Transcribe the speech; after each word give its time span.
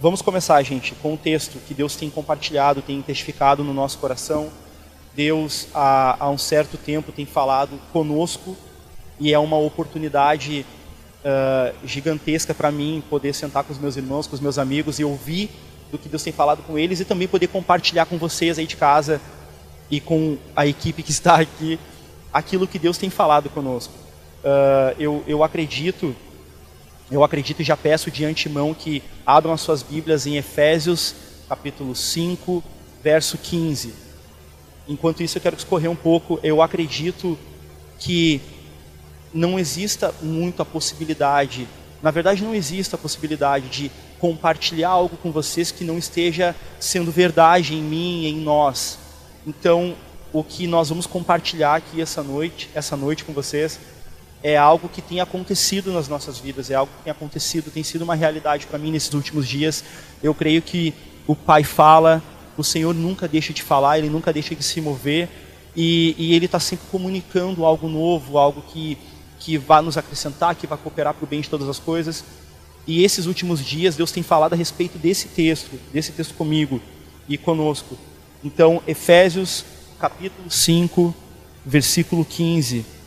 Vamos 0.00 0.22
começar, 0.22 0.62
gente, 0.62 0.94
com 0.94 1.14
o 1.14 1.16
texto 1.16 1.58
que 1.66 1.74
Deus 1.74 1.96
tem 1.96 2.08
compartilhado, 2.08 2.80
tem 2.80 3.02
testificado 3.02 3.64
no 3.64 3.74
nosso 3.74 3.98
coração. 3.98 4.48
Deus, 5.12 5.66
há, 5.74 6.16
há 6.20 6.30
um 6.30 6.38
certo 6.38 6.76
tempo, 6.76 7.10
tem 7.10 7.26
falado 7.26 7.76
conosco 7.92 8.56
e 9.18 9.34
é 9.34 9.38
uma 9.40 9.58
oportunidade 9.58 10.64
uh, 11.24 11.74
gigantesca 11.84 12.54
para 12.54 12.70
mim 12.70 13.02
poder 13.10 13.34
sentar 13.34 13.64
com 13.64 13.72
os 13.72 13.78
meus 13.80 13.96
irmãos, 13.96 14.28
com 14.28 14.36
os 14.36 14.40
meus 14.40 14.56
amigos 14.56 15.00
e 15.00 15.04
ouvir 15.04 15.50
do 15.90 15.98
que 15.98 16.08
Deus 16.08 16.22
tem 16.22 16.32
falado 16.32 16.62
com 16.62 16.78
eles 16.78 17.00
e 17.00 17.04
também 17.04 17.26
poder 17.26 17.48
compartilhar 17.48 18.06
com 18.06 18.16
vocês 18.18 18.56
aí 18.56 18.68
de 18.68 18.76
casa 18.76 19.20
e 19.90 19.98
com 19.98 20.38
a 20.54 20.64
equipe 20.64 21.02
que 21.02 21.10
está 21.10 21.40
aqui 21.40 21.76
aquilo 22.32 22.68
que 22.68 22.78
Deus 22.78 22.98
tem 22.98 23.10
falado 23.10 23.50
conosco. 23.50 23.94
Uh, 24.44 24.94
eu, 24.96 25.24
eu 25.26 25.42
acredito 25.42 26.14
eu 27.10 27.24
acredito 27.24 27.62
e 27.62 27.64
já 27.64 27.76
peço 27.76 28.10
de 28.10 28.24
antemão 28.24 28.74
que 28.74 29.02
abram 29.24 29.52
as 29.52 29.60
suas 29.60 29.82
Bíblias 29.82 30.26
em 30.26 30.36
Efésios, 30.36 31.14
capítulo 31.48 31.94
5, 31.94 32.62
verso 33.02 33.38
15. 33.38 33.94
Enquanto 34.86 35.22
isso, 35.22 35.38
eu 35.38 35.42
quero 35.42 35.56
discorrer 35.56 35.90
um 35.90 35.96
pouco. 35.96 36.38
Eu 36.42 36.60
acredito 36.60 37.38
que 37.98 38.40
não 39.32 39.58
exista 39.58 40.14
muito 40.22 40.62
a 40.62 40.64
possibilidade, 40.64 41.66
na 42.02 42.10
verdade, 42.10 42.44
não 42.44 42.54
existe 42.54 42.94
a 42.94 42.98
possibilidade 42.98 43.68
de 43.68 43.90
compartilhar 44.18 44.90
algo 44.90 45.16
com 45.16 45.32
vocês 45.32 45.70
que 45.70 45.84
não 45.84 45.98
esteja 45.98 46.54
sendo 46.78 47.10
verdade 47.10 47.74
em 47.74 47.82
mim 47.82 48.26
em 48.26 48.36
nós. 48.36 48.98
Então, 49.46 49.96
o 50.32 50.44
que 50.44 50.66
nós 50.66 50.88
vamos 50.90 51.06
compartilhar 51.06 51.74
aqui 51.74 52.00
essa 52.00 52.22
noite, 52.22 52.70
essa 52.74 52.96
noite 52.96 53.24
com 53.24 53.32
vocês, 53.32 53.78
é 54.42 54.56
algo 54.56 54.88
que 54.88 55.02
tem 55.02 55.20
acontecido 55.20 55.92
nas 55.92 56.08
nossas 56.08 56.38
vidas, 56.38 56.70
é 56.70 56.74
algo 56.74 56.92
que 56.98 57.04
tem 57.04 57.10
acontecido, 57.10 57.70
tem 57.70 57.82
sido 57.82 58.02
uma 58.02 58.14
realidade 58.14 58.66
para 58.66 58.78
mim 58.78 58.90
nesses 58.90 59.12
últimos 59.12 59.48
dias. 59.48 59.82
Eu 60.22 60.34
creio 60.34 60.62
que 60.62 60.94
o 61.26 61.34
Pai 61.34 61.64
fala, 61.64 62.22
o 62.56 62.62
Senhor 62.62 62.94
nunca 62.94 63.26
deixa 63.26 63.52
de 63.52 63.62
falar, 63.62 63.98
Ele 63.98 64.08
nunca 64.08 64.32
deixa 64.32 64.54
de 64.54 64.62
se 64.62 64.80
mover, 64.80 65.28
e, 65.74 66.14
e 66.16 66.34
Ele 66.34 66.46
está 66.46 66.60
sempre 66.60 66.86
comunicando 66.90 67.64
algo 67.64 67.88
novo, 67.88 68.38
algo 68.38 68.62
que, 68.62 68.96
que 69.40 69.58
vai 69.58 69.82
nos 69.82 69.96
acrescentar, 69.96 70.54
que 70.54 70.66
vai 70.66 70.78
cooperar 70.78 71.14
para 71.14 71.24
o 71.24 71.28
bem 71.28 71.40
de 71.40 71.50
todas 71.50 71.68
as 71.68 71.78
coisas. 71.78 72.24
E 72.86 73.04
esses 73.04 73.26
últimos 73.26 73.64
dias, 73.64 73.96
Deus 73.96 74.12
tem 74.12 74.22
falado 74.22 74.54
a 74.54 74.56
respeito 74.56 74.98
desse 74.98 75.28
texto, 75.28 75.78
desse 75.92 76.12
texto 76.12 76.34
comigo 76.34 76.80
e 77.28 77.36
conosco. 77.36 77.98
Então, 78.42 78.82
Efésios 78.86 79.64
capítulo 79.98 80.48
5, 80.48 81.14
versículo 81.66 82.24
15 82.24 82.97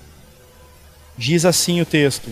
Diz 1.21 1.45
assim 1.45 1.79
o 1.79 1.85
texto: 1.85 2.31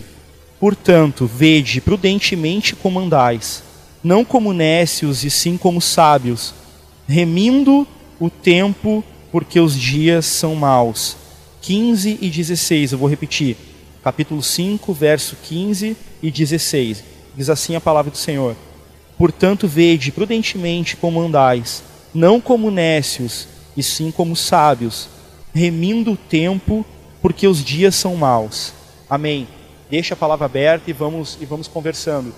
Portanto, 0.58 1.24
vede 1.24 1.80
prudentemente 1.80 2.74
como 2.74 2.98
andais, 2.98 3.62
não 4.02 4.24
como 4.24 4.52
nécios 4.52 5.22
e 5.22 5.30
sim 5.30 5.56
como 5.56 5.80
sábios, 5.80 6.52
remindo 7.06 7.86
o 8.18 8.28
tempo, 8.28 9.04
porque 9.30 9.60
os 9.60 9.78
dias 9.78 10.26
são 10.26 10.56
maus. 10.56 11.16
15 11.62 12.18
e 12.20 12.28
16, 12.28 12.90
eu 12.90 12.98
vou 12.98 13.08
repetir. 13.08 13.56
Capítulo 14.02 14.42
5, 14.42 14.92
verso 14.92 15.36
15 15.40 15.96
e 16.20 16.28
16. 16.28 17.04
Diz 17.36 17.48
assim 17.48 17.76
a 17.76 17.80
palavra 17.80 18.10
do 18.10 18.18
Senhor: 18.18 18.56
Portanto, 19.16 19.68
vede 19.68 20.10
prudentemente 20.10 20.96
como 20.96 21.20
andais, 21.20 21.84
não 22.12 22.40
como 22.40 22.72
nécios, 22.72 23.46
e 23.76 23.84
sim 23.84 24.10
como 24.10 24.34
sábios, 24.34 25.08
remindo 25.54 26.10
o 26.10 26.16
tempo, 26.16 26.84
porque 27.22 27.46
os 27.46 27.62
dias 27.62 27.94
são 27.94 28.16
maus. 28.16 28.79
Amém. 29.10 29.48
Deixa 29.90 30.14
a 30.14 30.16
palavra 30.16 30.46
aberta 30.46 30.88
e 30.88 30.92
vamos, 30.92 31.36
e 31.40 31.44
vamos 31.44 31.66
conversando. 31.66 32.32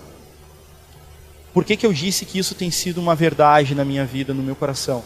Por 1.52 1.66
que, 1.66 1.76
que 1.76 1.84
eu 1.84 1.92
disse 1.92 2.24
que 2.24 2.38
isso 2.38 2.54
tem 2.54 2.70
sido 2.70 2.98
uma 2.98 3.14
verdade 3.14 3.74
na 3.74 3.84
minha 3.84 4.06
vida, 4.06 4.32
no 4.32 4.42
meu 4.42 4.56
coração? 4.56 5.04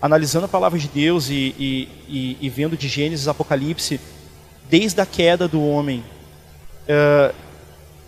Analisando 0.00 0.44
a 0.44 0.48
palavra 0.48 0.78
de 0.78 0.86
Deus 0.86 1.28
e, 1.28 1.52
e, 1.58 1.88
e, 2.08 2.36
e 2.40 2.48
vendo 2.48 2.76
de 2.76 2.86
Gênesis 2.86 3.26
Apocalipse, 3.26 4.00
desde 4.70 5.00
a 5.00 5.04
queda 5.04 5.48
do 5.48 5.60
homem, 5.60 6.04
uh, 6.88 7.34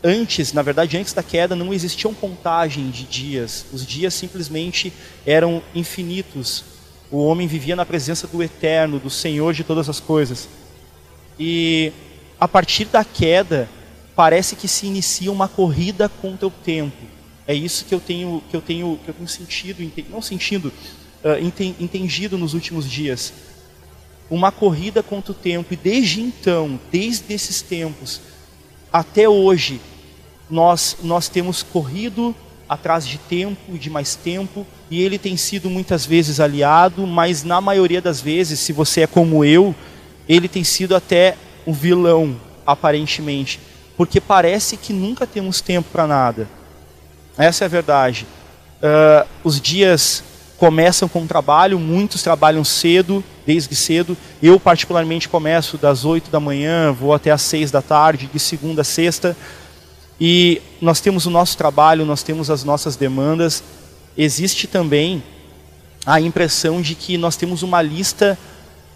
antes, 0.05 0.53
na 0.53 0.63
verdade, 0.63 0.97
antes 0.97 1.13
da 1.13 1.25
queda, 1.25 1.57
não 1.57 1.75
existiam 1.75 2.15
contagem 2.15 2.89
de 2.89 3.03
dias. 3.03 3.67
Os 3.73 3.85
dias 3.85 4.15
simplesmente 4.15 4.93
eram 5.27 5.61
infinitos. 5.75 6.65
O 7.11 7.25
homem 7.25 7.49
vivia 7.49 7.75
na 7.75 7.85
presença 7.85 8.29
do 8.29 8.41
Eterno, 8.45 9.01
do 9.01 9.11
Senhor 9.11 9.53
de 9.53 9.65
todas 9.65 9.89
as 9.89 9.99
coisas. 9.99 10.49
E 11.37 11.93
a 12.43 12.49
partir 12.49 12.87
da 12.87 13.05
queda, 13.05 13.69
parece 14.17 14.57
que 14.57 14.67
se 14.67 14.85
inicia 14.85 15.31
uma 15.31 15.47
corrida 15.47 16.09
contra 16.09 16.49
o 16.49 16.51
tempo. 16.51 17.05
É 17.47 17.55
isso 17.55 17.85
que 17.85 17.95
eu 17.95 18.01
tenho, 18.01 18.43
que 18.51 18.57
eu 18.57 18.61
tenho, 18.61 18.99
que 19.05 19.11
eu 19.11 19.15
tenho 19.15 19.29
sentido, 19.29 19.93
não 20.11 20.21
sentindo, 20.21 20.73
uh, 21.23 21.73
entendido 21.79 22.37
nos 22.37 22.53
últimos 22.53 22.91
dias. 22.91 23.33
Uma 24.29 24.51
corrida 24.51 25.05
contra 25.05 25.31
o 25.31 25.35
tempo. 25.37 25.73
E 25.73 25.77
desde 25.77 26.21
então, 26.21 26.81
desde 26.91 27.33
esses 27.33 27.63
tempos 27.63 28.21
até 28.93 29.29
hoje, 29.29 29.81
nós, 30.51 30.97
nós 31.01 31.29
temos 31.29 31.63
corrido 31.63 32.35
atrás 32.69 33.07
de 33.07 33.19
tempo, 33.19 33.79
de 33.79 33.89
mais 33.89 34.17
tempo, 34.17 34.67
e 34.91 35.01
ele 35.01 35.17
tem 35.17 35.37
sido 35.37 35.71
muitas 35.71 36.05
vezes 36.05 36.41
aliado, 36.41 37.07
mas 37.07 37.45
na 37.45 37.61
maioria 37.61 38.03
das 38.03 38.21
vezes, 38.21 38.59
se 38.59 38.73
você 38.73 39.03
é 39.03 39.07
como 39.07 39.45
eu, 39.45 39.73
ele 40.29 40.49
tem 40.49 40.65
sido 40.65 40.97
até 40.97 41.37
um 41.67 41.73
vilão, 41.73 42.37
aparentemente, 42.67 43.61
porque 43.97 44.21
parece 44.21 44.77
que 44.77 44.93
nunca 44.93 45.27
temos 45.27 45.61
tempo 45.61 45.89
para 45.91 46.07
nada. 46.07 46.49
Essa 47.37 47.65
é 47.65 47.67
a 47.67 47.69
verdade. 47.69 48.27
Uh, 48.79 49.27
os 49.45 49.61
dias 49.61 50.23
começam 50.59 51.09
com 51.09 51.27
trabalho, 51.27 51.79
muitos 51.79 52.23
trabalham 52.23 52.65
cedo, 52.65 53.25
desde 53.47 53.75
cedo. 53.75 54.17
Eu, 54.43 54.61
particularmente, 54.61 55.29
começo 55.29 55.77
das 55.77 56.05
8 56.05 56.31
da 56.31 56.39
manhã, 56.39 56.93
vou 56.93 57.13
até 57.13 57.31
às 57.31 57.43
6 57.43 57.71
da 57.71 57.83
tarde, 57.83 58.31
de 58.33 58.39
segunda 58.39 58.83
a 58.83 58.85
sexta. 58.85 59.37
E 60.21 60.63
nós 60.81 61.01
temos 61.01 61.27
o 61.27 61.31
nosso 61.31 61.57
trabalho, 61.57 62.05
nós 62.05 62.23
temos 62.23 62.51
as 62.51 62.63
nossas 62.63 62.95
demandas. 62.95 63.63
Existe 64.17 64.67
também 64.67 65.23
a 66.07 66.21
impressão 66.21 66.81
de 66.81 66.95
que 66.95 67.17
nós 67.17 67.35
temos 67.37 67.63
uma 67.63 67.83
lista 67.83 68.39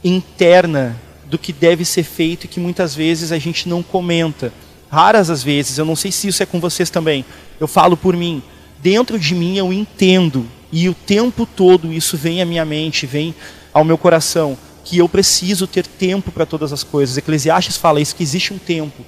interna 0.04 0.96
do 1.28 1.38
que 1.38 1.52
deve 1.52 1.84
ser 1.84 2.04
feito 2.04 2.44
e 2.44 2.48
que 2.48 2.60
muitas 2.60 2.94
vezes 2.94 3.32
a 3.32 3.38
gente 3.38 3.68
não 3.68 3.82
comenta. 3.82 4.52
Raras 4.90 5.30
as 5.30 5.42
vezes, 5.42 5.78
eu 5.78 5.84
não 5.84 5.96
sei 5.96 6.12
se 6.12 6.28
isso 6.28 6.42
é 6.42 6.46
com 6.46 6.60
vocês 6.60 6.90
também. 6.90 7.24
Eu 7.58 7.66
falo 7.66 7.96
por 7.96 8.16
mim. 8.16 8.42
Dentro 8.80 9.18
de 9.18 9.34
mim 9.34 9.56
eu 9.56 9.72
entendo 9.72 10.46
e 10.70 10.88
o 10.88 10.94
tempo 10.94 11.46
todo 11.46 11.92
isso 11.92 12.16
vem 12.16 12.42
à 12.42 12.44
minha 12.44 12.64
mente, 12.64 13.06
vem 13.06 13.34
ao 13.72 13.84
meu 13.84 13.98
coração 13.98 14.56
que 14.84 14.98
eu 14.98 15.08
preciso 15.08 15.66
ter 15.66 15.84
tempo 15.86 16.30
para 16.30 16.46
todas 16.46 16.72
as 16.72 16.84
coisas. 16.84 17.16
Eclesiastes 17.16 17.76
fala 17.76 18.00
isso 18.00 18.14
que 18.14 18.22
existe 18.22 18.54
um 18.54 18.58
tempo 18.58 19.04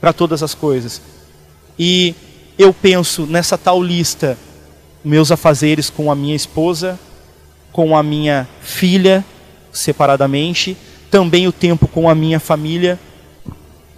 para 0.00 0.12
todas 0.12 0.42
as 0.42 0.54
coisas. 0.54 1.02
E 1.78 2.14
eu 2.56 2.72
penso 2.72 3.26
nessa 3.26 3.58
tal 3.58 3.82
lista, 3.82 4.38
meus 5.04 5.32
afazeres 5.32 5.90
com 5.90 6.10
a 6.10 6.14
minha 6.14 6.36
esposa, 6.36 6.98
com 7.72 7.96
a 7.96 8.02
minha 8.02 8.48
filha, 8.62 9.24
separadamente, 9.72 10.76
também 11.10 11.46
o 11.46 11.52
tempo 11.52 11.86
com 11.86 12.08
a 12.08 12.14
minha 12.14 12.40
família, 12.40 12.98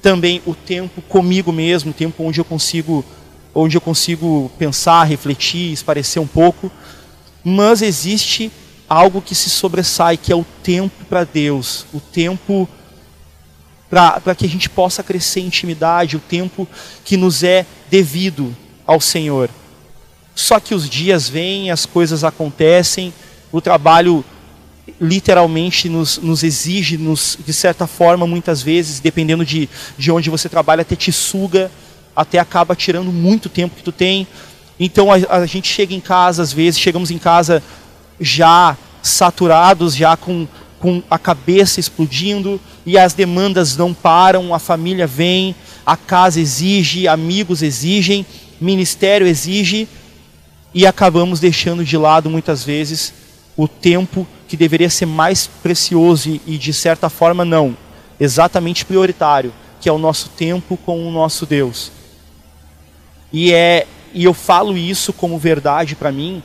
também 0.01 0.43
o 0.47 0.55
tempo 0.55 1.03
comigo 1.03 1.53
mesmo, 1.53 1.91
o 1.91 1.95
tempo 1.95 2.23
onde 2.23 2.41
eu 2.41 2.45
consigo, 2.45 3.05
onde 3.55 3.77
eu 3.77 3.81
consigo 3.81 4.51
pensar, 4.59 5.05
refletir, 5.05 5.73
esparecer 5.73 6.21
um 6.21 6.27
pouco. 6.27 6.71
Mas 7.43 7.83
existe 7.83 8.51
algo 8.89 9.21
que 9.21 9.35
se 9.35 9.51
sobressai, 9.51 10.17
que 10.17 10.33
é 10.33 10.37
o 10.37 10.47
tempo 10.63 11.05
para 11.05 11.25
Deus, 11.25 11.87
o 11.93 12.01
tempo 12.01 12.69
para 13.89 14.35
que 14.35 14.45
a 14.45 14.49
gente 14.49 14.69
possa 14.69 15.03
crescer 15.03 15.41
em 15.41 15.47
intimidade, 15.47 16.17
o 16.17 16.21
tempo 16.21 16.69
que 17.05 17.17
nos 17.17 17.43
é 17.43 17.65
devido 17.91 18.55
ao 18.87 19.01
Senhor. 19.01 19.49
Só 20.35 20.61
que 20.61 20.75
os 20.75 20.89
dias 20.89 21.29
vêm, 21.29 21.71
as 21.71 21.87
coisas 21.87 22.23
acontecem, 22.23 23.13
o 23.51 23.61
trabalho 23.61 24.25
literalmente 25.01 25.89
nos, 25.89 26.19
nos 26.19 26.43
exige, 26.43 26.97
nos, 26.97 27.39
de 27.45 27.53
certa 27.53 27.87
forma, 27.87 28.27
muitas 28.27 28.63
vezes, 28.63 29.01
dependendo 29.01 29.45
de, 29.45 29.69
de 29.97 30.11
onde 30.11 30.31
você 30.31 30.49
trabalha, 30.49 30.83
até 30.83 30.97
te 30.97 31.13
suga, 31.13 31.71
até 32.15 32.39
acaba 32.39 32.75
tirando 32.75 33.13
muito 33.13 33.49
tempo 33.49 33.77
que 33.77 33.83
tu 33.83 33.93
tem. 33.93 34.27
Então 34.79 35.09
a, 35.13 35.17
a 35.37 35.47
gente 35.47 35.69
chega 35.69 35.95
em 35.95 36.01
casa, 36.01 36.43
às 36.43 36.53
vezes, 36.53 36.81
chegamos 36.81 37.11
em 37.11 37.19
casa 37.19 37.63
já 38.21 38.77
saturados, 39.03 39.95
já 39.95 40.17
com, 40.17 40.47
com 40.79 41.03
a 41.11 41.19
cabeça 41.19 41.81
explodindo, 41.81 42.61
e 42.85 42.97
as 42.99 43.13
demandas 43.13 43.77
não 43.77 43.93
param, 43.93 44.55
a 44.55 44.59
família 44.59 45.07
vem, 45.07 45.55
a 45.85 45.97
casa 45.97 46.41
exige, 46.41 47.09
amigos 47.09 47.63
exigem, 47.63 48.27
ministério 48.61 49.27
exige, 49.27 49.89
e 50.75 50.87
acabamos 50.87 51.41
deixando 51.41 51.85
de 51.85 51.97
lado 51.97 52.29
muitas 52.29 52.63
vezes 52.63 53.13
o 53.57 53.67
tempo 53.67 54.27
que 54.49 54.57
deveria 54.57 54.91
ser 54.91 55.07
mais 55.07 55.47
precioso 55.47 56.41
e, 56.47 56.59
de 56.59 56.73
certa 56.73 57.09
forma, 57.09 57.45
não, 57.45 57.77
exatamente 58.19 58.85
prioritário, 58.85 59.53
que 59.81 59.89
é 59.89 59.93
o 59.93 59.99
nosso 59.99 60.31
tempo 60.31 60.77
com 60.77 61.07
o 61.07 61.13
nosso 61.13 61.47
Deus. 61.47 61.93
E 63.33 63.53
é 63.53 63.87
e 64.13 64.25
eu 64.25 64.35
falo 64.35 64.77
isso 64.77 65.13
como 65.13 65.39
verdade 65.39 65.95
para 65.95 66.11
mim, 66.11 66.43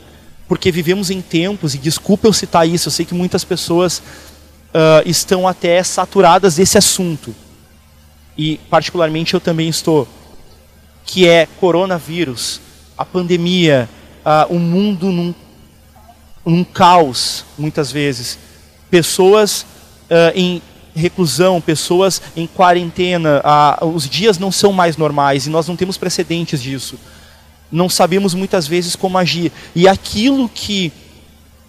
porque 0.48 0.72
vivemos 0.72 1.10
em 1.10 1.22
tempos, 1.22 1.74
e 1.74 1.78
desculpa 1.78 2.28
eu 2.28 2.34
citar 2.34 2.68
isso, 2.68 2.88
eu 2.88 2.92
sei 2.92 3.06
que 3.06 3.14
muitas 3.14 3.44
pessoas 3.44 4.00
uh, 4.00 5.02
estão 5.06 5.48
até 5.48 5.82
saturadas 5.82 6.58
desse 6.58 6.78
assunto, 6.78 7.34
e 8.38 8.58
particularmente 8.70 9.34
eu 9.34 9.40
também 9.40 9.70
estou, 9.70 10.08
que 11.06 11.28
é 11.28 11.48
coronavírus, 11.60 12.60
a 12.98 13.06
pandemia, 13.06 13.90
uh, 14.26 14.54
o 14.54 14.60
mundo 14.60 15.12
num, 15.12 15.34
num 16.45 16.63
caos, 16.63 17.45
muitas 17.57 17.92
vezes, 17.92 18.38
pessoas 18.90 19.62
uh, 20.10 20.31
em 20.36 20.62
reclusão, 20.95 21.60
pessoas 21.60 22.22
em 22.36 22.45
quarentena, 22.45 23.42
os 23.81 24.07
dias 24.07 24.38
não 24.38 24.51
são 24.51 24.72
mais 24.72 24.95
normais 24.95 25.48
e 25.48 25.50
nós 25.50 25.68
não 25.68 25.75
temos 25.75 25.98
precedentes 25.98 26.62
disso. 26.62 27.00
Não 27.72 27.90
sabemos 27.90 28.36
muitas 28.36 28.68
vezes 28.68 28.95
como 28.95 29.18
agir. 29.18 29.51
E 29.75 29.88
aquilo 29.88 30.48
que 30.48 30.92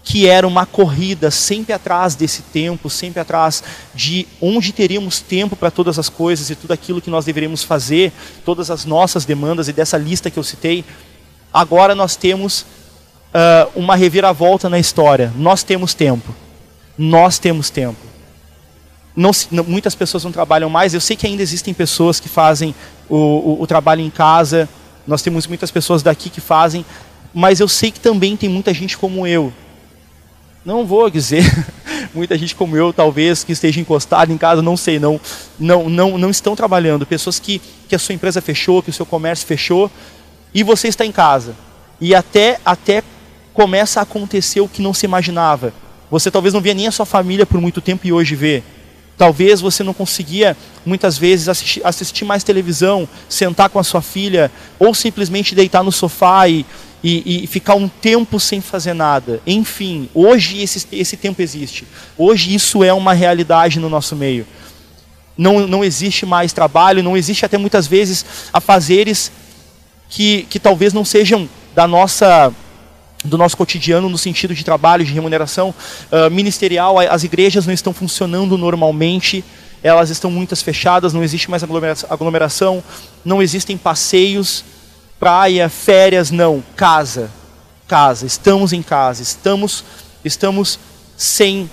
que 0.05 0.27
era 0.27 0.47
uma 0.47 0.67
corrida 0.67 1.31
sempre 1.31 1.73
atrás 1.73 2.13
desse 2.13 2.43
tempo, 2.43 2.91
sempre 2.91 3.19
atrás 3.19 3.63
de 3.95 4.27
onde 4.39 4.71
teríamos 4.71 5.19
tempo 5.19 5.55
para 5.55 5.71
todas 5.71 5.97
as 5.97 6.09
coisas 6.09 6.51
e 6.51 6.55
tudo 6.55 6.71
aquilo 6.71 7.01
que 7.01 7.09
nós 7.09 7.25
deveríamos 7.25 7.63
fazer, 7.63 8.13
todas 8.45 8.69
as 8.69 8.85
nossas 8.85 9.25
demandas 9.25 9.67
e 9.67 9.73
dessa 9.73 9.97
lista 9.97 10.29
que 10.29 10.37
eu 10.37 10.43
citei, 10.43 10.85
agora 11.51 11.95
nós 11.95 12.15
temos 12.15 12.67
uh, 13.35 13.71
uma 13.75 13.95
reviravolta 13.95 14.69
na 14.69 14.79
história. 14.79 15.31
Nós 15.35 15.61
temos 15.61 15.93
tempo. 15.93 16.33
Nós 16.97 17.37
temos 17.37 17.69
tempo 17.69 18.15
não, 19.15 19.31
muitas 19.65 19.95
pessoas 19.95 20.23
não 20.23 20.31
trabalham 20.31 20.69
mais. 20.69 20.93
Eu 20.93 20.99
sei 20.99 21.15
que 21.15 21.25
ainda 21.25 21.41
existem 21.41 21.73
pessoas 21.73 22.19
que 22.19 22.27
fazem 22.27 22.75
o, 23.07 23.15
o, 23.15 23.61
o, 23.61 23.67
trabalho 23.67 24.01
em 24.01 24.09
casa. 24.09 24.67
Nós 25.07 25.21
temos 25.21 25.47
muitas 25.47 25.71
pessoas 25.71 26.03
daqui 26.03 26.29
que 26.29 26.41
fazem, 26.41 26.85
mas 27.33 27.59
eu 27.59 27.67
sei 27.67 27.91
que 27.91 27.99
também 27.99 28.35
tem 28.35 28.49
muita 28.49 28.73
gente 28.73 28.97
como 28.97 29.25
eu. 29.25 29.53
Não 30.65 30.85
vou 30.85 31.09
dizer 31.09 31.43
muita 32.13 32.37
gente 32.37 32.55
como 32.55 32.75
eu, 32.75 32.91
talvez 32.91 33.43
que 33.43 33.53
esteja 33.53 33.79
encostada 33.79 34.33
em 34.33 34.37
casa, 34.37 34.61
não 34.61 34.75
sei, 34.75 34.99
não, 34.99 35.21
não, 35.59 35.89
não, 35.89 36.17
não 36.17 36.29
estão 36.29 36.55
trabalhando. 36.55 37.05
Pessoas 37.05 37.39
que, 37.39 37.61
que 37.87 37.95
a 37.95 37.99
sua 37.99 38.15
empresa 38.15 38.41
fechou, 38.41 38.83
que 38.83 38.89
o 38.89 38.93
seu 38.93 39.05
comércio 39.05 39.47
fechou, 39.47 39.89
e 40.53 40.63
você 40.63 40.87
está 40.87 41.05
em 41.05 41.11
casa. 41.11 41.55
E 42.01 42.13
até 42.13 42.59
até 42.65 43.03
começa 43.55 44.01
a 44.01 44.03
acontecer 44.03 44.59
o 44.59 44.67
que 44.67 44.81
não 44.81 44.93
se 44.93 45.05
imaginava. 45.05 45.73
Você 46.11 46.29
talvez 46.29 46.53
não 46.53 46.61
via 46.61 46.73
nem 46.73 46.87
a 46.87 46.91
sua 46.91 47.05
família 47.05 47.45
por 47.45 47.59
muito 47.59 47.81
tempo 47.81 48.05
e 48.05 48.13
hoje 48.13 48.35
vê. 48.35 48.61
Talvez 49.17 49.61
você 49.61 49.81
não 49.81 49.93
conseguia 49.93 50.57
muitas 50.85 51.17
vezes 51.17 51.47
assistir, 51.47 51.81
assistir, 51.85 52.25
mais 52.25 52.43
televisão, 52.43 53.07
sentar 53.29 53.69
com 53.69 53.79
a 53.79 53.83
sua 53.83 54.01
filha, 54.01 54.51
ou 54.77 54.93
simplesmente 54.93 55.55
deitar 55.55 55.83
no 55.83 55.91
sofá 55.91 56.49
e, 56.49 56.65
e, 57.01 57.45
e 57.45 57.47
ficar 57.47 57.75
um 57.75 57.87
tempo 57.87 58.41
sem 58.41 58.59
fazer 58.59 58.93
nada. 58.93 59.41
Enfim, 59.47 60.09
hoje 60.13 60.61
esse, 60.61 60.85
esse 60.91 61.15
tempo 61.15 61.41
existe. 61.41 61.87
Hoje 62.17 62.53
isso 62.53 62.83
é 62.83 62.91
uma 62.91 63.13
realidade 63.13 63.79
no 63.79 63.89
nosso 63.89 64.17
meio. 64.17 64.45
Não, 65.37 65.65
não 65.65 65.81
existe 65.81 66.25
mais 66.25 66.51
trabalho, 66.51 67.01
não 67.01 67.15
existe 67.15 67.45
até 67.45 67.57
muitas 67.57 67.87
vezes 67.87 68.25
afazeres 68.51 69.31
que, 70.09 70.43
que 70.49 70.59
talvez 70.59 70.91
não 70.91 71.05
sejam 71.05 71.49
da 71.73 71.87
nossa 71.87 72.53
do 73.25 73.37
nosso 73.37 73.57
cotidiano 73.57 74.09
no 74.09 74.17
sentido 74.17 74.53
de 74.53 74.63
trabalho, 74.63 75.03
de 75.03 75.13
remuneração 75.13 75.73
uh, 76.11 76.29
ministerial, 76.31 76.99
as 76.99 77.23
igrejas 77.23 77.65
não 77.65 77.73
estão 77.73 77.93
funcionando 77.93 78.57
normalmente, 78.57 79.43
elas 79.83 80.09
estão 80.09 80.31
muitas 80.31 80.61
fechadas, 80.61 81.13
não 81.13 81.23
existe 81.23 81.49
mais 81.49 81.63
aglomeração, 82.09 82.83
não 83.23 83.41
existem 83.41 83.77
passeios, 83.77 84.63
praia, 85.19 85.69
férias, 85.69 86.31
não, 86.31 86.63
casa, 86.75 87.29
casa, 87.87 88.25
estamos 88.25 88.73
em 88.73 88.81
casa, 88.81 89.21
estamos, 89.21 89.83
estamos 90.23 90.79
sem 91.17 91.69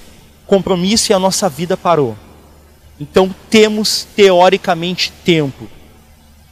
compromisso 0.47 1.13
e 1.13 1.15
a 1.15 1.19
nossa 1.19 1.49
vida 1.49 1.77
parou. 1.77 2.17
Então 3.01 3.35
temos 3.51 4.07
teoricamente 4.15 5.13
tempo. 5.25 5.69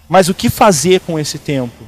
Mas 0.09 0.29
o 0.29 0.35
que 0.35 0.51
fazer 0.51 1.01
com 1.01 1.19
esse 1.19 1.39
tempo? 1.39 1.85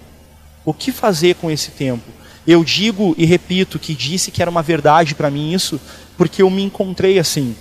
O 0.65 0.73
que 0.73 0.93
fazer 0.93 1.35
com 1.35 1.51
esse 1.51 1.71
tempo? 1.73 2.09
Eu 2.47 2.65
digo 2.65 3.15
e 3.17 3.25
repito 3.25 3.79
que 3.79 3.95
disse 3.95 4.31
que 4.31 4.43
era 4.43 4.51
uma 4.51 4.63
verdade 4.63 5.15
para 5.15 5.31
mim 5.31 5.53
isso, 5.53 5.81
porque 6.17 6.43
eu 6.43 6.51
me 6.51 6.63
encontrei 6.63 7.19
assim. 7.19 7.55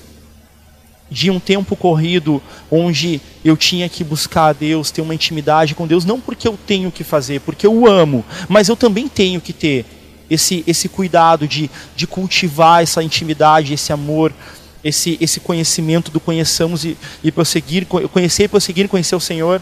De 1.10 1.30
um 1.30 1.40
tempo 1.40 1.76
corrido 1.76 2.42
onde 2.70 3.22
eu 3.44 3.58
tinha 3.58 3.90
que 3.90 4.04
buscar 4.04 4.48
a 4.48 4.54
Deus, 4.54 4.92
ter 4.92 5.02
uma 5.02 5.14
intimidade 5.14 5.76
com 5.76 5.86
Deus, 5.86 6.06
não 6.06 6.22
porque 6.22 6.48
eu 6.48 6.58
tenho 6.66 6.92
que 6.92 7.04
fazer, 7.04 7.42
porque 7.42 7.68
eu 7.68 7.86
amo, 7.86 8.26
mas 8.48 8.70
eu 8.70 8.78
também 8.78 9.08
tenho 9.08 9.42
que 9.42 9.52
ter 9.52 9.86
esse, 10.30 10.64
esse 10.66 10.88
cuidado 10.88 11.46
de, 11.46 11.70
de 11.96 12.08
cultivar 12.08 12.82
essa 12.82 13.04
intimidade, 13.04 13.74
esse 13.74 13.92
amor, 13.92 14.34
esse, 14.82 15.18
esse 15.20 15.42
conhecimento 15.42 16.10
do 16.10 16.20
conheçamos 16.20 16.86
e, 16.86 16.98
e 17.22 17.32
prosseguir, 17.32 17.86
conhecer 17.86 18.44
e 18.44 18.48
prosseguir 18.48 18.88
conhecer 18.88 19.16
o 19.16 19.20
Senhor. 19.20 19.62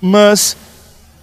Mas 0.00 0.56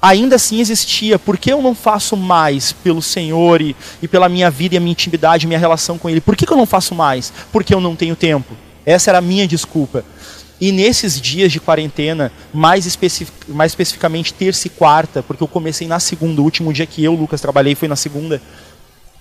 ainda 0.01 0.35
assim 0.35 0.59
existia. 0.59 1.17
Por 1.19 1.37
que 1.37 1.51
eu 1.51 1.61
não 1.61 1.75
faço 1.75 2.15
mais 2.15 2.71
pelo 2.71 3.01
Senhor 3.01 3.61
e, 3.61 3.75
e 4.01 4.07
pela 4.07 4.29
minha 4.29 4.49
vida 4.49 4.75
e 4.75 4.77
a 4.77 4.81
minha 4.81 4.91
intimidade, 4.91 5.47
minha 5.47 5.59
relação 5.59 5.97
com 5.97 6.09
Ele? 6.09 6.21
Por 6.21 6.35
que, 6.35 6.45
que 6.45 6.53
eu 6.53 6.57
não 6.57 6.65
faço 6.65 6.95
mais? 6.95 7.33
Porque 7.51 7.73
eu 7.73 7.81
não 7.81 7.95
tenho 7.95 8.15
tempo. 8.15 8.55
Essa 8.85 9.11
era 9.11 9.17
a 9.17 9.21
minha 9.21 9.47
desculpa. 9.47 10.05
E 10.59 10.71
nesses 10.71 11.21
dias 11.21 11.51
de 11.51 11.59
quarentena, 11.59 12.31
mais, 12.51 12.85
especific, 12.85 13.31
mais 13.47 13.71
especificamente 13.71 14.33
terça 14.33 14.65
e 14.67 14.69
quarta, 14.71 15.21
porque 15.21 15.43
eu 15.43 15.47
comecei 15.47 15.87
na 15.87 15.99
segunda, 15.99 16.41
o 16.41 16.43
último 16.43 16.73
dia 16.73 16.85
que 16.85 17.03
eu, 17.03 17.13
Lucas, 17.13 17.41
trabalhei 17.41 17.75
foi 17.75 17.87
na 17.87 17.95
segunda. 17.95 18.41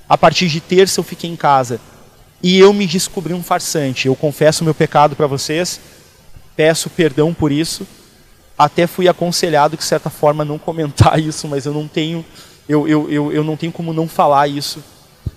A 0.09 0.17
partir 0.17 0.49
de 0.49 0.61
terça 0.61 1.01
eu 1.01 1.05
fiquei 1.05 1.29
em 1.29 1.37
casa. 1.37 1.79
E 2.43 2.59
eu 2.59 2.73
me 2.73 2.87
descobri 2.87 3.35
um 3.35 3.43
farsante. 3.43 4.07
Eu 4.07 4.15
confesso 4.15 4.63
o 4.63 4.65
meu 4.65 4.75
pecado 4.75 5.15
para 5.15 5.27
vocês, 5.27 5.81
peço 6.55 6.89
perdão 6.89 7.35
por 7.35 7.53
isso 7.53 7.87
até 8.59 8.87
fui 8.87 9.07
aconselhado, 9.09 9.77
de 9.77 9.85
certa 9.85 10.09
forma, 10.09 10.45
não 10.45 10.59
comentar 10.59 11.19
isso, 11.21 11.47
mas 11.47 11.67
eu 11.67 11.75
não 11.75 11.87
tenho, 11.87 12.25
eu, 12.69 12.89
eu, 12.89 13.11
eu, 13.11 13.33
eu 13.33 13.45
não 13.45 13.57
tenho 13.57 13.73
como 13.73 13.93
não 13.93 14.09
falar 14.09 14.49
isso. 14.49 14.83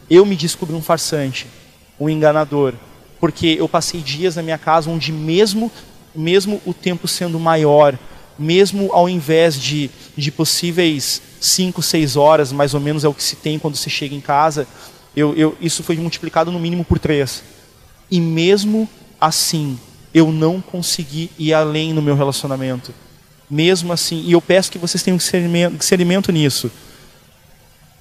Eu 0.10 0.25
me 0.25 0.36
descobri 0.36 0.75
um 0.75 0.81
farsante, 0.81 1.48
um 2.00 2.10
enganador, 2.10 2.74
porque 3.19 3.57
eu 3.60 3.68
passei 3.68 4.00
dias 4.00 4.38
na 4.38 4.42
minha 4.42 4.57
casa 4.57 4.89
onde 4.89 5.12
mesmo, 5.12 5.71
mesmo 6.16 6.62
o 6.66 6.74
tempo 6.74 7.07
sendo 7.07 7.39
maior, 7.39 7.98
mesmo 8.38 8.89
ao 8.94 9.10
invés 9.10 9.60
de, 9.60 9.92
de 10.15 10.31
possíveis 10.31 11.22
5, 11.42 11.81
6 11.81 12.15
horas, 12.15 12.51
mais 12.54 12.74
ou 12.74 12.80
menos 12.80 13.04
é 13.04 13.07
o 13.07 13.13
que 13.13 13.22
se 13.22 13.36
tem 13.36 13.60
quando 13.60 13.75
se 13.75 13.89
chega 13.89 14.15
em 14.15 14.22
casa, 14.22 14.65
eu, 15.13 15.36
eu, 15.36 15.58
isso 15.60 15.84
foi 15.84 15.98
multiplicado 15.98 16.51
no 16.51 16.60
mínimo 16.60 16.86
por 16.86 16.98
três. 16.98 17.44
E 18.10 18.22
mesmo 18.22 18.88
assim, 19.20 19.77
eu 20.13 20.32
não 20.32 20.62
consegui 20.62 21.29
ir 21.38 21.53
além 21.53 21.94
no 21.94 22.01
meu 22.01 22.15
relacionamento 22.15 22.94
mesmo 23.50 23.91
assim, 23.91 24.24
e 24.25 24.34
eu 24.34 24.41
peço 24.41 24.72
que 24.72 24.77
vocês 24.77 25.01
tenham 25.01 25.18
discernimento 25.18 26.32
nisso. 26.32 26.72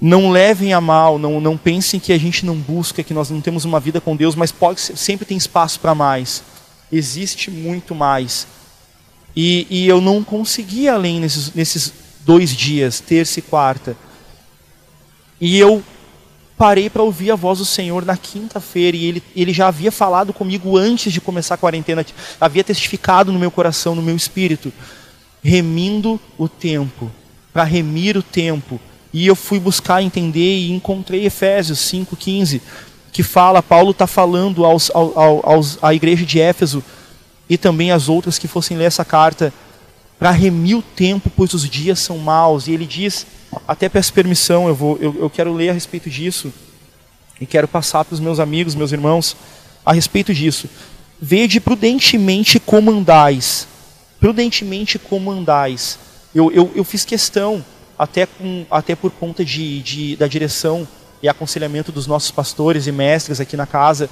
Não 0.00 0.30
levem 0.30 0.72
a 0.72 0.80
mal, 0.80 1.18
não, 1.18 1.40
não 1.40 1.56
pensem 1.56 1.98
que 1.98 2.12
a 2.12 2.18
gente 2.18 2.44
não 2.44 2.54
busca, 2.54 3.02
que 3.02 3.14
nós 3.14 3.30
não 3.30 3.40
temos 3.40 3.64
uma 3.64 3.80
vida 3.80 4.00
com 4.00 4.14
Deus, 4.14 4.34
mas 4.34 4.52
pode 4.52 4.80
sempre 4.80 5.26
tem 5.26 5.36
espaço 5.36 5.80
para 5.80 5.94
mais. 5.94 6.42
Existe 6.92 7.50
muito 7.50 7.94
mais. 7.94 8.46
E, 9.34 9.66
e 9.70 9.88
eu 9.88 10.00
não 10.00 10.22
consegui 10.22 10.88
além 10.88 11.18
nesses, 11.18 11.54
nesses 11.54 11.92
dois 12.20 12.54
dias, 12.54 13.00
terça 13.00 13.40
e 13.40 13.42
quarta. 13.42 13.96
E 15.40 15.58
eu 15.58 15.82
parei 16.56 16.90
para 16.90 17.02
ouvir 17.02 17.30
a 17.30 17.36
voz 17.36 17.58
do 17.58 17.64
Senhor 17.64 18.04
na 18.04 18.16
quinta-feira 18.16 18.96
e 18.96 19.04
ele, 19.04 19.22
ele 19.34 19.52
já 19.52 19.68
havia 19.68 19.92
falado 19.92 20.32
comigo 20.32 20.76
antes 20.76 21.12
de 21.12 21.20
começar 21.20 21.54
a 21.54 21.58
quarentena, 21.58 22.04
havia 22.40 22.64
testificado 22.64 23.32
no 23.32 23.38
meu 23.38 23.50
coração, 23.50 23.94
no 23.94 24.02
meu 24.02 24.16
espírito 24.16 24.72
remindo 25.42 26.20
o 26.36 26.48
tempo, 26.48 27.10
para 27.52 27.64
remir 27.64 28.16
o 28.16 28.22
tempo. 28.22 28.80
E 29.12 29.26
eu 29.26 29.34
fui 29.34 29.58
buscar 29.58 30.02
entender 30.02 30.58
e 30.58 30.70
encontrei 30.70 31.24
Efésios 31.24 31.78
5,15, 31.80 32.60
que 33.12 33.22
fala, 33.22 33.62
Paulo 33.62 33.92
está 33.92 34.06
falando 34.06 34.64
aos, 34.64 34.90
aos, 34.94 35.78
à 35.82 35.94
igreja 35.94 36.24
de 36.24 36.40
Éfeso 36.40 36.84
e 37.48 37.56
também 37.56 37.90
às 37.90 38.08
outras 38.08 38.38
que 38.38 38.46
fossem 38.46 38.76
ler 38.76 38.84
essa 38.84 39.04
carta, 39.04 39.52
para 40.18 40.30
remir 40.30 40.76
o 40.76 40.82
tempo, 40.82 41.30
pois 41.34 41.54
os 41.54 41.68
dias 41.68 41.98
são 42.00 42.18
maus. 42.18 42.66
E 42.66 42.72
ele 42.72 42.84
diz, 42.84 43.26
até 43.66 43.88
peço 43.88 44.12
permissão, 44.12 44.68
eu, 44.68 44.74
vou, 44.74 44.98
eu, 45.00 45.16
eu 45.18 45.30
quero 45.30 45.52
ler 45.54 45.70
a 45.70 45.72
respeito 45.72 46.10
disso, 46.10 46.52
e 47.40 47.46
quero 47.46 47.68
passar 47.68 48.04
para 48.04 48.14
os 48.14 48.20
meus 48.20 48.40
amigos, 48.40 48.74
meus 48.74 48.92
irmãos, 48.92 49.36
a 49.86 49.92
respeito 49.92 50.34
disso. 50.34 50.68
Vede 51.20 51.60
prudentemente 51.60 52.60
como 52.60 52.90
andais, 52.90 53.66
prudentemente 54.20 54.98
como 54.98 55.30
andais. 55.30 55.98
Eu, 56.34 56.50
eu, 56.52 56.70
eu 56.74 56.84
fiz 56.84 57.04
questão, 57.04 57.64
até, 57.98 58.26
com, 58.26 58.66
até 58.70 58.94
por 58.94 59.10
conta 59.10 59.44
de, 59.44 59.82
de, 59.82 60.16
da 60.16 60.26
direção 60.26 60.86
e 61.22 61.28
aconselhamento 61.28 61.90
dos 61.90 62.06
nossos 62.06 62.30
pastores 62.30 62.86
e 62.86 62.92
mestres 62.92 63.40
aqui 63.40 63.56
na 63.56 63.66
casa, 63.66 64.08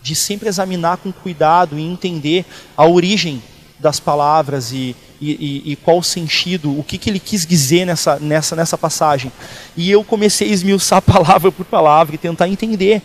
de 0.00 0.14
sempre 0.14 0.48
examinar 0.48 0.98
com 0.98 1.12
cuidado 1.12 1.78
e 1.78 1.82
entender 1.82 2.44
a 2.76 2.86
origem 2.86 3.42
das 3.78 4.00
palavras 4.00 4.72
e, 4.72 4.96
e, 5.20 5.72
e, 5.72 5.76
qual 5.76 5.98
o 5.98 6.02
sentido, 6.02 6.78
o 6.78 6.82
que, 6.82 6.96
que 6.96 7.10
ele 7.10 7.18
quis 7.18 7.44
dizer 7.44 7.84
nessa, 7.84 8.18
nessa, 8.18 8.56
nessa 8.56 8.78
passagem. 8.78 9.30
E 9.76 9.90
eu 9.90 10.02
comecei 10.04 10.48
a 10.48 10.52
esmiuçar 10.52 11.02
palavra 11.02 11.50
por 11.50 11.66
palavra 11.66 12.14
e 12.14 12.18
tentar 12.18 12.48
entender 12.48 13.02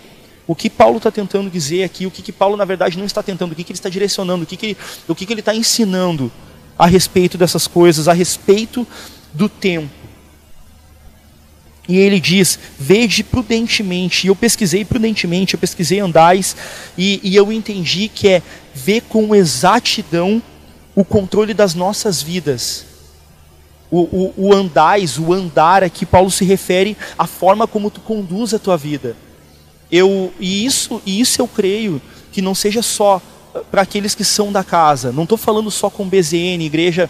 o 0.51 0.55
que 0.55 0.69
Paulo 0.69 0.97
está 0.97 1.09
tentando 1.09 1.49
dizer 1.49 1.81
aqui, 1.85 2.05
o 2.05 2.11
que, 2.11 2.21
que 2.21 2.33
Paulo 2.33 2.57
na 2.57 2.65
verdade 2.65 2.97
não 2.97 3.05
está 3.05 3.23
tentando, 3.23 3.53
o 3.53 3.55
que, 3.55 3.63
que 3.63 3.71
ele 3.71 3.79
está 3.79 3.87
direcionando, 3.87 4.43
o 4.43 4.45
que, 4.45 4.57
que, 4.57 4.75
que, 5.15 5.25
que 5.25 5.31
ele 5.31 5.39
está 5.39 5.55
ensinando 5.55 6.29
a 6.77 6.85
respeito 6.85 7.37
dessas 7.37 7.67
coisas, 7.67 8.09
a 8.09 8.11
respeito 8.11 8.85
do 9.33 9.47
tempo. 9.47 9.89
E 11.87 11.97
ele 11.97 12.19
diz: 12.19 12.59
Vede 12.77 13.23
prudentemente. 13.23 14.25
E 14.25 14.27
eu 14.27 14.35
pesquisei 14.35 14.83
prudentemente, 14.83 15.53
eu 15.53 15.59
pesquisei 15.59 16.01
andais, 16.01 16.53
e, 16.97 17.21
e 17.23 17.33
eu 17.33 17.49
entendi 17.49 18.09
que 18.09 18.27
é 18.27 18.43
ver 18.75 19.03
com 19.03 19.33
exatidão 19.33 20.43
o 20.93 21.05
controle 21.05 21.53
das 21.53 21.73
nossas 21.73 22.21
vidas. 22.21 22.85
O, 23.89 24.01
o, 24.01 24.33
o 24.49 24.53
andais, 24.53 25.17
o 25.17 25.31
andar 25.31 25.81
aqui, 25.81 26.05
Paulo 26.05 26.29
se 26.29 26.43
refere 26.43 26.97
à 27.17 27.25
forma 27.25 27.65
como 27.65 27.89
tu 27.89 28.01
conduz 28.01 28.53
a 28.53 28.59
tua 28.59 28.75
vida. 28.75 29.15
Eu, 29.91 30.33
e, 30.39 30.65
isso, 30.65 31.01
e 31.05 31.19
isso 31.19 31.41
eu 31.41 31.47
creio 31.47 32.01
que 32.31 32.41
não 32.41 32.55
seja 32.55 32.81
só 32.81 33.21
para 33.69 33.81
aqueles 33.81 34.15
que 34.15 34.23
são 34.23 34.51
da 34.51 34.63
casa. 34.63 35.11
Não 35.11 35.23
estou 35.23 35.37
falando 35.37 35.69
só 35.69 35.89
com 35.89 36.07
BZN, 36.07 36.63
Igreja 36.63 37.09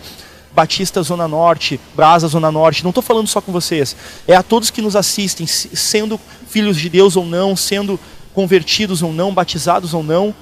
Batista 0.53 1.01
Zona 1.01 1.27
Norte, 1.27 1.79
Brasa 1.95 2.27
Zona 2.27 2.51
Norte. 2.51 2.83
Não 2.83 2.89
estou 2.89 3.03
falando 3.03 3.27
só 3.27 3.39
com 3.39 3.51
vocês. 3.51 3.95
É 4.27 4.35
a 4.35 4.43
todos 4.43 4.69
que 4.69 4.81
nos 4.81 4.95
assistem, 4.95 5.47
sendo 5.47 6.19
filhos 6.47 6.77
de 6.77 6.89
Deus 6.89 7.15
ou 7.15 7.25
não, 7.25 7.55
sendo 7.55 7.99
convertidos 8.33 9.01
ou 9.01 9.13
não, 9.13 9.33
batizados 9.33 9.93
ou 9.93 10.03
não. 10.03 10.33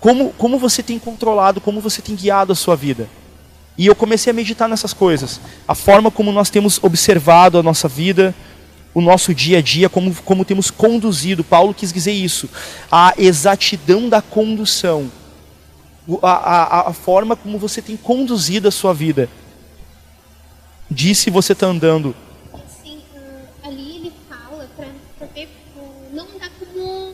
Como, 0.00 0.32
como 0.38 0.58
você 0.58 0.82
tem 0.82 0.98
controlado, 0.98 1.60
como 1.60 1.80
você 1.80 2.00
tem 2.00 2.14
guiado 2.14 2.52
a 2.52 2.56
sua 2.56 2.76
vida. 2.76 3.08
E 3.76 3.86
eu 3.86 3.94
comecei 3.94 4.30
a 4.30 4.34
meditar 4.34 4.68
nessas 4.68 4.94
coisas. 4.94 5.40
A 5.68 5.74
forma 5.74 6.10
como 6.10 6.32
nós 6.32 6.48
temos 6.48 6.82
observado 6.82 7.58
a 7.58 7.62
nossa 7.62 7.88
vida, 7.88 8.34
o 8.96 9.02
nosso 9.02 9.34
dia 9.34 9.58
a 9.58 9.60
dia, 9.60 9.90
como, 9.90 10.14
como 10.22 10.42
temos 10.42 10.70
conduzido. 10.70 11.44
Paulo 11.44 11.74
quis 11.74 11.92
dizer 11.92 12.12
isso. 12.12 12.48
A 12.90 13.12
exatidão 13.18 14.08
da 14.08 14.22
condução. 14.22 15.12
A, 16.22 16.30
a, 16.30 16.88
a 16.88 16.92
forma 16.94 17.36
como 17.36 17.58
você 17.58 17.82
tem 17.82 17.94
conduzido 17.94 18.68
a 18.68 18.70
sua 18.70 18.94
vida. 18.94 19.28
Disse 20.90 21.28
você 21.28 21.52
está 21.52 21.66
andando. 21.66 22.16
Sim, 22.82 23.02
uh, 23.14 23.68
ali 23.68 23.96
ele 23.96 24.12
fala 24.30 24.66
para 24.78 25.26
ver, 25.26 25.50
não 26.14 26.24
andar 26.34 26.50
como 26.58 27.12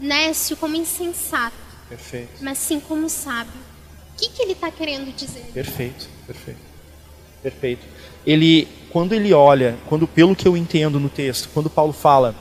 nécio, 0.00 0.56
como 0.56 0.76
insensato 0.76 1.56
Perfeito. 1.90 2.38
Mas 2.40 2.56
sim 2.56 2.80
como 2.80 3.06
sábio. 3.10 3.52
O 4.14 4.16
que, 4.16 4.30
que 4.30 4.42
ele 4.44 4.52
está 4.52 4.70
querendo 4.70 5.14
dizer? 5.14 5.50
Perfeito, 5.52 6.08
perfeito. 6.26 6.67
Perfeito. 7.42 7.86
Ele, 8.26 8.68
quando 8.90 9.14
ele 9.14 9.32
olha, 9.32 9.76
quando 9.86 10.06
pelo 10.06 10.36
que 10.36 10.46
eu 10.46 10.56
entendo 10.56 10.98
no 10.98 11.08
texto, 11.08 11.48
quando 11.52 11.70
Paulo 11.70 11.92
fala 11.92 12.34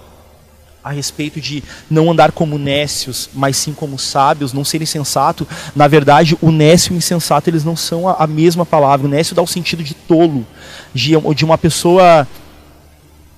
a 0.83 0.91
respeito 0.91 1.41
de 1.41 1.63
não 1.89 2.09
andar 2.09 2.31
como 2.31 2.57
nécios, 2.57 3.29
mas 3.33 3.57
sim 3.57 3.73
como 3.73 3.99
sábios, 3.99 4.53
não 4.53 4.63
ser 4.63 4.81
insensato, 4.81 5.45
na 5.75 5.87
verdade, 5.87 6.37
o 6.41 6.49
nécio 6.49 6.93
e 6.93 6.95
o 6.95 6.97
insensato 6.97 7.49
eles 7.49 7.63
não 7.63 7.75
são 7.75 8.07
a, 8.07 8.13
a 8.13 8.27
mesma 8.27 8.65
palavra. 8.65 9.05
O 9.05 9.09
nécio 9.09 9.35
dá 9.35 9.41
o 9.41 9.47
sentido 9.47 9.83
de 9.83 9.93
tolo, 9.93 10.45
de, 10.93 11.11
de 11.35 11.45
uma 11.45 11.57
pessoa. 11.57 12.27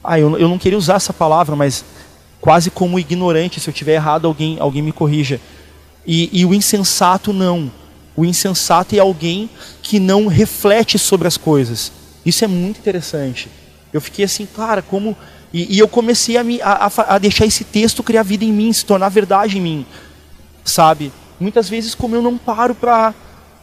Ah, 0.03 0.19
eu, 0.19 0.37
eu 0.37 0.47
não 0.47 0.59
queria 0.59 0.77
usar 0.77 0.95
essa 0.95 1.11
palavra, 1.11 1.55
mas 1.55 1.83
quase 2.39 2.69
como 2.69 2.99
ignorante. 2.99 3.59
Se 3.59 3.67
eu 3.67 3.73
tiver 3.73 3.95
errado, 3.95 4.27
alguém, 4.27 4.57
alguém 4.59 4.81
me 4.81 4.91
corrija 4.91 5.41
e, 6.05 6.29
e 6.31 6.45
o 6.45 6.53
insensato 6.53 7.33
não. 7.33 7.71
O 8.19 8.25
insensato 8.25 8.93
é 8.93 8.99
alguém 8.99 9.49
que 9.81 9.97
não 9.97 10.27
reflete 10.27 10.99
sobre 10.99 11.25
as 11.25 11.37
coisas. 11.37 11.89
Isso 12.25 12.43
é 12.43 12.49
muito 12.49 12.77
interessante. 12.77 13.47
Eu 13.93 14.01
fiquei 14.01 14.25
assim, 14.25 14.45
cara, 14.45 14.81
como. 14.81 15.15
E, 15.53 15.77
e 15.77 15.79
eu 15.79 15.87
comecei 15.87 16.35
a, 16.35 16.43
me, 16.43 16.61
a, 16.61 16.91
a, 17.07 17.17
deixar 17.17 17.45
esse 17.45 17.63
texto 17.63 18.03
criar 18.03 18.23
vida 18.23 18.43
em 18.43 18.51
mim, 18.51 18.73
se 18.73 18.83
tornar 18.83 19.07
verdade 19.07 19.57
em 19.57 19.61
mim. 19.61 19.85
Sabe? 20.65 21.13
Muitas 21.39 21.69
vezes, 21.69 21.95
como 21.95 22.13
eu 22.13 22.21
não 22.21 22.37
paro 22.37 22.75
para 22.75 23.13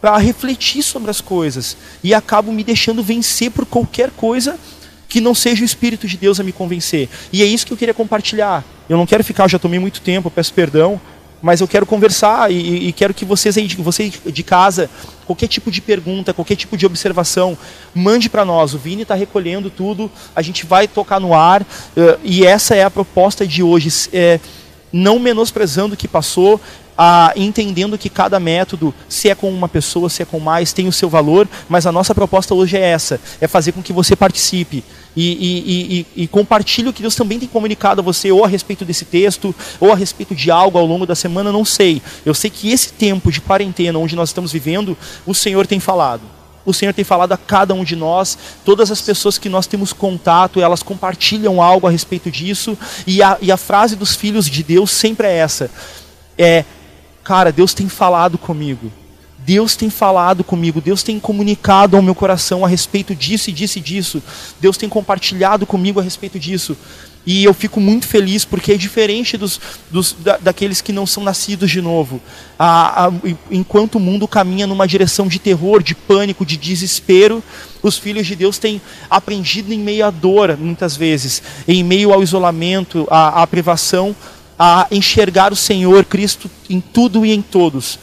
para 0.00 0.16
refletir 0.16 0.82
sobre 0.82 1.10
as 1.10 1.20
coisas 1.20 1.76
e 2.02 2.14
acabo 2.14 2.50
me 2.50 2.64
deixando 2.64 3.02
vencer 3.02 3.50
por 3.50 3.66
qualquer 3.66 4.10
coisa 4.10 4.58
que 5.06 5.20
não 5.20 5.34
seja 5.34 5.62
o 5.62 5.66
Espírito 5.66 6.06
de 6.06 6.16
Deus 6.16 6.40
a 6.40 6.42
me 6.42 6.52
convencer. 6.52 7.10
E 7.30 7.42
é 7.42 7.46
isso 7.46 7.66
que 7.66 7.74
eu 7.74 7.76
queria 7.76 7.94
compartilhar. 7.94 8.64
Eu 8.88 8.96
não 8.96 9.06
quero 9.06 9.22
ficar, 9.22 9.48
já 9.48 9.58
tomei 9.58 9.78
muito 9.78 10.00
tempo, 10.00 10.30
peço 10.30 10.54
perdão, 10.54 10.98
mas 11.46 11.60
eu 11.60 11.68
quero 11.68 11.86
conversar 11.86 12.50
e, 12.50 12.88
e 12.88 12.92
quero 12.92 13.14
que 13.14 13.24
vocês 13.24 13.56
aí, 13.56 13.68
você 13.78 14.12
de 14.26 14.42
casa, 14.42 14.90
qualquer 15.24 15.46
tipo 15.46 15.70
de 15.70 15.80
pergunta, 15.80 16.34
qualquer 16.34 16.56
tipo 16.56 16.76
de 16.76 16.84
observação, 16.84 17.56
mande 17.94 18.28
para 18.28 18.44
nós. 18.44 18.74
O 18.74 18.78
Vini 18.78 19.02
está 19.02 19.14
recolhendo 19.14 19.70
tudo, 19.70 20.10
a 20.34 20.42
gente 20.42 20.66
vai 20.66 20.88
tocar 20.88 21.20
no 21.20 21.32
ar 21.32 21.62
uh, 21.62 22.18
e 22.24 22.44
essa 22.44 22.74
é 22.74 22.82
a 22.82 22.90
proposta 22.90 23.46
de 23.46 23.62
hoje. 23.62 23.88
É, 24.12 24.40
não 24.92 25.20
menosprezando 25.20 25.94
o 25.94 25.96
que 25.96 26.08
passou, 26.08 26.60
a, 26.98 27.32
entendendo 27.36 27.96
que 27.96 28.10
cada 28.10 28.40
método, 28.40 28.92
se 29.08 29.28
é 29.28 29.34
com 29.36 29.48
uma 29.48 29.68
pessoa, 29.68 30.10
se 30.10 30.22
é 30.22 30.24
com 30.24 30.40
mais, 30.40 30.72
tem 30.72 30.88
o 30.88 30.92
seu 30.92 31.08
valor, 31.08 31.48
mas 31.68 31.86
a 31.86 31.92
nossa 31.92 32.12
proposta 32.12 32.54
hoje 32.56 32.76
é 32.76 32.80
essa: 32.80 33.20
é 33.40 33.46
fazer 33.46 33.70
com 33.70 33.84
que 33.84 33.92
você 33.92 34.16
participe. 34.16 34.82
E, 35.16 35.32
e, 35.32 36.06
e, 36.16 36.24
e, 36.24 36.28
compartilhe 36.28 36.90
o 36.90 36.92
que 36.92 37.00
Deus 37.00 37.14
também 37.14 37.38
tem 37.38 37.48
comunicado 37.48 38.02
a 38.02 38.04
você, 38.04 38.30
ou 38.30 38.44
a 38.44 38.48
respeito 38.48 38.84
desse 38.84 39.06
texto, 39.06 39.54
ou 39.80 39.90
a 39.90 39.96
respeito 39.96 40.34
de 40.34 40.50
algo 40.50 40.76
ao 40.76 40.84
longo 40.84 41.06
da 41.06 41.14
semana, 41.14 41.50
não 41.50 41.64
sei. 41.64 42.02
Eu 42.24 42.34
sei 42.34 42.50
que 42.50 42.70
esse 42.70 42.92
tempo 42.92 43.32
de 43.32 43.40
quarentena 43.40 43.98
onde 43.98 44.14
nós 44.14 44.28
estamos 44.28 44.52
vivendo, 44.52 44.96
o 45.24 45.34
Senhor 45.34 45.66
tem 45.66 45.80
falado. 45.80 46.20
O 46.66 46.74
Senhor 46.74 46.92
tem 46.92 47.04
falado 47.04 47.32
a 47.32 47.36
cada 47.38 47.72
um 47.72 47.82
de 47.82 47.96
nós, 47.96 48.36
todas 48.64 48.90
as 48.90 49.00
pessoas 49.00 49.38
que 49.38 49.48
nós 49.48 49.66
temos 49.66 49.92
contato, 49.92 50.60
elas 50.60 50.82
compartilham 50.82 51.62
algo 51.62 51.86
a 51.86 51.90
respeito 51.90 52.30
disso, 52.30 52.76
e 53.06 53.22
a, 53.22 53.38
e 53.40 53.50
a 53.50 53.56
frase 53.56 53.96
dos 53.96 54.14
filhos 54.14 54.50
de 54.50 54.62
Deus 54.62 54.90
sempre 54.90 55.28
é 55.28 55.32
essa: 55.32 55.70
é 56.36 56.64
cara, 57.24 57.50
Deus 57.50 57.72
tem 57.72 57.88
falado 57.88 58.36
comigo. 58.36 58.92
Deus 59.46 59.76
tem 59.76 59.88
falado 59.88 60.42
comigo, 60.42 60.80
Deus 60.80 61.04
tem 61.04 61.20
comunicado 61.20 61.96
ao 61.96 62.02
meu 62.02 62.16
coração 62.16 62.64
a 62.64 62.68
respeito 62.68 63.14
disso 63.14 63.48
e 63.48 63.52
disso 63.52 63.78
e 63.78 63.80
disso. 63.80 64.20
Deus 64.60 64.76
tem 64.76 64.88
compartilhado 64.88 65.64
comigo 65.64 66.00
a 66.00 66.02
respeito 66.02 66.36
disso. 66.36 66.76
E 67.24 67.44
eu 67.44 67.54
fico 67.54 67.80
muito 67.80 68.08
feliz 68.08 68.44
porque 68.44 68.72
é 68.72 68.76
diferente 68.76 69.36
dos, 69.36 69.60
dos 69.88 70.16
da, 70.18 70.36
daqueles 70.36 70.80
que 70.80 70.92
não 70.92 71.06
são 71.06 71.22
nascidos 71.22 71.70
de 71.70 71.80
novo. 71.80 72.20
A, 72.58 73.06
a, 73.06 73.12
enquanto 73.48 73.96
o 73.96 74.00
mundo 74.00 74.26
caminha 74.26 74.66
numa 74.66 74.86
direção 74.86 75.28
de 75.28 75.38
terror, 75.38 75.80
de 75.80 75.94
pânico, 75.94 76.44
de 76.44 76.56
desespero, 76.56 77.40
os 77.80 77.96
filhos 77.96 78.26
de 78.26 78.34
Deus 78.34 78.58
têm 78.58 78.82
aprendido 79.08 79.72
em 79.72 79.78
meio 79.78 80.06
à 80.06 80.10
dor, 80.10 80.56
muitas 80.56 80.96
vezes, 80.96 81.40
em 81.68 81.84
meio 81.84 82.12
ao 82.12 82.20
isolamento, 82.20 83.06
à, 83.08 83.42
à 83.42 83.46
privação, 83.46 84.14
a 84.58 84.88
enxergar 84.90 85.52
o 85.52 85.56
Senhor 85.56 86.04
Cristo 86.04 86.50
em 86.68 86.80
tudo 86.80 87.24
e 87.24 87.32
em 87.32 87.42
todos, 87.42 87.98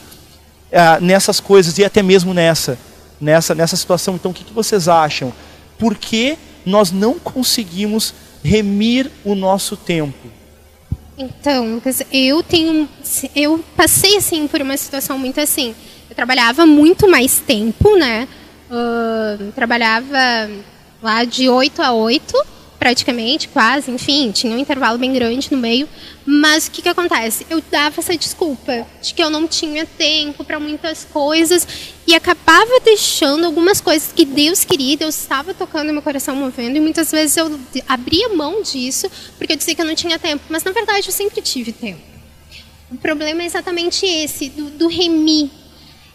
é, 0.73 0.99
nessas 0.99 1.39
coisas 1.39 1.77
e 1.77 1.85
até 1.85 2.01
mesmo 2.01 2.33
nessa, 2.33 2.79
nessa, 3.21 3.53
nessa 3.53 3.75
situação. 3.75 4.15
Então, 4.15 4.31
o 4.31 4.33
que, 4.33 4.43
que 4.43 4.51
vocês 4.51 4.87
acham? 4.87 5.31
Por 5.77 5.95
que 5.95 6.35
nós 6.65 6.91
não 6.91 7.19
conseguimos 7.19 8.11
remir 8.43 9.11
o 9.23 9.35
nosso 9.35 9.77
tempo? 9.77 10.27
Então, 11.15 11.75
Lucas, 11.75 12.01
eu 12.11 12.41
tenho, 12.41 12.89
eu 13.35 13.63
passei 13.77 14.17
assim 14.17 14.47
por 14.47 14.61
uma 14.61 14.75
situação 14.75 15.19
muito 15.19 15.39
assim. 15.39 15.75
Eu 16.09 16.15
trabalhava 16.15 16.65
muito 16.65 17.07
mais 17.07 17.37
tempo, 17.37 17.95
né? 17.95 18.27
Uh, 18.67 19.51
trabalhava 19.51 20.49
lá 21.03 21.23
de 21.23 21.47
8 21.47 21.83
a 21.83 21.93
8 21.93 22.33
praticamente, 22.83 23.47
quase, 23.47 23.89
enfim, 23.89 24.29
tinha 24.31 24.53
um 24.53 24.59
intervalo 24.59 24.97
bem 24.97 25.13
grande 25.13 25.49
no 25.49 25.57
meio. 25.57 25.87
Mas 26.25 26.67
o 26.67 26.71
que, 26.71 26.81
que 26.81 26.89
acontece? 26.89 27.47
Eu 27.49 27.63
dava 27.71 28.01
essa 28.01 28.17
desculpa 28.17 28.85
de 29.01 29.13
que 29.13 29.23
eu 29.23 29.29
não 29.29 29.47
tinha 29.47 29.85
tempo 29.85 30.43
para 30.43 30.59
muitas 30.59 31.05
coisas 31.05 31.65
e 32.05 32.13
acabava 32.13 32.81
deixando 32.83 33.45
algumas 33.45 33.79
coisas 33.79 34.11
que 34.11 34.25
Deus 34.25 34.65
queria, 34.65 34.97
Deus 34.97 35.17
estava 35.17 35.53
tocando 35.53 35.93
meu 35.93 36.01
coração, 36.01 36.35
movendo, 36.35 36.75
e 36.75 36.81
muitas 36.81 37.09
vezes 37.09 37.37
eu 37.37 37.57
abria 37.87 38.27
mão 38.27 38.61
disso 38.61 39.09
porque 39.37 39.53
eu 39.53 39.57
dizia 39.57 39.75
que 39.75 39.81
eu 39.81 39.85
não 39.85 39.95
tinha 39.95 40.19
tempo. 40.19 40.43
Mas 40.49 40.65
na 40.65 40.73
verdade 40.73 41.07
eu 41.07 41.13
sempre 41.13 41.41
tive 41.41 41.71
tempo. 41.71 42.01
O 42.91 42.97
problema 42.97 43.43
é 43.43 43.45
exatamente 43.45 44.05
esse, 44.05 44.49
do, 44.49 44.69
do. 44.71 44.91
E, 44.91 45.55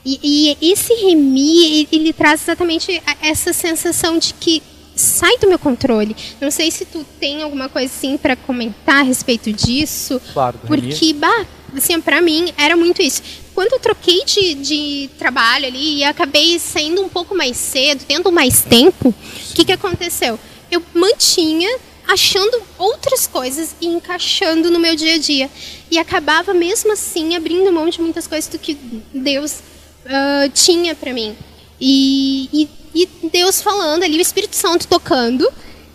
e 0.05 0.71
esse 0.71 0.93
remir, 0.93 1.65
ele, 1.65 1.89
ele 1.91 2.13
traz 2.13 2.43
exatamente 2.43 3.03
essa 3.23 3.55
sensação 3.55 4.19
de 4.19 4.35
que 4.35 4.63
sai 5.01 5.39
do 5.39 5.49
meu 5.49 5.59
controle. 5.59 6.17
Não 6.41 6.51
sei 6.51 6.71
se 6.71 6.85
tu 6.85 7.05
tem 7.21 7.43
alguma 7.43 7.69
coisa 7.69 7.93
assim 7.93 8.17
para 8.17 8.37
comentar 8.37 8.97
a 8.97 9.03
respeito 9.03 9.53
disso. 9.53 10.21
Claro, 10.33 10.59
porque, 10.67 11.13
bah, 11.13 11.47
assim, 11.77 12.01
para 12.01 12.21
mim 12.21 12.53
era 12.57 12.77
muito 12.77 13.01
isso. 13.01 13.23
Quando 13.55 13.73
eu 13.73 13.81
troquei 13.81 14.25
de, 14.25 14.55
de 14.55 15.11
trabalho 15.19 15.67
ali 15.67 15.99
e 15.99 16.05
acabei 16.05 16.59
saindo 16.59 17.03
um 17.03 17.09
pouco 17.09 17.35
mais 17.35 17.57
cedo, 17.57 18.05
tendo 18.07 18.31
mais 18.31 18.63
tempo, 18.63 19.09
o 19.09 19.55
que, 19.55 19.65
que 19.65 19.73
aconteceu? 19.73 20.39
Eu 20.71 20.83
mantinha 20.95 21.69
achando 22.07 22.63
outras 22.79 23.27
coisas 23.27 23.77
e 23.81 23.87
encaixando 23.87 24.71
no 24.71 24.79
meu 24.79 24.97
dia 24.97 25.15
a 25.15 25.19
dia. 25.19 25.51
E 25.91 25.99
acabava 25.99 26.55
mesmo 26.55 26.93
assim 26.93 27.37
abrindo 27.37 27.71
mão 27.73 27.89
de 27.89 28.01
muitas 28.01 28.27
coisas 28.27 28.49
do 28.49 28.59
que 28.59 28.75
Deus 29.13 29.61
uh, 30.07 30.49
tinha 30.55 30.95
para 30.95 31.13
mim. 31.13 31.37
E, 31.81 32.49
e, 32.53 32.69
e 32.95 33.09
Deus 33.31 33.61
falando 33.61 34.03
ali, 34.03 34.19
o 34.19 34.21
Espírito 34.21 34.57
Santo 34.57 34.87
tocando. 34.87 35.49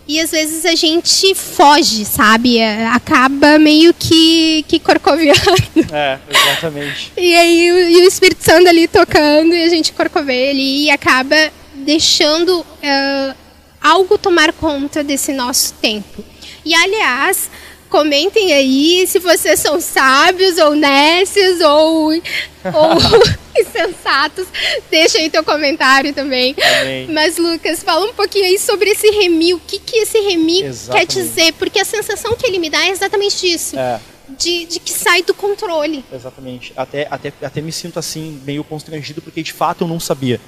E 0.06 0.20
às 0.20 0.32
vezes 0.32 0.66
a 0.66 0.74
gente 0.74 1.34
foge, 1.34 2.04
sabe? 2.04 2.58
É, 2.58 2.86
acaba 2.88 3.58
meio 3.58 3.94
que, 3.94 4.64
que 4.68 4.78
corcoviando. 4.78 5.40
É, 5.90 6.18
exatamente. 6.28 7.12
E 7.16 7.34
aí 7.34 7.66
e 7.68 8.02
o 8.02 8.08
Espírito 8.08 8.42
Santo 8.42 8.68
ali 8.68 8.86
tocando 8.86 9.54
e 9.54 9.62
a 9.62 9.68
gente 9.68 9.92
corcoveia 9.92 10.50
ali 10.50 10.84
e 10.84 10.90
acaba 10.90 11.36
deixando 11.74 12.60
uh, 12.60 13.34
algo 13.80 14.18
tomar 14.18 14.52
conta 14.52 15.04
desse 15.04 15.32
nosso 15.32 15.74
tempo. 15.74 16.24
E 16.64 16.74
aliás, 16.74 17.50
Comentem 17.94 18.52
aí 18.52 19.06
se 19.06 19.20
vocês 19.20 19.60
são 19.60 19.80
sábios 19.80 20.58
ou 20.58 20.74
nécios 20.74 21.60
ou, 21.60 22.10
ou 22.10 22.10
insensatos. 23.56 24.48
Deixa 24.90 25.18
aí 25.18 25.30
teu 25.30 25.44
comentário 25.44 26.12
também. 26.12 26.56
Amém. 26.80 27.06
Mas, 27.12 27.38
Lucas, 27.38 27.84
fala 27.84 28.04
um 28.04 28.12
pouquinho 28.12 28.46
aí 28.46 28.58
sobre 28.58 28.90
esse 28.90 29.08
remi. 29.12 29.54
O 29.54 29.60
que, 29.60 29.78
que 29.78 29.98
esse 29.98 30.18
remi 30.18 30.62
exatamente. 30.64 31.06
quer 31.06 31.20
dizer? 31.20 31.52
Porque 31.52 31.78
a 31.78 31.84
sensação 31.84 32.34
que 32.34 32.44
ele 32.44 32.58
me 32.58 32.68
dá 32.68 32.84
é 32.84 32.88
exatamente 32.88 33.46
isso. 33.46 33.78
É. 33.78 34.00
De, 34.28 34.64
de, 34.64 34.80
que 34.80 34.90
sai 34.90 35.22
do 35.22 35.32
controle. 35.32 36.04
Exatamente. 36.12 36.72
Até, 36.74 37.06
até, 37.08 37.32
até 37.40 37.60
me 37.60 37.70
sinto 37.70 38.00
assim, 38.00 38.42
meio 38.44 38.64
constrangido, 38.64 39.22
porque 39.22 39.40
de 39.40 39.52
fato 39.52 39.84
eu 39.84 39.88
não 39.88 40.00
sabia. 40.00 40.40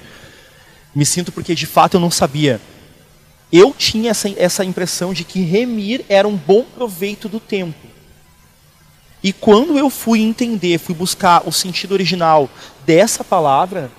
Me 0.93 1.05
sinto 1.05 1.31
porque 1.31 1.55
de 1.55 1.65
fato 1.65 1.95
eu 1.95 2.01
não 2.01 2.11
sabia 2.11 2.59
eu 3.51 3.73
tinha 3.73 4.11
essa, 4.11 4.29
essa 4.37 4.65
impressão 4.65 5.13
de 5.13 5.23
que 5.23 5.41
remir 5.41 6.03
era 6.09 6.27
um 6.27 6.35
bom 6.35 6.63
proveito 6.63 7.29
do 7.29 7.39
tempo. 7.39 7.87
E 9.23 9.33
quando 9.33 9.77
eu 9.77 9.89
fui 9.89 10.21
entender, 10.21 10.77
fui 10.77 10.93
buscar 10.93 11.47
o 11.47 11.51
sentido 11.51 11.93
original 11.93 12.49
dessa 12.85 13.23
palavra, 13.23 13.91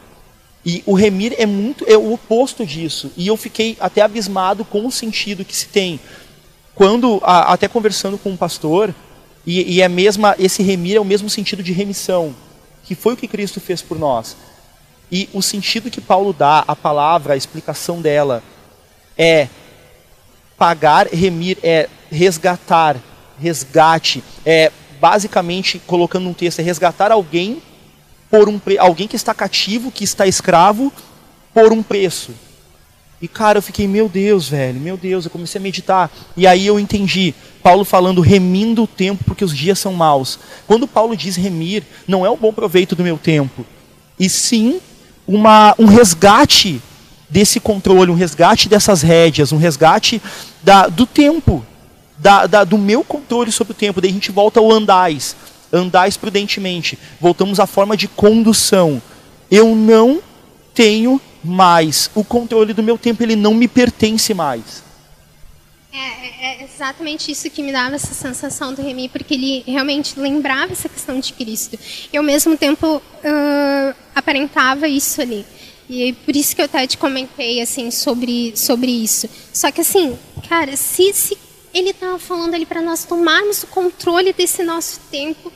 e 0.64 0.82
o 0.84 0.94
remir 0.94 1.34
é 1.38 1.46
muito 1.46 1.84
é 1.88 1.96
o 1.96 2.12
oposto 2.12 2.64
disso. 2.66 3.10
E 3.16 3.26
eu 3.26 3.36
fiquei 3.36 3.76
até 3.80 4.02
abismado 4.02 4.64
com 4.64 4.86
o 4.86 4.92
sentido 4.92 5.44
que 5.44 5.56
se 5.56 5.66
tem. 5.66 5.98
Quando, 6.74 7.20
a, 7.22 7.52
até 7.52 7.66
conversando 7.66 8.18
com 8.18 8.30
um 8.30 8.36
pastor, 8.36 8.94
e, 9.46 9.76
e 9.76 9.80
é 9.80 9.88
mesma, 9.88 10.36
esse 10.38 10.62
remir 10.62 10.96
é 10.96 11.00
o 11.00 11.04
mesmo 11.04 11.30
sentido 11.30 11.62
de 11.62 11.72
remissão, 11.72 12.34
que 12.84 12.94
foi 12.94 13.14
o 13.14 13.16
que 13.16 13.26
Cristo 13.26 13.60
fez 13.60 13.80
por 13.80 13.98
nós. 13.98 14.36
E 15.10 15.28
o 15.32 15.40
sentido 15.40 15.90
que 15.90 16.02
Paulo 16.02 16.34
dá, 16.34 16.64
a 16.68 16.76
palavra, 16.76 17.32
a 17.32 17.36
explicação 17.36 18.02
dela, 18.02 18.42
é 19.18 19.48
pagar, 20.56 21.08
remir, 21.08 21.58
é 21.62 21.88
resgatar, 22.10 22.96
resgate, 23.38 24.22
é 24.46 24.72
basicamente 25.00 25.80
colocando 25.86 26.28
um 26.28 26.32
texto, 26.32 26.60
é 26.60 26.62
resgatar 26.62 27.12
alguém 27.12 27.60
por 28.30 28.48
um 28.48 28.60
alguém 28.78 29.08
que 29.08 29.16
está 29.16 29.34
cativo, 29.34 29.90
que 29.90 30.04
está 30.04 30.26
escravo, 30.26 30.92
por 31.52 31.72
um 31.72 31.82
preço. 31.82 32.32
E 33.20 33.26
cara, 33.26 33.58
eu 33.58 33.62
fiquei, 33.62 33.88
meu 33.88 34.08
Deus, 34.08 34.48
velho, 34.48 34.78
meu 34.80 34.96
Deus, 34.96 35.24
eu 35.24 35.30
comecei 35.30 35.58
a 35.58 35.62
meditar. 35.62 36.10
E 36.36 36.46
aí 36.46 36.66
eu 36.66 36.78
entendi, 36.78 37.34
Paulo 37.62 37.84
falando 37.84 38.20
remindo 38.20 38.84
o 38.84 38.86
tempo 38.86 39.24
porque 39.24 39.44
os 39.44 39.56
dias 39.56 39.78
são 39.78 39.92
maus. 39.92 40.38
Quando 40.66 40.86
Paulo 40.86 41.16
diz 41.16 41.34
remir, 41.34 41.82
não 42.06 42.24
é 42.24 42.30
o 42.30 42.36
bom 42.36 42.52
proveito 42.52 42.94
do 42.94 43.02
meu 43.02 43.18
tempo, 43.18 43.66
e 44.18 44.28
sim 44.28 44.80
uma, 45.26 45.74
um 45.78 45.86
resgate 45.86 46.80
desse 47.28 47.60
controle, 47.60 48.10
um 48.10 48.14
resgate 48.14 48.68
dessas 48.68 49.02
rédeas, 49.02 49.52
um 49.52 49.58
resgate 49.58 50.20
da, 50.62 50.86
do 50.88 51.06
tempo, 51.06 51.64
da, 52.18 52.46
da, 52.46 52.64
do 52.64 52.78
meu 52.78 53.04
controle 53.04 53.52
sobre 53.52 53.72
o 53.72 53.76
tempo. 53.76 54.00
Daí 54.00 54.10
a 54.10 54.14
gente 54.14 54.32
volta 54.32 54.60
ao 54.60 54.70
andais, 54.70 55.36
andais 55.72 56.16
prudentemente. 56.16 56.98
Voltamos 57.20 57.60
à 57.60 57.66
forma 57.66 57.96
de 57.96 58.08
condução. 58.08 59.02
Eu 59.50 59.74
não 59.74 60.20
tenho 60.74 61.20
mais 61.42 62.10
o 62.14 62.24
controle 62.24 62.72
do 62.72 62.82
meu 62.82 62.98
tempo, 62.98 63.22
ele 63.22 63.36
não 63.36 63.54
me 63.54 63.68
pertence 63.68 64.34
mais. 64.34 64.82
É, 65.92 65.98
é, 65.98 66.60
é 66.60 66.64
exatamente 66.64 67.32
isso 67.32 67.48
que 67.50 67.62
me 67.62 67.72
dava 67.72 67.94
essa 67.94 68.12
sensação 68.12 68.74
do 68.74 68.82
Remy, 68.82 69.08
porque 69.08 69.34
ele 69.34 69.64
realmente 69.66 70.18
lembrava 70.18 70.72
essa 70.72 70.88
questão 70.88 71.18
de 71.18 71.32
Cristo. 71.32 71.78
E 72.12 72.16
ao 72.16 72.22
mesmo 72.22 72.56
tempo 72.56 72.96
uh, 72.96 73.94
aparentava 74.14 74.86
isso 74.86 75.20
ali. 75.20 75.46
E 75.88 76.12
por 76.12 76.36
isso 76.36 76.54
que 76.54 76.60
eu 76.60 76.66
até 76.66 76.86
te 76.86 76.98
comentei 76.98 77.62
assim 77.62 77.90
sobre, 77.90 78.52
sobre 78.56 78.90
isso. 78.90 79.28
Só 79.52 79.70
que 79.70 79.80
assim, 79.80 80.18
cara, 80.48 80.76
se, 80.76 81.12
se 81.14 81.38
ele 81.72 81.90
estava 81.90 82.18
falando 82.18 82.54
ali 82.54 82.66
para 82.66 82.82
nós 82.82 83.04
tomarmos 83.04 83.62
o 83.62 83.66
controle 83.68 84.32
desse 84.32 84.62
nosso 84.62 85.00
tempo, 85.10 85.48
o 85.48 85.52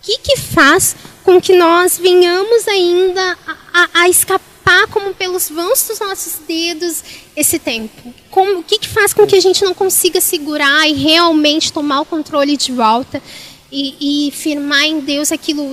que, 0.00 0.18
que 0.18 0.36
faz 0.38 0.96
com 1.22 1.40
que 1.40 1.54
nós 1.54 1.98
venhamos 1.98 2.66
ainda 2.68 3.38
a, 3.46 3.56
a, 3.72 3.88
a 4.02 4.08
escapar 4.08 4.86
como 4.90 5.14
pelos 5.14 5.50
vãos 5.50 5.86
dos 5.86 6.00
nossos 6.00 6.38
dedos 6.46 7.02
esse 7.36 7.58
tempo? 7.58 8.14
Como, 8.30 8.60
o 8.60 8.62
que, 8.62 8.78
que 8.78 8.88
faz 8.88 9.12
com 9.12 9.26
que 9.26 9.36
a 9.36 9.40
gente 9.40 9.64
não 9.64 9.74
consiga 9.74 10.20
segurar 10.20 10.88
e 10.88 10.94
realmente 10.94 11.72
tomar 11.72 12.00
o 12.00 12.06
controle 12.06 12.56
de 12.56 12.72
volta? 12.72 13.22
E, 13.74 14.28
e, 14.28 14.30
firmar 14.30 14.84
em 14.84 15.00
Deus 15.00 15.32
aquilo, 15.32 15.68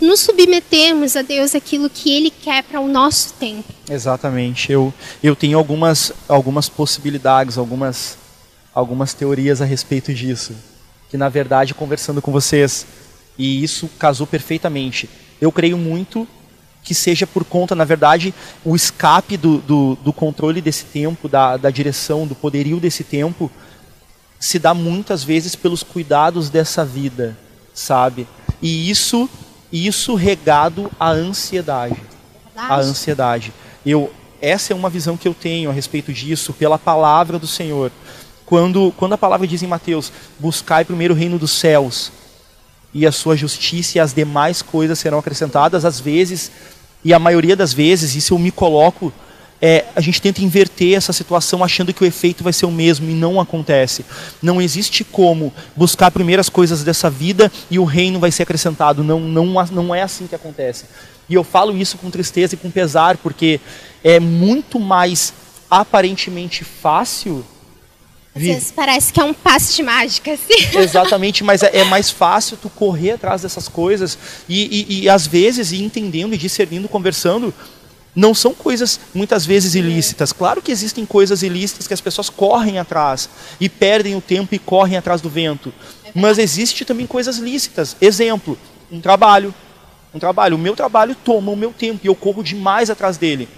nos 0.00 0.20
submetermos 0.20 1.16
a 1.16 1.22
Deus 1.22 1.52
aquilo 1.52 1.90
que 1.90 2.08
Ele 2.08 2.30
quer 2.30 2.62
para 2.62 2.80
o 2.80 2.86
nosso 2.86 3.32
tempo. 3.32 3.64
Exatamente. 3.90 4.70
Eu, 4.70 4.94
eu 5.20 5.34
tenho 5.34 5.58
algumas, 5.58 6.12
algumas 6.28 6.68
possibilidades, 6.68 7.58
algumas, 7.58 8.16
algumas 8.72 9.14
teorias 9.14 9.60
a 9.60 9.64
respeito 9.64 10.14
disso. 10.14 10.54
Que 11.10 11.16
na 11.16 11.28
verdade, 11.28 11.74
conversando 11.74 12.22
com 12.22 12.30
vocês, 12.30 12.86
e 13.36 13.64
isso 13.64 13.90
casou 13.98 14.28
perfeitamente. 14.28 15.10
Eu 15.40 15.50
creio 15.50 15.76
muito 15.76 16.28
que 16.84 16.94
seja 16.94 17.26
por 17.26 17.44
conta, 17.44 17.74
na 17.74 17.84
verdade, 17.84 18.32
o 18.64 18.76
escape 18.76 19.36
do, 19.36 19.58
do, 19.58 19.96
do 19.96 20.12
controle 20.12 20.60
desse 20.60 20.84
tempo, 20.84 21.28
da, 21.28 21.56
da 21.56 21.68
direção, 21.68 22.28
do 22.28 22.34
poderio 22.36 22.78
desse 22.78 23.02
tempo 23.02 23.50
se 24.40 24.58
dá 24.58 24.72
muitas 24.72 25.22
vezes 25.22 25.54
pelos 25.54 25.82
cuidados 25.82 26.48
dessa 26.48 26.82
vida, 26.82 27.36
sabe? 27.74 28.26
E 28.62 28.90
isso, 28.90 29.28
isso 29.70 30.14
regado 30.14 30.90
à 30.98 31.10
ansiedade. 31.10 32.02
A 32.56 32.76
ansiedade. 32.78 33.52
Eu, 33.84 34.10
essa 34.40 34.72
é 34.72 34.76
uma 34.76 34.88
visão 34.88 35.16
que 35.16 35.28
eu 35.28 35.34
tenho 35.34 35.68
a 35.68 35.72
respeito 35.72 36.10
disso 36.10 36.54
pela 36.54 36.78
palavra 36.78 37.38
do 37.38 37.46
Senhor. 37.46 37.92
Quando, 38.46 38.92
quando 38.96 39.12
a 39.12 39.18
palavra 39.18 39.46
diz 39.46 39.62
em 39.62 39.66
Mateus: 39.66 40.10
Buscai 40.38 40.86
primeiro 40.86 41.12
o 41.12 41.16
reino 41.16 41.38
dos 41.38 41.52
céus 41.52 42.10
e 42.92 43.06
a 43.06 43.12
sua 43.12 43.36
justiça 43.36 43.98
e 43.98 44.00
as 44.00 44.12
demais 44.14 44.62
coisas 44.62 44.98
serão 44.98 45.18
acrescentadas, 45.18 45.84
às 45.84 46.00
vezes, 46.00 46.50
e 47.04 47.14
a 47.14 47.18
maioria 47.18 47.54
das 47.54 47.72
vezes, 47.72 48.14
isso 48.14 48.34
eu 48.34 48.38
me 48.38 48.50
coloco 48.50 49.12
é, 49.62 49.84
a 49.94 50.00
gente 50.00 50.22
tenta 50.22 50.42
inverter 50.42 50.96
essa 50.96 51.12
situação 51.12 51.62
achando 51.62 51.92
que 51.92 52.02
o 52.02 52.06
efeito 52.06 52.42
vai 52.42 52.52
ser 52.52 52.66
o 52.66 52.70
mesmo 52.70 53.10
e 53.10 53.14
não 53.14 53.40
acontece. 53.40 54.04
Não 54.42 54.60
existe 54.60 55.04
como 55.04 55.52
buscar 55.76 56.10
primeiro 56.10 56.40
as 56.40 56.48
coisas 56.48 56.82
dessa 56.82 57.10
vida 57.10 57.52
e 57.70 57.78
o 57.78 57.84
reino 57.84 58.18
vai 58.18 58.30
ser 58.30 58.44
acrescentado. 58.44 59.04
Não, 59.04 59.20
não, 59.20 59.46
não 59.70 59.94
é 59.94 60.02
assim 60.02 60.26
que 60.26 60.34
acontece. 60.34 60.86
E 61.28 61.34
eu 61.34 61.44
falo 61.44 61.76
isso 61.76 61.98
com 61.98 62.10
tristeza 62.10 62.54
e 62.54 62.58
com 62.58 62.70
pesar, 62.70 63.18
porque 63.18 63.60
é 64.02 64.18
muito 64.18 64.80
mais 64.80 65.32
aparentemente 65.70 66.64
fácil. 66.64 67.44
Às 68.34 68.42
vezes 68.42 68.72
parece 68.72 69.12
que 69.12 69.20
é 69.20 69.24
um 69.24 69.34
passe 69.34 69.74
de 69.76 69.82
mágica, 69.82 70.32
assim. 70.32 70.78
Exatamente, 70.78 71.44
mas 71.44 71.62
é, 71.62 71.78
é, 71.78 71.84
mais 71.84 72.10
fácil 72.10 72.56
tu 72.56 72.70
correr 72.70 73.12
atrás 73.12 73.42
dessas 73.42 73.68
coisas 73.68 74.16
e, 74.48 74.86
e, 74.88 75.02
e 75.02 75.08
às 75.08 75.26
vezes 75.26 75.72
ir 75.72 75.82
entendendo 75.82 76.32
e 76.32 76.38
discernindo, 76.38 76.88
conversando 76.88 77.52
não 78.14 78.34
são 78.34 78.52
coisas 78.52 78.98
muitas 79.14 79.46
vezes 79.46 79.74
ilícitas. 79.74 80.32
Claro 80.32 80.60
que 80.60 80.72
existem 80.72 81.06
coisas 81.06 81.42
ilícitas 81.42 81.86
que 81.86 81.94
as 81.94 82.00
pessoas 82.00 82.28
correm 82.28 82.78
atrás 82.78 83.28
e 83.60 83.68
perdem 83.68 84.16
o 84.16 84.20
tempo 84.20 84.54
e 84.54 84.58
correm 84.58 84.96
atrás 84.96 85.20
do 85.20 85.30
vento. 85.30 85.72
Mas 86.14 86.38
existe 86.38 86.84
também 86.84 87.06
coisas 87.06 87.38
lícitas. 87.38 87.96
Exemplo, 88.00 88.58
um 88.90 89.00
trabalho. 89.00 89.54
Um 90.12 90.18
trabalho. 90.18 90.56
O 90.56 90.58
meu 90.58 90.74
trabalho 90.74 91.14
toma 91.14 91.52
o 91.52 91.56
meu 91.56 91.72
tempo 91.72 92.00
e 92.02 92.08
eu 92.08 92.14
corro 92.14 92.42
demais 92.42 92.90
atrás 92.90 93.16
dele. 93.16 93.48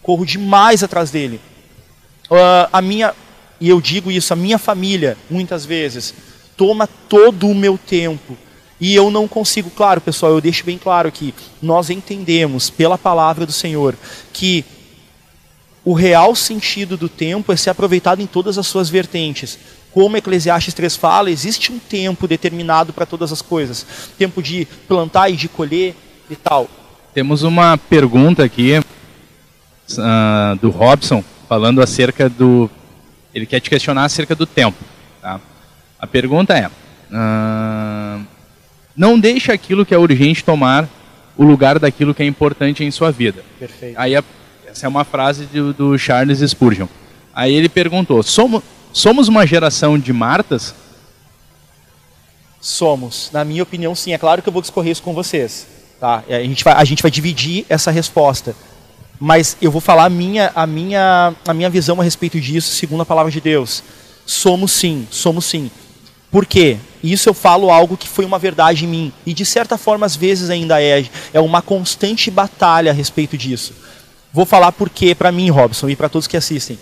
Corro 0.00 0.24
demais 0.24 0.84
atrás 0.84 1.10
dele. 1.10 1.40
Uh, 2.30 2.68
a 2.72 2.80
minha, 2.80 3.14
e 3.60 3.68
eu 3.68 3.80
digo 3.80 4.10
isso, 4.10 4.32
a 4.32 4.36
minha 4.36 4.58
família, 4.58 5.16
muitas 5.28 5.66
vezes, 5.66 6.14
toma 6.56 6.86
todo 7.08 7.48
o 7.48 7.54
meu 7.54 7.76
tempo 7.76 8.36
e 8.80 8.94
eu 8.94 9.10
não 9.10 9.26
consigo, 9.26 9.70
claro, 9.70 10.00
pessoal, 10.00 10.32
eu 10.32 10.40
deixo 10.40 10.64
bem 10.64 10.78
claro 10.78 11.10
que 11.10 11.34
nós 11.60 11.90
entendemos 11.90 12.70
pela 12.70 12.96
palavra 12.96 13.44
do 13.44 13.52
Senhor 13.52 13.94
que 14.32 14.64
o 15.84 15.94
real 15.94 16.34
sentido 16.34 16.96
do 16.96 17.08
tempo 17.08 17.52
é 17.52 17.56
ser 17.56 17.70
aproveitado 17.70 18.20
em 18.20 18.26
todas 18.26 18.58
as 18.58 18.66
suas 18.66 18.88
vertentes. 18.88 19.58
Como 19.90 20.16
Eclesiastes 20.16 20.74
3 20.74 20.96
fala, 20.96 21.30
existe 21.30 21.72
um 21.72 21.78
tempo 21.78 22.28
determinado 22.28 22.92
para 22.92 23.06
todas 23.06 23.32
as 23.32 23.40
coisas. 23.40 23.86
Tempo 24.18 24.42
de 24.42 24.66
plantar 24.86 25.30
e 25.30 25.36
de 25.36 25.48
colher 25.48 25.96
e 26.28 26.36
tal. 26.36 26.68
Temos 27.14 27.42
uma 27.42 27.76
pergunta 27.78 28.44
aqui 28.44 28.78
uh, 28.78 30.56
do 30.60 30.70
Robson, 30.70 31.24
falando 31.48 31.80
acerca 31.80 32.28
do. 32.28 32.70
Ele 33.34 33.46
quer 33.46 33.60
te 33.60 33.70
questionar 33.70 34.04
acerca 34.04 34.34
do 34.34 34.46
tempo. 34.46 34.76
Tá? 35.22 35.40
A 35.98 36.06
pergunta 36.06 36.56
é. 36.56 36.68
Uh, 37.10 38.37
não 38.98 39.18
deixe 39.18 39.52
aquilo 39.52 39.86
que 39.86 39.94
é 39.94 39.98
urgente 39.98 40.42
tomar 40.42 40.88
o 41.36 41.44
lugar 41.44 41.78
daquilo 41.78 42.12
que 42.12 42.20
é 42.20 42.26
importante 42.26 42.82
em 42.82 42.90
sua 42.90 43.12
vida. 43.12 43.44
Perfeito. 43.56 43.96
Aí 43.96 44.12
essa 44.66 44.86
é 44.86 44.88
uma 44.88 45.04
frase 45.04 45.46
do, 45.46 45.72
do 45.72 45.96
Charles 45.96 46.40
Spurgeon. 46.40 46.88
Aí 47.32 47.54
ele 47.54 47.68
perguntou: 47.68 48.20
somos, 48.24 48.60
somos 48.92 49.28
uma 49.28 49.46
geração 49.46 49.96
de 49.96 50.12
Martas? 50.12 50.74
Somos. 52.60 53.30
Na 53.32 53.44
minha 53.44 53.62
opinião, 53.62 53.94
sim. 53.94 54.12
É 54.12 54.18
claro 54.18 54.42
que 54.42 54.48
eu 54.48 54.52
vou 54.52 54.60
discorrer 54.60 54.90
isso 54.90 55.02
com 55.02 55.14
vocês. 55.14 55.68
Tá? 56.00 56.24
A, 56.28 56.42
gente 56.42 56.64
vai, 56.64 56.74
a 56.74 56.84
gente 56.84 57.00
vai 57.00 57.10
dividir 57.10 57.64
essa 57.68 57.92
resposta. 57.92 58.56
Mas 59.20 59.56
eu 59.62 59.70
vou 59.70 59.80
falar 59.80 60.06
a 60.06 60.10
minha, 60.10 60.50
a, 60.56 60.66
minha, 60.66 61.34
a 61.46 61.54
minha 61.54 61.70
visão 61.70 62.00
a 62.00 62.04
respeito 62.04 62.40
disso, 62.40 62.74
segundo 62.74 63.02
a 63.02 63.06
palavra 63.06 63.30
de 63.30 63.40
Deus. 63.40 63.82
Somos 64.26 64.72
sim, 64.72 65.06
somos 65.08 65.44
sim. 65.44 65.70
Por 66.30 66.44
quê? 66.44 66.76
Isso 67.02 67.28
eu 67.28 67.34
falo 67.34 67.70
algo 67.70 67.96
que 67.96 68.08
foi 68.08 68.24
uma 68.24 68.38
verdade 68.38 68.84
em 68.84 68.88
mim. 68.88 69.12
E 69.24 69.32
de 69.32 69.44
certa 69.44 69.78
forma, 69.78 70.04
às 70.04 70.16
vezes 70.16 70.50
ainda 70.50 70.82
é. 70.82 71.04
É 71.32 71.40
uma 71.40 71.62
constante 71.62 72.30
batalha 72.30 72.90
a 72.90 72.94
respeito 72.94 73.36
disso. 73.36 73.72
Vou 74.32 74.44
falar 74.44 74.72
por 74.72 74.90
quê 74.90 75.14
para 75.14 75.32
mim, 75.32 75.50
Robson, 75.50 75.88
e 75.88 75.96
para 75.96 76.08
todos 76.08 76.26
que 76.26 76.36
assistem. 76.36 76.78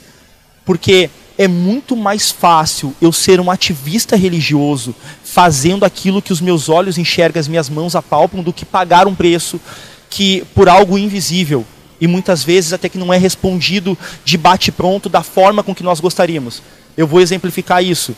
Porque 0.64 1.10
é 1.38 1.46
muito 1.46 1.94
mais 1.94 2.30
fácil 2.30 2.94
eu 3.00 3.12
ser 3.12 3.40
um 3.40 3.50
ativista 3.50 4.16
religioso 4.16 4.94
fazendo 5.22 5.84
aquilo 5.84 6.22
que 6.22 6.32
os 6.32 6.40
meus 6.40 6.68
olhos 6.68 6.98
enxergam, 6.98 7.40
as 7.40 7.46
minhas 7.46 7.68
mãos 7.68 7.94
apalpam, 7.94 8.42
do 8.42 8.52
que 8.52 8.64
pagar 8.64 9.06
um 9.06 9.14
preço 9.14 9.60
que 10.08 10.44
por 10.54 10.68
algo 10.68 10.96
invisível 10.96 11.64
e 12.00 12.06
muitas 12.06 12.42
vezes 12.42 12.72
até 12.72 12.88
que 12.88 12.98
não 12.98 13.12
é 13.12 13.18
respondido 13.18 13.96
de 14.24 14.36
bate 14.36 14.72
pronto 14.72 15.08
da 15.08 15.22
forma 15.22 15.62
com 15.62 15.74
que 15.74 15.82
nós 15.82 16.00
gostaríamos. 16.00 16.62
Eu 16.96 17.06
vou 17.06 17.20
exemplificar 17.20 17.82
isso. 17.82 18.14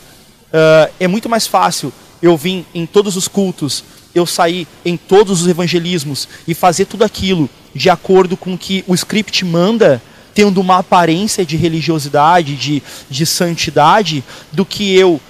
Uh, 0.51 0.91
é 0.99 1.07
muito 1.07 1.29
mais 1.29 1.45
fácil 1.45 1.93
eu 2.21 2.35
vir 2.35 2.65
em 2.73 2.85
todos 2.85 3.15
os 3.15 3.27
cultos, 3.27 3.83
eu 4.13 4.25
sair 4.25 4.67
em 4.83 4.97
todos 4.97 5.41
os 5.41 5.47
evangelismos 5.47 6.27
e 6.47 6.53
fazer 6.53 6.85
tudo 6.85 7.03
aquilo 7.03 7.49
de 7.73 7.89
acordo 7.89 8.35
com 8.35 8.53
o 8.53 8.57
que 8.57 8.83
o 8.87 8.95
script 8.95 9.45
manda, 9.45 10.01
tendo 10.33 10.59
uma 10.59 10.79
aparência 10.79 11.45
de 11.45 11.55
religiosidade, 11.55 12.55
de, 12.55 12.83
de 13.09 13.25
santidade, 13.25 14.23
do 14.51 14.65
que 14.65 14.95
eu 14.95 15.21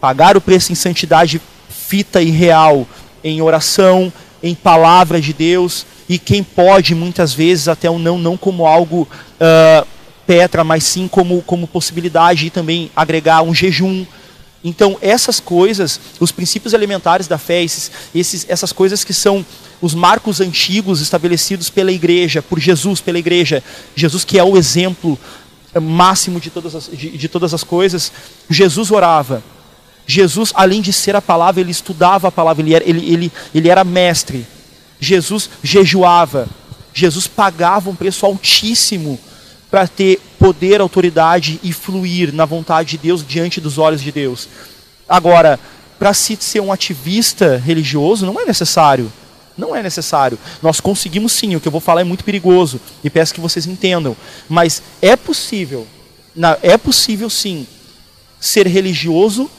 pagar 0.00 0.36
o 0.36 0.40
preço 0.40 0.72
em 0.72 0.74
santidade 0.74 1.40
fita 1.68 2.20
e 2.20 2.30
real, 2.30 2.86
em 3.24 3.40
oração, 3.40 4.12
em 4.42 4.54
palavra 4.54 5.20
de 5.20 5.32
Deus, 5.32 5.86
e 6.08 6.18
quem 6.18 6.42
pode 6.42 6.94
muitas 6.94 7.32
vezes 7.32 7.68
até 7.68 7.90
o 7.90 7.98
não, 7.98 8.18
não 8.18 8.36
como 8.36 8.66
algo 8.66 9.08
uh, 9.40 9.86
petra, 10.26 10.62
mas 10.62 10.84
sim 10.84 11.08
como, 11.08 11.42
como 11.42 11.66
possibilidade 11.66 12.46
e 12.46 12.50
também 12.50 12.90
agregar 12.94 13.42
um 13.42 13.54
jejum. 13.54 14.04
Então, 14.68 14.98
essas 15.00 15.38
coisas, 15.38 16.00
os 16.18 16.32
princípios 16.32 16.74
elementares 16.74 17.28
da 17.28 17.38
fé, 17.38 17.62
esses, 17.62 17.88
esses, 18.12 18.44
essas 18.48 18.72
coisas 18.72 19.04
que 19.04 19.14
são 19.14 19.46
os 19.80 19.94
marcos 19.94 20.40
antigos 20.40 21.00
estabelecidos 21.00 21.70
pela 21.70 21.92
igreja, 21.92 22.42
por 22.42 22.58
Jesus, 22.58 23.00
pela 23.00 23.16
igreja, 23.16 23.62
Jesus 23.94 24.24
que 24.24 24.40
é 24.40 24.42
o 24.42 24.56
exemplo 24.56 25.16
máximo 25.80 26.40
de 26.40 26.50
todas 26.50 26.74
as, 26.74 26.90
de, 26.92 27.16
de 27.16 27.28
todas 27.28 27.54
as 27.54 27.62
coisas, 27.62 28.10
Jesus 28.50 28.90
orava. 28.90 29.40
Jesus, 30.04 30.50
além 30.52 30.82
de 30.82 30.92
ser 30.92 31.14
a 31.14 31.22
palavra, 31.22 31.60
ele 31.60 31.70
estudava 31.70 32.26
a 32.26 32.32
palavra, 32.32 32.60
ele 32.60 32.74
era, 32.74 32.88
ele, 32.88 33.08
ele, 33.08 33.32
ele 33.54 33.68
era 33.68 33.84
mestre. 33.84 34.44
Jesus 34.98 35.48
jejuava. 35.62 36.48
Jesus 36.92 37.28
pagava 37.28 37.88
um 37.88 37.94
preço 37.94 38.26
altíssimo 38.26 39.16
para 39.70 39.86
ter 39.86 40.20
poder, 40.46 40.80
autoridade 40.80 41.58
e 41.60 41.72
fluir 41.72 42.32
na 42.32 42.44
vontade 42.44 42.90
de 42.90 42.98
Deus 42.98 43.26
diante 43.26 43.60
dos 43.60 43.78
olhos 43.78 44.00
de 44.00 44.12
Deus. 44.12 44.48
Agora, 45.08 45.58
para 45.98 46.14
se 46.14 46.38
ser 46.38 46.60
um 46.60 46.72
ativista 46.72 47.56
religioso 47.56 48.24
não 48.24 48.40
é 48.40 48.44
necessário. 48.44 49.12
Não 49.58 49.74
é 49.74 49.82
necessário. 49.82 50.38
Nós 50.62 50.78
conseguimos 50.78 51.32
sim, 51.32 51.56
o 51.56 51.60
que 51.60 51.66
eu 51.66 51.72
vou 51.72 51.80
falar 51.80 52.02
é 52.02 52.04
muito 52.04 52.22
perigoso 52.22 52.80
e 53.02 53.10
peço 53.10 53.34
que 53.34 53.40
vocês 53.40 53.66
entendam. 53.66 54.16
Mas 54.48 54.80
é 55.02 55.16
possível, 55.16 55.84
é 56.62 56.78
possível 56.78 57.28
sim, 57.28 57.66
ser 58.38 58.68
religioso 58.68 59.50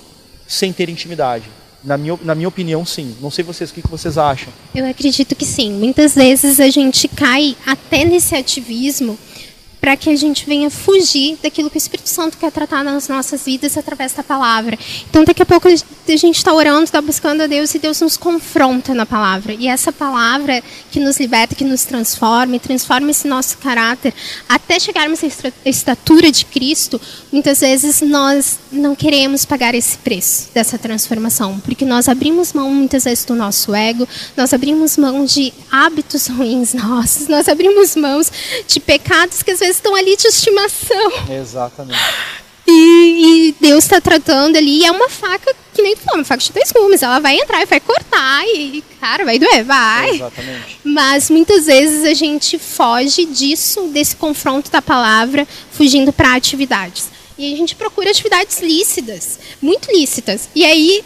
sem 0.47 0.71
ter 0.71 0.87
intimidade. 0.87 1.43
Na 1.83 1.97
minha, 1.97 2.17
na 2.23 2.33
minha 2.33 2.47
opinião, 2.47 2.85
sim. 2.85 3.13
Não 3.19 3.29
sei 3.29 3.43
vocês, 3.43 3.71
o 3.71 3.73
que, 3.73 3.81
que 3.81 3.91
vocês 3.91 4.17
acham? 4.17 4.53
Eu 4.73 4.89
acredito 4.89 5.35
que 5.35 5.45
sim. 5.45 5.73
Muitas 5.73 6.15
vezes 6.15 6.61
a 6.61 6.69
gente 6.69 7.09
cai 7.09 7.57
até 7.65 8.05
nesse 8.05 8.35
ativismo 8.35 9.19
para 9.79 9.95
que 9.95 10.09
a 10.09 10.15
gente 10.15 10.45
venha 10.45 10.69
fugir 10.69 11.37
daquilo 11.41 11.69
que 11.69 11.77
o 11.77 11.79
Espírito 11.79 12.09
Santo 12.09 12.37
quer 12.37 12.51
tratar 12.51 12.83
nas 12.83 13.07
nossas 13.07 13.45
vidas 13.45 13.77
através 13.77 14.13
da 14.13 14.23
palavra. 14.23 14.77
Então, 15.09 15.23
daqui 15.23 15.41
a 15.41 15.45
pouco 15.45 15.67
a 15.67 16.15
gente 16.15 16.37
está 16.37 16.53
orando, 16.53 16.83
está 16.83 17.01
buscando 17.01 17.41
a 17.41 17.47
Deus 17.47 17.73
e 17.75 17.79
Deus 17.79 18.01
nos 18.01 18.17
confronta 18.17 18.93
na 18.93 19.05
palavra. 19.05 19.53
E 19.53 19.67
essa 19.67 19.91
palavra 19.91 20.63
que 20.91 20.99
nos 20.99 21.19
liberta, 21.19 21.55
que 21.55 21.63
nos 21.63 21.85
transforma, 21.85 22.57
transforma 22.59 23.11
esse 23.11 23.27
nosso 23.27 23.57
caráter, 23.57 24.13
até 24.47 24.79
chegarmos 24.79 25.21
à 25.23 25.69
estatura 25.69 26.31
de 26.31 26.45
Cristo, 26.45 26.99
muitas 27.31 27.59
vezes 27.59 28.01
nós 28.01 28.59
não 28.71 28.95
queremos 28.95 29.45
pagar 29.45 29.73
esse 29.75 29.97
preço 29.97 30.49
dessa 30.53 30.77
transformação, 30.77 31.59
porque 31.59 31.85
nós 31.85 32.07
abrimos 32.07 32.53
mão 32.53 32.73
muitas 32.73 33.05
vezes 33.05 33.25
do 33.25 33.35
nosso 33.35 33.73
ego, 33.73 34.07
nós 34.35 34.53
abrimos 34.53 34.97
mão 34.97 35.25
de 35.25 35.53
hábitos 35.71 36.27
ruins 36.27 36.73
nossos, 36.73 37.27
nós 37.27 37.47
abrimos 37.47 37.95
mãos 37.95 38.31
de 38.67 38.79
pecados 38.79 39.43
que 39.43 39.51
às 39.51 39.59
vezes 39.59 39.76
estão 39.77 39.95
ali 39.95 40.15
de 40.15 40.27
estimação. 40.27 41.11
Exatamente. 41.29 41.99
E, 42.67 43.47
e 43.47 43.55
Deus 43.61 43.85
está 43.85 44.01
tratando 44.01 44.57
ali, 44.57 44.81
e 44.81 44.85
é 44.85 44.91
uma 44.91 45.07
faca 45.07 45.55
que 45.73 45.81
nem 45.81 45.95
tu 45.95 46.01
falou, 46.01 46.19
uma 46.19 46.25
faca 46.25 46.43
de 46.43 46.51
dois 46.51 46.71
gumes. 46.71 47.01
Ela 47.01 47.19
vai 47.19 47.37
entrar 47.37 47.61
e 47.61 47.65
vai 47.65 47.79
cortar, 47.79 48.45
e, 48.47 48.83
cara, 48.99 49.23
vai 49.23 49.39
doer, 49.39 49.63
vai. 49.63 50.15
Exatamente. 50.15 50.79
Mas 50.83 51.29
muitas 51.29 51.67
vezes 51.67 52.03
a 52.03 52.13
gente 52.13 52.59
foge 52.59 53.25
disso, 53.25 53.83
desse 53.93 54.15
confronto 54.15 54.69
da 54.69 54.81
palavra, 54.81 55.47
fugindo 55.71 56.11
para 56.11 56.35
atividades. 56.35 57.09
E 57.37 57.53
a 57.53 57.55
gente 57.55 57.75
procura 57.75 58.09
atividades 58.09 58.59
lícitas, 58.59 59.39
muito 59.61 59.89
lícitas. 59.91 60.49
E 60.53 60.65
aí 60.65 61.03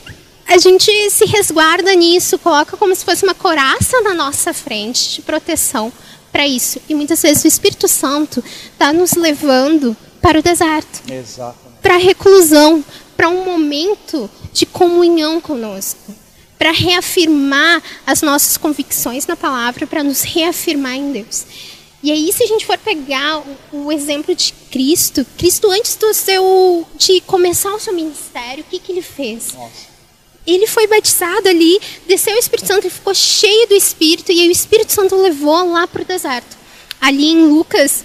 a 0.47 0.57
gente 0.57 0.91
se 1.11 1.25
resguarda 1.25 1.93
nisso, 1.93 2.39
coloca 2.39 2.75
como 2.75 2.95
se 2.95 3.05
fosse 3.05 3.23
uma 3.23 3.35
coraça 3.35 4.01
na 4.01 4.13
nossa 4.13 4.53
frente 4.53 5.15
de 5.15 5.21
proteção 5.21 5.93
para 6.31 6.47
isso. 6.47 6.81
E 6.87 6.95
muitas 6.95 7.21
vezes 7.21 7.43
o 7.43 7.47
Espírito 7.47 7.87
Santo 7.87 8.43
está 8.71 8.93
nos 8.93 9.13
levando 9.13 9.95
para 10.21 10.39
o 10.39 10.43
deserto. 10.43 11.01
Para 11.81 11.95
a 11.95 11.99
reclusão, 11.99 12.83
para 13.17 13.29
um 13.29 13.43
momento 13.43 14.29
de 14.53 14.65
comunhão 14.65 15.41
conosco. 15.41 16.13
Para 16.57 16.71
reafirmar 16.71 17.81
as 18.05 18.21
nossas 18.21 18.55
convicções 18.55 19.25
na 19.25 19.35
palavra, 19.35 19.87
para 19.87 20.03
nos 20.03 20.21
reafirmar 20.21 20.95
em 20.95 21.11
Deus. 21.11 21.45
E 22.03 22.11
aí, 22.11 22.31
se 22.33 22.43
a 22.43 22.47
gente 22.47 22.65
for 22.65 22.77
pegar 22.77 23.39
o, 23.71 23.85
o 23.85 23.91
exemplo 23.91 24.33
de 24.33 24.53
Cristo, 24.71 25.25
Cristo 25.37 25.69
antes 25.69 25.95
do 25.95 26.13
seu, 26.13 26.87
de 26.95 27.21
começar 27.21 27.73
o 27.73 27.79
seu 27.79 27.93
ministério, 27.93 28.63
o 28.63 28.67
que, 28.67 28.79
que 28.79 28.91
ele 28.91 29.03
fez? 29.03 29.53
Nossa 29.53 29.90
ele 30.45 30.67
foi 30.67 30.87
batizado 30.87 31.47
ali, 31.47 31.79
desceu 32.07 32.35
o 32.35 32.39
Espírito 32.39 32.67
Santo 32.67 32.87
e 32.87 32.89
ficou 32.89 33.13
cheio 33.13 33.67
do 33.67 33.75
Espírito, 33.75 34.31
e 34.31 34.47
o 34.47 34.51
Espírito 34.51 34.91
Santo 34.91 35.15
o 35.15 35.21
levou 35.21 35.71
lá 35.71 35.87
para 35.87 36.01
o 36.01 36.05
deserto. 36.05 36.57
Ali 36.99 37.31
em 37.31 37.47
Lucas 37.47 38.03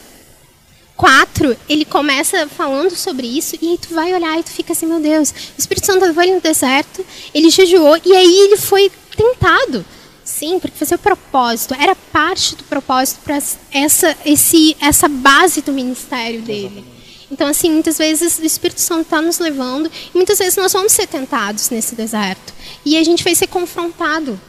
4, 0.96 1.56
ele 1.68 1.84
começa 1.84 2.46
falando 2.48 2.94
sobre 2.96 3.26
isso, 3.26 3.56
e 3.60 3.70
aí 3.70 3.78
tu 3.78 3.94
vai 3.94 4.12
olhar 4.14 4.38
e 4.38 4.42
tu 4.42 4.50
fica 4.50 4.72
assim, 4.72 4.86
meu 4.86 5.00
Deus, 5.00 5.30
o 5.30 5.58
Espírito 5.58 5.86
Santo 5.86 6.04
levou 6.04 6.22
ele 6.22 6.34
no 6.34 6.40
deserto, 6.40 7.04
ele 7.34 7.50
jejuou, 7.50 7.98
e 8.04 8.12
aí 8.14 8.38
ele 8.40 8.56
foi 8.56 8.90
tentado. 9.16 9.84
Sim, 10.24 10.58
porque 10.58 10.76
fazer 10.76 10.96
o 10.96 10.98
propósito 10.98 11.72
era 11.74 11.94
parte 11.94 12.56
do 12.56 12.64
propósito 12.64 13.20
para 13.22 13.40
essa, 13.70 14.16
esse, 14.24 14.76
essa 14.80 15.08
base 15.08 15.62
do 15.62 15.72
ministério 15.72 16.42
dele. 16.42 16.95
Então, 17.30 17.48
assim, 17.48 17.70
muitas 17.70 17.98
vezes 17.98 18.38
o 18.38 18.44
Espírito 18.44 18.80
Santo 18.80 19.02
está 19.02 19.20
nos 19.20 19.38
levando 19.38 19.90
e 20.14 20.16
muitas 20.16 20.38
vezes 20.38 20.56
nós 20.56 20.72
vamos 20.72 20.92
ser 20.92 21.06
tentados 21.06 21.70
nesse 21.70 21.94
deserto. 21.94 22.54
E 22.84 22.96
a 22.96 23.04
gente 23.04 23.24
vai 23.24 23.34
ser 23.34 23.48
confrontado 23.48 24.40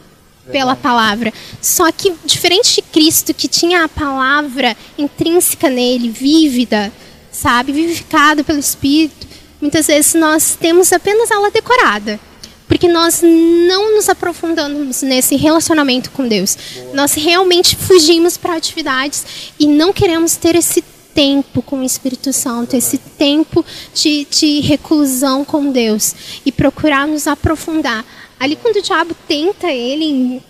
pela 0.52 0.76
palavra. 0.76 1.34
Só 1.62 1.92
que, 1.92 2.14
diferente 2.26 2.76
de 2.76 2.82
Cristo, 2.82 3.34
que 3.34 3.48
tinha 3.48 3.84
a 3.84 3.90
palavra 3.90 4.76
intrínseca 4.98 5.70
nele, 5.70 6.10
vívida, 6.10 6.92
sabe, 7.32 7.72
vivificada 7.72 8.44
pelo 8.44 8.60
Espírito, 8.60 9.28
muitas 9.60 9.88
vezes 9.88 10.14
nós 10.14 10.58
temos 10.60 10.94
apenas 10.94 11.32
ela 11.32 11.52
decorada. 11.52 12.20
Porque 12.68 12.88
nós 12.90 13.22
não 13.24 13.96
nos 13.96 14.10
aprofundamos 14.10 15.02
nesse 15.02 15.38
relacionamento 15.38 16.12
com 16.12 16.28
Deus. 16.28 16.58
Nós 16.94 17.14
realmente 17.14 17.78
fugimos 17.78 18.36
para 18.36 18.58
atividades 18.58 19.26
e 19.58 19.66
não 19.66 19.94
queremos 19.94 20.36
ter 20.36 20.54
esse 20.54 20.84
tempo 21.18 21.64
com 21.64 21.80
o 21.80 21.84
Espírito 21.84 22.32
Santo, 22.32 22.76
esse 22.76 23.00
tempo 23.00 23.66
de, 23.92 24.28
de 24.30 24.60
reclusão 24.60 25.44
com 25.44 25.72
Deus 25.72 26.14
e 26.46 26.52
procurar 26.52 27.08
nos 27.08 27.26
aprofundar. 27.26 28.06
Ali, 28.40 28.56
quando 28.56 28.76
o 28.76 28.82
diabo 28.84 29.16
tenta 29.28 29.72
ele 29.72 30.06
em, 30.06 30.44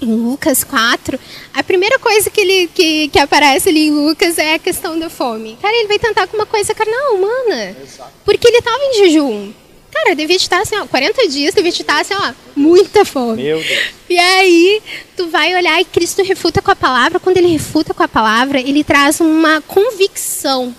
em 0.00 0.14
Lucas 0.14 0.62
4, 0.62 1.18
a 1.52 1.60
primeira 1.64 1.98
coisa 1.98 2.30
que, 2.30 2.40
ele, 2.40 2.70
que, 2.72 3.08
que 3.08 3.18
aparece 3.18 3.68
ali 3.68 3.88
em 3.88 3.90
Lucas 3.90 4.38
é 4.38 4.54
a 4.54 4.58
questão 4.60 4.96
da 4.96 5.10
fome. 5.10 5.58
Cara, 5.60 5.74
ele 5.74 5.88
vai 5.88 5.98
tentar 5.98 6.28
com 6.28 6.36
uma 6.36 6.46
coisa 6.46 6.72
carnal, 6.72 7.14
humana. 7.16 7.76
Porque 8.24 8.46
ele 8.46 8.58
estava 8.58 8.78
em 8.84 8.94
jejum. 8.98 9.52
Cara, 9.96 10.14
devia 10.14 10.36
estar 10.36 10.60
assim, 10.60 10.76
ó, 10.76 10.86
40 10.86 11.26
dias, 11.28 11.54
devia 11.54 11.70
estar 11.70 12.00
assim, 12.00 12.14
ó, 12.14 12.32
muita 12.54 13.04
fome. 13.04 13.42
Meu 13.42 13.62
Deus. 13.62 13.84
E 14.08 14.18
aí, 14.18 14.82
tu 15.16 15.28
vai 15.28 15.54
olhar 15.56 15.80
e 15.80 15.84
Cristo 15.86 16.22
refuta 16.22 16.60
com 16.60 16.70
a 16.70 16.76
palavra. 16.76 17.18
Quando 17.18 17.38
ele 17.38 17.48
refuta 17.48 17.94
com 17.94 18.02
a 18.02 18.08
palavra, 18.08 18.60
ele 18.60 18.84
traz 18.84 19.20
uma 19.20 19.60
convicção 19.62 20.74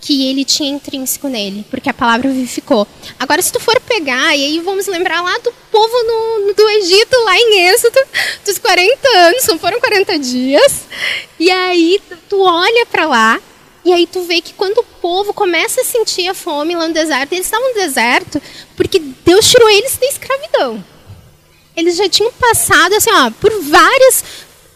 que 0.00 0.28
ele 0.28 0.44
tinha 0.44 0.70
intrínseco 0.70 1.28
nele, 1.28 1.64
porque 1.70 1.88
a 1.88 1.94
palavra 1.94 2.30
vivificou. 2.30 2.86
Agora, 3.18 3.40
se 3.40 3.52
tu 3.52 3.58
for 3.58 3.78
pegar, 3.80 4.36
e 4.36 4.44
aí 4.44 4.60
vamos 4.60 4.86
lembrar 4.86 5.22
lá 5.22 5.36
do 5.38 5.52
povo 5.70 5.94
no, 6.04 6.54
do 6.54 6.68
Egito, 6.70 7.16
lá 7.24 7.36
em 7.36 7.68
Êxodo, 7.68 7.98
dos 8.44 8.58
40 8.58 9.08
anos, 9.08 9.46
não 9.46 9.58
foram 9.58 9.80
40 9.80 10.18
dias, 10.18 10.82
e 11.38 11.50
aí 11.50 12.00
tu 12.28 12.40
olha 12.40 12.86
para 12.86 13.06
lá, 13.06 13.40
e 13.84 13.92
aí 13.92 14.06
tu 14.06 14.22
vê 14.22 14.40
que 14.40 14.52
quando 14.54 14.78
o 14.78 14.84
povo 15.00 15.32
começa 15.32 15.80
a 15.80 15.84
sentir 15.84 16.28
a 16.28 16.34
fome 16.34 16.74
lá 16.74 16.86
no 16.86 16.94
deserto, 16.94 17.32
eles 17.32 17.46
estavam 17.46 17.68
no 17.68 17.74
deserto 17.74 18.40
porque 18.76 18.98
Deus 18.98 19.48
tirou 19.48 19.68
eles 19.70 19.96
da 19.96 20.06
escravidão. 20.06 20.84
Eles 21.76 21.96
já 21.96 22.08
tinham 22.08 22.30
passado 22.32 22.94
assim, 22.94 23.10
ó, 23.10 23.30
por 23.30 23.50
várias 23.62 24.24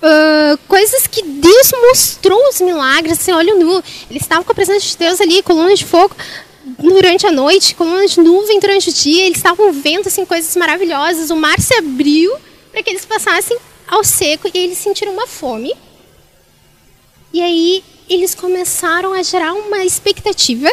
uh, 0.01 0.59
coisas 0.67 1.07
que 1.07 1.23
Deus 1.23 1.73
mostrou 1.83 2.40
os 2.49 2.61
milagres, 2.61 3.19
assim, 3.19 3.33
olho 3.33 3.59
nu. 3.59 3.83
Eles 4.09 4.23
estavam 4.23 4.45
com 4.45 4.53
a 4.53 4.55
presença 4.55 4.87
de 4.87 4.97
Deus 4.97 5.21
ali, 5.21 5.43
coluna 5.43 5.75
de 5.75 5.85
fogo 5.85 6.17
durante 6.79 7.27
a 7.27 7.33
noite, 7.33 7.75
coluna 7.75 8.07
de 8.07 8.19
nuvem 8.21 8.59
durante 8.59 8.88
o 8.88 8.93
dia. 8.93 9.27
Eles 9.27 9.37
estavam 9.37 9.71
vendo 9.71 10.07
assim 10.07 10.25
coisas 10.25 10.57
maravilhosas. 10.57 11.31
O 11.31 11.37
mar 11.37 11.61
se 11.61 11.75
abriu 11.75 12.35
para 12.73 12.83
que 12.83 12.88
eles 12.88 13.05
passassem 13.05 13.59
ao 13.87 14.03
seco 14.03 14.49
e 14.53 14.59
eles 14.59 14.79
sentiram 14.79 15.12
uma 15.12 15.27
fome. 15.27 15.75
E 17.33 17.43
aí 17.43 17.85
eles 18.09 18.35
começaram 18.35 19.12
a 19.12 19.23
gerar 19.23 19.53
uma 19.53 19.85
expectativa 19.85 20.71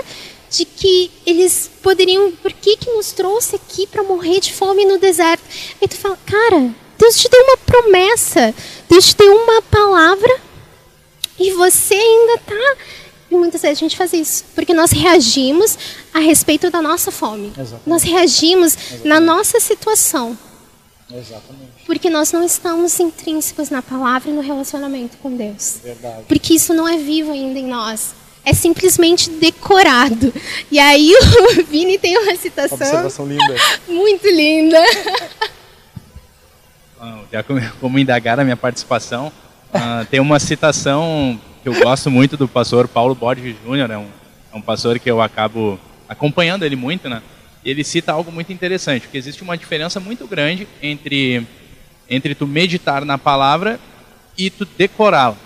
de 0.49 0.65
que 0.65 1.09
eles 1.25 1.69
poderiam, 1.81 2.31
por 2.33 2.51
que 2.51 2.75
que 2.75 2.91
nos 2.91 3.11
trouxe 3.11 3.55
aqui 3.55 3.87
para 3.87 4.03
morrer 4.03 4.39
de 4.41 4.53
fome 4.53 4.83
no 4.85 4.99
deserto? 4.99 5.43
Aí 5.81 5.87
tu 5.87 5.95
fala, 5.95 6.17
cara, 6.25 6.75
Deus 6.97 7.15
te 7.15 7.29
deu 7.29 7.41
uma 7.43 7.57
promessa, 7.57 8.53
Deus 8.89 9.05
te 9.07 9.15
deu 9.15 9.33
uma 9.33 9.61
palavra 9.61 10.39
e 11.39 11.51
você 11.51 11.95
ainda 11.95 12.33
está. 12.33 12.77
E 13.31 13.35
muitas 13.35 13.61
vezes 13.61 13.77
a 13.77 13.79
gente 13.79 13.95
faz 13.95 14.11
isso, 14.11 14.43
porque 14.53 14.73
nós 14.73 14.91
reagimos 14.91 15.77
a 16.13 16.19
respeito 16.19 16.69
da 16.69 16.81
nossa 16.81 17.11
fome. 17.11 17.53
Exatamente. 17.57 17.89
Nós 17.89 18.03
reagimos 18.03 18.75
Exatamente. 18.75 19.07
na 19.07 19.19
nossa 19.21 19.57
situação, 19.61 20.37
Exatamente. 21.13 21.71
porque 21.85 22.09
nós 22.09 22.31
não 22.31 22.43
estamos 22.43 22.99
intrínsecos 22.99 23.69
na 23.69 23.81
palavra 23.81 24.29
e 24.29 24.33
no 24.33 24.41
relacionamento 24.41 25.17
com 25.17 25.35
Deus. 25.35 25.79
Verdade. 25.83 26.23
Porque 26.27 26.53
isso 26.53 26.73
não 26.73 26.87
é 26.87 26.97
vivo 26.97 27.31
ainda 27.31 27.59
em 27.59 27.67
nós. 27.67 28.13
É 28.43 28.53
simplesmente 28.53 29.29
decorado. 29.29 30.33
E 30.71 30.79
aí 30.79 31.13
o 31.59 31.63
Vini 31.63 31.97
tem 31.97 32.17
uma 32.17 32.35
citação 32.35 32.77
Observação 32.77 33.27
linda. 33.27 33.55
muito 33.87 34.27
linda. 34.27 34.79
Ah, 36.99 37.19
Já 37.31 37.43
como, 37.79 37.99
indagaram 37.99 38.41
a 38.41 38.43
minha 38.43 38.57
participação, 38.57 39.31
ah, 39.73 40.05
tem 40.09 40.19
uma 40.19 40.39
citação 40.39 41.39
que 41.61 41.69
eu 41.69 41.73
gosto 41.73 42.09
muito 42.09 42.35
do 42.35 42.47
pastor 42.47 42.87
Paulo 42.87 43.13
Borges 43.13 43.55
Júnior, 43.63 43.89
é 43.91 43.97
um, 43.97 44.07
é 44.53 44.57
um 44.57 44.61
pastor 44.61 44.97
que 44.99 45.09
eu 45.09 45.21
acabo 45.21 45.79
acompanhando 46.09 46.63
ele 46.63 46.75
muito, 46.75 47.07
né? 47.07 47.21
Ele 47.63 47.83
cita 47.83 48.11
algo 48.11 48.31
muito 48.31 48.51
interessante, 48.51 49.03
porque 49.03 49.17
existe 49.17 49.43
uma 49.43 49.57
diferença 49.57 49.99
muito 49.99 50.25
grande 50.27 50.67
entre, 50.81 51.45
entre 52.09 52.33
tu 52.33 52.47
meditar 52.47 53.05
na 53.05 53.17
palavra 53.17 53.79
e 54.37 54.49
tu 54.49 54.65
decorá-la. 54.65 55.37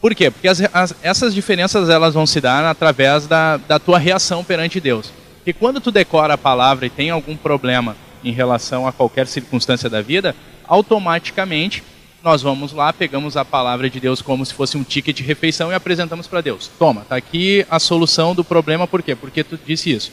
Por 0.00 0.14
quê? 0.14 0.30
Porque 0.30 0.48
as, 0.48 0.60
as, 0.72 0.94
essas 1.02 1.34
diferenças 1.34 1.88
elas 1.88 2.14
vão 2.14 2.26
se 2.26 2.40
dar 2.40 2.64
através 2.64 3.26
da, 3.26 3.56
da 3.56 3.78
tua 3.78 3.98
reação 3.98 4.44
perante 4.44 4.80
Deus. 4.80 5.12
Porque 5.38 5.52
quando 5.52 5.80
tu 5.80 5.90
decora 5.90 6.34
a 6.34 6.38
palavra 6.38 6.86
e 6.86 6.90
tem 6.90 7.10
algum 7.10 7.36
problema 7.36 7.96
em 8.22 8.32
relação 8.32 8.86
a 8.86 8.92
qualquer 8.92 9.26
circunstância 9.26 9.90
da 9.90 10.00
vida, 10.00 10.34
automaticamente 10.66 11.82
nós 12.22 12.42
vamos 12.42 12.72
lá, 12.72 12.92
pegamos 12.92 13.36
a 13.36 13.44
palavra 13.44 13.88
de 13.88 14.00
Deus 14.00 14.20
como 14.20 14.44
se 14.44 14.52
fosse 14.52 14.76
um 14.76 14.82
ticket 14.82 15.16
de 15.16 15.22
refeição 15.22 15.70
e 15.70 15.74
apresentamos 15.74 16.26
para 16.26 16.40
Deus. 16.40 16.70
Toma, 16.78 17.02
tá 17.08 17.16
aqui 17.16 17.64
a 17.70 17.78
solução 17.78 18.34
do 18.34 18.44
problema, 18.44 18.86
por 18.86 19.02
quê? 19.02 19.14
Porque 19.14 19.44
tu 19.44 19.58
disse 19.64 19.90
isso. 19.90 20.12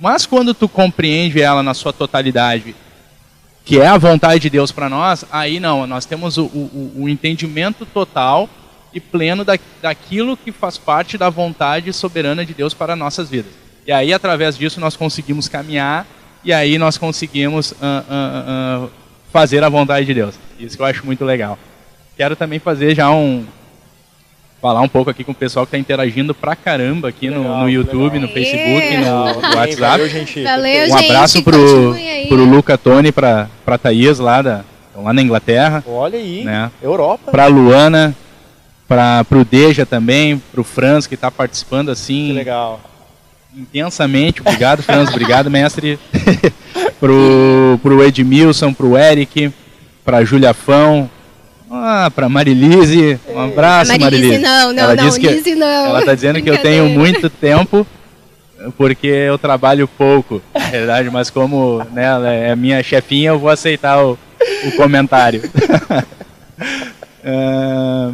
Mas 0.00 0.24
quando 0.24 0.54
tu 0.54 0.66
compreende 0.66 1.42
ela 1.42 1.62
na 1.62 1.74
sua 1.74 1.92
totalidade, 1.92 2.74
que 3.66 3.78
é 3.78 3.86
a 3.86 3.98
vontade 3.98 4.40
de 4.40 4.50
Deus 4.50 4.72
para 4.72 4.88
nós, 4.88 5.26
aí 5.30 5.60
não, 5.60 5.86
nós 5.86 6.06
temos 6.06 6.38
o, 6.38 6.44
o, 6.44 6.92
o 7.00 7.08
entendimento 7.08 7.84
total 7.84 8.48
e 8.94 8.98
pleno 8.98 9.44
da, 9.44 9.58
daquilo 9.82 10.38
que 10.38 10.50
faz 10.50 10.78
parte 10.78 11.18
da 11.18 11.28
vontade 11.28 11.92
soberana 11.92 12.44
de 12.46 12.54
Deus 12.54 12.72
para 12.72 12.96
nossas 12.96 13.28
vidas. 13.28 13.52
E 13.86 13.92
aí, 13.92 14.12
através 14.12 14.56
disso, 14.56 14.80
nós 14.80 14.96
conseguimos 14.96 15.48
caminhar 15.48 16.06
e 16.42 16.52
aí 16.52 16.78
nós 16.78 16.96
conseguimos 16.96 17.74
ah, 17.82 18.04
ah, 18.08 18.44
ah, 18.46 18.88
fazer 19.30 19.62
a 19.62 19.68
vontade 19.68 20.06
de 20.06 20.14
Deus. 20.14 20.34
Isso 20.58 20.76
que 20.76 20.82
eu 20.82 20.86
acho 20.86 21.04
muito 21.04 21.24
legal. 21.24 21.58
Quero 22.16 22.34
também 22.34 22.58
fazer 22.58 22.94
já 22.94 23.10
um. 23.10 23.44
Falar 24.60 24.82
um 24.82 24.88
pouco 24.88 25.08
aqui 25.10 25.24
com 25.24 25.32
o 25.32 25.34
pessoal 25.34 25.64
que 25.64 25.68
está 25.70 25.78
interagindo 25.78 26.34
pra 26.34 26.54
caramba 26.54 27.08
aqui 27.08 27.30
no, 27.30 27.42
Legal, 27.42 27.58
no 27.60 27.70
YouTube, 27.70 28.12
legal. 28.14 28.20
no 28.20 28.28
Facebook, 28.28 28.96
no, 28.98 29.24
no 29.24 29.56
WhatsApp. 29.56 29.76
valeu, 29.76 30.08
gente. 30.10 30.42
Valeu, 30.42 30.84
Um 30.84 30.98
gente. 30.98 31.04
abraço 31.10 31.42
pro, 31.42 31.56
continue 31.58 32.08
aí. 32.08 32.26
pro 32.28 32.44
Luca 32.44 32.76
Tony, 32.76 33.10
pra, 33.10 33.48
pra 33.64 33.78
Thaís 33.78 34.18
lá, 34.18 34.42
da, 34.42 34.64
lá 34.94 35.14
na 35.14 35.22
Inglaterra, 35.22 35.82
Olha 35.86 36.18
aí. 36.18 36.44
Né? 36.44 36.70
Europa. 36.82 37.30
pra 37.30 37.46
Luana, 37.46 38.14
pra, 38.86 39.24
pro 39.24 39.46
Deja 39.46 39.86
também, 39.86 40.36
pro 40.52 40.62
Franz 40.62 41.06
que 41.06 41.14
está 41.14 41.30
participando 41.30 41.86
Que 41.86 41.92
assim 41.92 42.32
legal. 42.32 42.80
intensamente. 43.56 44.42
Obrigado, 44.42 44.82
Franz. 44.82 45.08
Obrigado, 45.08 45.50
mestre. 45.50 45.98
pro, 47.00 47.78
pro 47.82 48.04
Edmilson, 48.04 48.74
pro 48.74 48.96
Eric, 48.96 49.50
pra 50.04 50.22
Julia 50.22 50.52
Fão, 50.52 51.08
ah, 51.70 52.10
pra 52.14 52.28
Marilise. 52.28 53.18
Um 53.28 53.38
abraço, 53.38 53.92
Marilise, 53.92 54.22
Marilise. 54.22 54.38
não, 54.42 54.72
não, 54.72 54.82
ela 54.82 54.96
não, 54.96 55.10
que 55.12 55.28
Lise 55.28 55.54
não. 55.54 55.86
Ela 55.86 56.04
tá 56.04 56.14
dizendo 56.14 56.42
que 56.42 56.50
eu 56.50 56.58
tenho 56.58 56.88
muito 56.88 57.30
tempo 57.30 57.86
porque 58.76 59.06
eu 59.06 59.38
trabalho 59.38 59.88
pouco, 59.88 60.42
na 60.52 60.68
verdade, 60.68 61.08
mas 61.10 61.30
como 61.30 61.82
né, 61.92 62.04
ela 62.04 62.30
é 62.30 62.54
minha 62.54 62.82
chefinha, 62.82 63.30
eu 63.30 63.38
vou 63.38 63.48
aceitar 63.48 64.04
o, 64.04 64.18
o 64.66 64.72
comentário. 64.76 65.42
Ah, 67.22 68.12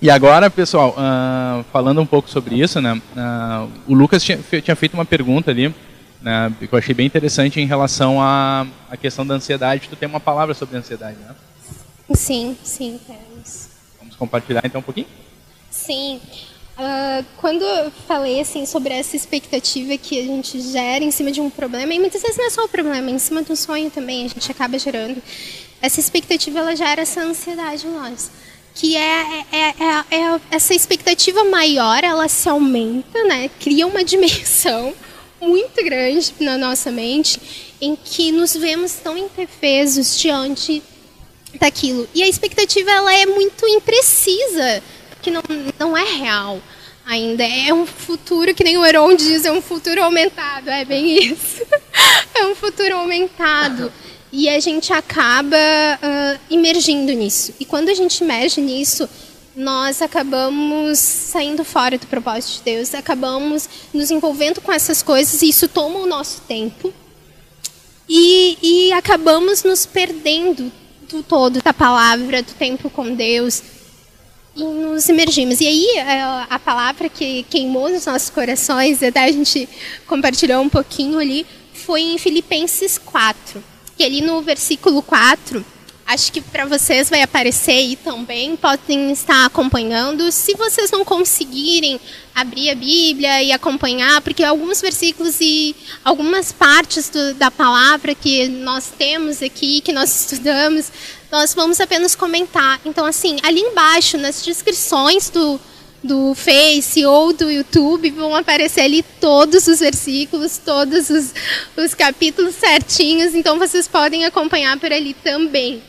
e 0.00 0.10
agora, 0.10 0.50
pessoal, 0.50 0.94
ah, 0.98 1.62
falando 1.72 2.00
um 2.00 2.06
pouco 2.06 2.28
sobre 2.28 2.60
isso, 2.60 2.80
né, 2.80 3.00
ah, 3.16 3.66
o 3.86 3.94
Lucas 3.94 4.22
tinha, 4.22 4.38
tinha 4.62 4.76
feito 4.76 4.92
uma 4.92 5.04
pergunta 5.06 5.50
ali, 5.50 5.74
né, 6.20 6.52
que 6.58 6.68
eu 6.70 6.78
achei 6.78 6.94
bem 6.94 7.06
interessante 7.06 7.58
em 7.58 7.66
relação 7.66 8.20
à, 8.20 8.66
à 8.90 8.96
questão 8.98 9.26
da 9.26 9.34
ansiedade. 9.34 9.88
Tu 9.88 9.96
tem 9.96 10.08
uma 10.08 10.20
palavra 10.20 10.54
sobre 10.54 10.76
ansiedade, 10.76 11.16
né? 11.18 11.34
Sim, 12.14 12.56
sim, 12.62 13.00
temos. 13.06 13.68
Vamos 13.98 14.16
compartilhar 14.16 14.62
então 14.64 14.80
um 14.80 14.84
pouquinho? 14.84 15.06
Sim. 15.70 16.20
Ah, 16.78 17.24
quando 17.38 17.62
eu 17.62 17.90
falei 18.06 18.40
assim 18.40 18.66
sobre 18.66 18.92
essa 18.92 19.16
expectativa 19.16 19.96
que 19.96 20.20
a 20.20 20.22
gente 20.22 20.60
gera 20.60 21.02
em 21.02 21.10
cima 21.10 21.32
de 21.32 21.40
um 21.40 21.48
problema, 21.48 21.92
e 21.92 21.98
muitas 21.98 22.20
vezes 22.20 22.36
não 22.36 22.46
é 22.46 22.50
só 22.50 22.64
o 22.64 22.68
problema, 22.68 23.10
é 23.10 23.14
em 23.14 23.18
cima 23.18 23.42
do 23.42 23.56
sonho 23.56 23.90
também 23.90 24.26
a 24.26 24.28
gente 24.28 24.50
acaba 24.50 24.78
gerando. 24.78 25.22
Essa 25.80 26.00
expectativa 26.00 26.58
ela 26.58 26.76
gera 26.76 27.02
essa 27.02 27.22
ansiedade 27.22 27.86
em 27.86 27.90
nós, 27.90 28.30
que 28.74 28.94
é, 28.94 29.44
é, 29.50 29.68
é, 29.68 30.16
é 30.18 30.40
essa 30.50 30.74
expectativa 30.74 31.44
maior, 31.44 32.04
ela 32.04 32.28
se 32.28 32.46
aumenta, 32.48 33.24
né? 33.24 33.50
Cria 33.58 33.86
uma 33.86 34.04
dimensão 34.04 34.94
muito 35.40 35.82
grande 35.82 36.34
na 36.40 36.58
nossa 36.58 36.90
mente, 36.90 37.40
em 37.80 37.96
que 37.96 38.32
nos 38.32 38.54
vemos 38.54 38.92
tão 38.94 39.16
indefesos 39.16 40.18
diante 40.18 40.82
daquilo. 41.58 42.08
E 42.14 42.22
a 42.22 42.28
expectativa 42.28 42.90
ela 42.90 43.14
é 43.14 43.26
muito 43.26 43.66
imprecisa, 43.66 44.82
que 45.22 45.30
não, 45.30 45.42
não 45.78 45.96
é 45.96 46.04
real 46.04 46.60
ainda. 47.06 47.44
É 47.44 47.72
um 47.72 47.86
futuro, 47.86 48.54
que 48.54 48.64
nem 48.64 48.76
o 48.76 48.84
Heron 48.84 49.14
diz, 49.14 49.44
é 49.44 49.52
um 49.52 49.62
futuro 49.62 50.02
aumentado. 50.02 50.68
É 50.68 50.84
bem 50.84 51.32
isso. 51.32 51.62
é 52.34 52.44
um 52.46 52.54
futuro 52.54 52.96
aumentado. 52.96 53.92
E 54.32 54.48
a 54.48 54.58
gente 54.58 54.92
acaba 54.92 55.56
imergindo 56.50 57.12
nisso. 57.12 57.54
E 57.60 57.64
quando 57.64 57.88
a 57.88 57.94
gente 57.94 58.22
imerge 58.22 58.60
nisso, 58.60 59.08
nós 59.54 60.02
acabamos 60.02 60.98
saindo 60.98 61.64
fora 61.64 61.96
do 61.96 62.06
propósito 62.06 62.58
de 62.58 62.74
Deus, 62.74 62.94
acabamos 62.94 63.66
nos 63.94 64.10
envolvendo 64.10 64.60
com 64.60 64.70
essas 64.70 65.02
coisas 65.02 65.40
e 65.40 65.48
isso 65.48 65.66
toma 65.66 66.00
o 66.00 66.06
nosso 66.06 66.42
tempo. 66.42 66.92
E, 68.08 68.58
e 68.62 68.92
acabamos 68.92 69.64
nos 69.64 69.86
perdendo 69.86 70.70
do 71.08 71.22
todo 71.22 71.62
da 71.62 71.72
palavra, 71.72 72.42
do 72.42 72.52
tempo 72.52 72.90
com 72.90 73.14
Deus 73.14 73.62
e 74.54 74.64
nos 74.64 75.08
imergimos. 75.08 75.60
E 75.60 75.66
aí 75.66 75.98
a, 75.98 76.46
a 76.50 76.58
palavra 76.58 77.08
que 77.08 77.44
queimou 77.44 77.88
nos 77.88 78.06
nossos 78.06 78.30
corações, 78.30 79.02
até 79.02 79.24
a 79.24 79.32
gente 79.32 79.68
compartilhou 80.06 80.62
um 80.62 80.68
pouquinho 80.68 81.18
ali, 81.18 81.46
foi 81.72 82.00
em 82.00 82.18
Filipenses 82.18 82.98
4. 82.98 83.62
Que 83.96 84.04
ali 84.04 84.20
no 84.20 84.42
versículo 84.42 85.02
4, 85.02 85.64
Acho 86.06 86.30
que 86.30 86.40
para 86.40 86.64
vocês 86.66 87.10
vai 87.10 87.20
aparecer 87.20 87.72
aí 87.72 87.96
também, 87.96 88.54
podem 88.54 89.10
estar 89.10 89.44
acompanhando. 89.44 90.30
Se 90.30 90.54
vocês 90.54 90.88
não 90.92 91.04
conseguirem 91.04 92.00
abrir 92.32 92.70
a 92.70 92.76
Bíblia 92.76 93.42
e 93.42 93.50
acompanhar, 93.50 94.20
porque 94.20 94.44
alguns 94.44 94.80
versículos 94.80 95.40
e 95.40 95.74
algumas 96.04 96.52
partes 96.52 97.08
do, 97.08 97.34
da 97.34 97.50
palavra 97.50 98.14
que 98.14 98.46
nós 98.46 98.92
temos 98.96 99.42
aqui, 99.42 99.80
que 99.80 99.92
nós 99.92 100.20
estudamos, 100.20 100.92
nós 101.28 101.52
vamos 101.54 101.80
apenas 101.80 102.14
comentar. 102.14 102.80
Então, 102.84 103.04
assim, 103.04 103.38
ali 103.42 103.60
embaixo, 103.60 104.16
nas 104.16 104.44
descrições 104.44 105.28
do, 105.28 105.58
do 106.04 106.36
Face 106.36 107.04
ou 107.04 107.32
do 107.32 107.50
YouTube, 107.50 108.10
vão 108.10 108.36
aparecer 108.36 108.82
ali 108.82 109.02
todos 109.20 109.66
os 109.66 109.80
versículos, 109.80 110.56
todos 110.64 111.10
os, 111.10 111.34
os 111.76 111.94
capítulos 111.94 112.54
certinhos, 112.54 113.34
então 113.34 113.58
vocês 113.58 113.88
podem 113.88 114.24
acompanhar 114.24 114.78
por 114.78 114.92
ali 114.92 115.12
também. 115.12 115.82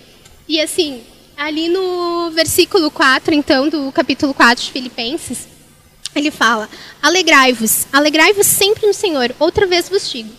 E 0.47 0.61
assim, 0.61 1.03
ali 1.35 1.67
no 1.67 2.31
versículo 2.31 2.89
4, 2.89 3.33
então, 3.33 3.67
do 3.67 3.91
capítulo 3.91 4.33
4 4.33 4.63
de 4.63 4.71
Filipenses, 4.71 5.47
ele 6.15 6.31
fala: 6.31 6.69
Alegrai-vos, 7.01 7.85
alegrai-vos 7.91 8.47
sempre 8.47 8.87
no 8.87 8.93
Senhor. 8.93 9.35
Outra 9.39 9.67
vez 9.67 9.89
vos 9.89 10.09
digo: 10.09 10.29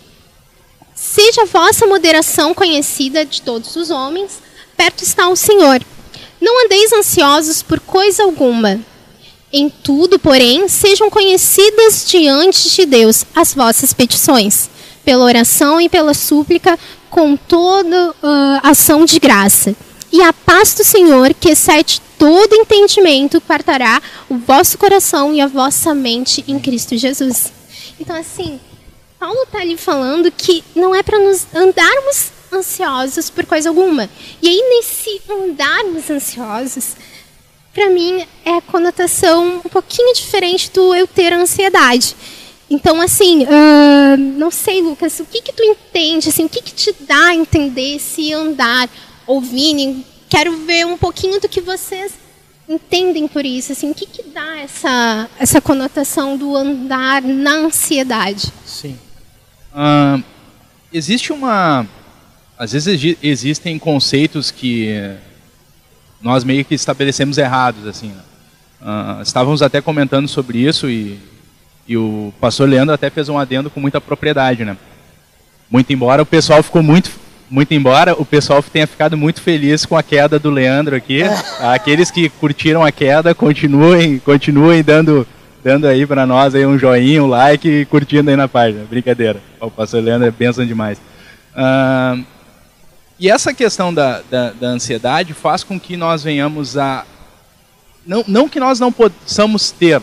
Seja 0.95 1.43
a 1.43 1.47
vossa 1.47 1.87
moderação 1.87 2.55
conhecida 2.55 3.25
de 3.25 3.43
todos 3.43 3.77
os 3.77 3.91
homens, 3.91 4.41
perto 4.77 5.03
está 5.03 5.29
o 5.29 5.37
Senhor. 5.37 5.81
Não 6.41 6.65
andeis 6.65 6.93
ansiosos 6.93 7.63
por 7.63 7.81
coisa 7.81 8.23
alguma. 8.23 8.81
Em 9.53 9.71
tudo, 9.71 10.19
porém, 10.19 10.69
sejam 10.69 11.09
conhecidas 11.09 12.05
diante 12.07 12.71
de 12.71 12.85
Deus 12.85 13.25
as 13.35 13.55
vossas 13.55 13.93
petições, 13.93 14.69
pela 15.05 15.25
oração 15.25 15.81
e 15.81 15.89
pela 15.89 16.13
súplica, 16.13 16.79
com 17.09 17.37
toda 17.37 18.11
uh, 18.11 18.15
ação 18.63 19.05
de 19.05 19.19
graça. 19.19 19.75
E 20.13 20.23
a 20.23 20.33
paz 20.33 20.75
do 20.75 20.85
Senhor, 20.85 21.35
que 21.35 21.51
excede 21.51 22.01
todo 22.19 22.55
entendimento, 22.55 23.43
guardará 23.47 24.03
o 24.29 24.39
vosso 24.39 24.79
coração 24.79 25.35
e 25.35 25.41
a 25.41 25.47
vossa 25.47 25.95
mente 25.95 26.45
em 26.49 26.59
Cristo 26.59 26.97
Jesus. 26.97 27.53
Então, 28.01 28.17
assim, 28.17 28.61
Paulo 29.19 29.43
está 29.43 29.59
ali 29.59 29.77
falando 29.77 30.31
que 30.31 30.65
não 30.75 30.95
é 30.95 31.03
para 31.03 31.19
nos 31.19 31.47
andarmos 31.55 32.31
ansiosos 32.53 33.29
por 33.31 33.45
coisa 33.45 33.69
alguma. 33.69 34.09
E 34.41 34.49
aí, 34.49 34.63
nesse 34.71 35.21
andarmos 35.31 36.09
ansiosos, 36.09 36.97
para 37.75 37.91
mim 37.91 38.27
é 38.45 38.57
a 38.57 38.61
conotação 38.63 39.63
um 39.65 39.69
pouquinho 39.69 40.15
diferente 40.15 40.71
do 40.71 40.95
eu 40.95 41.07
ter 41.07 41.33
ansiedade. 41.33 42.17
Então, 42.71 43.01
assim, 43.01 43.45
uh, 43.45 44.17
não 44.17 44.51
sei, 44.51 44.83
Lucas, 44.83 45.21
o 45.21 45.25
que 45.25 45.41
que 45.41 45.53
tu 45.53 45.63
entende, 45.63 46.29
assim, 46.29 46.45
o 46.45 46.49
que 46.49 46.61
que 46.61 46.73
te 46.73 46.95
dá 47.01 47.29
a 47.29 47.35
entender 47.35 47.97
esse 47.97 48.33
andar, 48.33 48.91
ouvindo? 49.29 50.03
Quero 50.29 50.65
ver 50.65 50.85
um 50.87 50.97
pouquinho 50.99 51.41
do 51.41 51.49
que 51.49 51.61
vocês 51.61 52.15
entendem 52.69 53.29
por 53.29 53.47
isso, 53.47 53.73
assim, 53.73 53.91
o 53.91 53.95
que 53.95 54.05
que 54.05 54.23
dá 54.25 54.59
essa, 54.59 55.31
essa 55.39 55.61
conotação 55.61 56.37
do 56.37 56.57
andar 56.57 57.23
na 57.23 57.53
ansiedade? 57.53 58.53
Sim. 58.67 58.99
Uh, 59.73 60.23
existe 60.93 61.33
uma... 61.33 61.87
Às 62.59 62.73
vezes 62.73 63.17
existem 63.23 63.79
conceitos 63.79 64.51
que 64.51 65.17
nós 66.21 66.43
meio 66.43 66.65
que 66.65 66.75
estabelecemos 66.75 67.39
errados, 67.39 67.87
assim. 67.87 68.13
Uh, 68.81 69.23
estávamos 69.23 69.63
até 69.63 69.81
comentando 69.81 70.27
sobre 70.27 70.59
isso 70.59 70.91
e, 70.91 71.19
e 71.87 71.97
o 71.97 72.33
pastor 72.41 72.69
Leandro 72.69 72.95
até 72.95 73.09
fez 73.11 73.29
um 73.29 73.39
adendo 73.39 73.71
com 73.71 73.81
muita 73.81 74.01
propriedade, 74.01 74.65
né? 74.65 74.77
Muito 75.71 75.93
embora 75.93 76.23
o 76.23 76.27
pessoal 76.27 76.63
ficou 76.63 76.83
muito 76.83 77.11
muito 77.51 77.73
embora 77.73 78.15
o 78.15 78.25
pessoal 78.25 78.63
tenha 78.63 78.87
ficado 78.87 79.17
muito 79.17 79.41
feliz 79.41 79.87
com 79.87 79.97
a 79.97 80.03
queda 80.03 80.39
do 80.39 80.51
Leandro 80.51 80.95
aqui, 80.95 81.23
aqueles 81.61 82.11
que 82.11 82.29
curtiram 82.29 82.85
a 82.85 82.93
queda 82.93 83.35
continuem, 83.35 84.19
continuem 84.19 84.83
dando, 84.83 85.27
dando 85.65 85.87
aí 85.87 86.07
para 86.07 86.27
nós 86.27 86.55
aí 86.55 86.67
um 86.67 86.79
joinha, 86.79 87.23
um 87.23 87.27
like 87.27 87.69
e 87.69 87.85
curtindo 87.87 88.31
aí 88.31 88.37
na 88.37 88.49
página. 88.49 88.85
Brincadeira. 88.85 89.41
O 89.61 89.71
pastor 89.71 90.03
Leandro 90.03 90.29
é 90.29 90.31
bênção 90.31 90.67
demais. 90.67 90.99
Uh, 91.55 92.25
e 93.19 93.29
essa 93.29 93.53
questão 93.53 93.93
da, 93.93 94.23
da, 94.31 94.53
da, 94.53 94.67
ansiedade 94.69 95.35
faz 95.35 95.65
com 95.65 95.81
que 95.81 95.97
nós 95.97 96.23
venhamos 96.23 96.77
a. 96.77 97.05
Não, 98.07 98.25
não 98.29 98.49
que 98.49 98.61
nós 98.61 98.79
não 98.79 98.93
possamos 98.93 99.71
ter, 99.71 100.01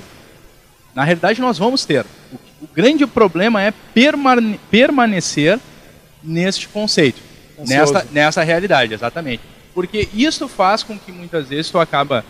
na 0.94 1.04
realidade 1.04 1.40
nós 1.40 1.58
vamos 1.58 1.86
ter. 1.86 2.06
O, 2.32 2.66
o 2.66 2.70
grande 2.74 3.08
problema 3.08 3.62
é 3.62 3.72
permane 3.94 4.60
permanecer 4.70 5.60
neste 6.22 6.68
conceito, 6.68 7.22
nessa, 7.60 8.08
nessa 8.12 8.44
realidade, 8.44 8.94
exatamente. 8.94 9.42
Porque 9.74 10.08
isso 10.14 10.48
faz 10.48 10.84
com 10.84 10.98
que 10.98 11.12
muitas 11.12 11.50
vezes 11.50 11.70
tu 11.70 11.80
acaba, 11.80 12.24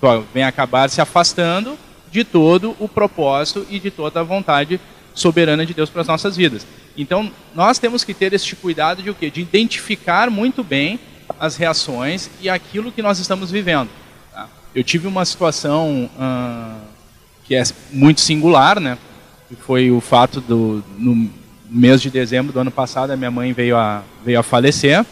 tu 0.00 0.24
vem 0.32 0.44
acabar 0.44 0.88
se 0.88 1.00
afastando 1.00 1.76
de 2.10 2.24
todo 2.24 2.76
o 2.78 2.88
propósito 2.88 3.66
e 3.70 3.78
de 3.78 3.90
toda 3.90 4.20
a 4.20 4.22
vontade 4.22 4.80
soberana 5.14 5.66
de 5.66 5.74
Deus 5.74 5.90
para 5.90 6.02
as 6.02 6.08
nossas 6.08 6.36
vidas. 6.36 6.66
Então, 6.96 7.30
nós 7.54 7.78
temos 7.78 8.04
que 8.04 8.12
ter 8.12 8.32
este 8.32 8.54
cuidado 8.54 9.02
de 9.02 9.10
o 9.10 9.14
quê? 9.14 9.30
De 9.30 9.40
identificar 9.40 10.30
muito 10.30 10.62
bem 10.62 11.00
as 11.40 11.56
reações 11.56 12.30
e 12.40 12.48
aquilo 12.48 12.92
que 12.92 13.02
nós 13.02 13.18
estamos 13.18 13.50
vivendo. 13.50 13.88
Tá? 14.32 14.48
Eu 14.74 14.84
tive 14.84 15.06
uma 15.06 15.24
situação 15.24 16.10
uh, 16.16 16.80
que 17.44 17.54
é 17.54 17.62
muito 17.90 18.20
singular, 18.20 18.78
né? 18.78 18.98
Foi 19.66 19.90
o 19.90 20.00
fato 20.00 20.40
do 20.40 20.82
no 20.98 21.30
mês 21.72 22.02
de 22.02 22.10
dezembro 22.10 22.52
do 22.52 22.60
ano 22.60 22.70
passado 22.70 23.10
a 23.10 23.16
minha 23.16 23.30
mãe 23.30 23.52
veio 23.52 23.76
a 23.76 24.02
veio 24.24 24.38
a 24.38 24.42
falecer 24.42 25.04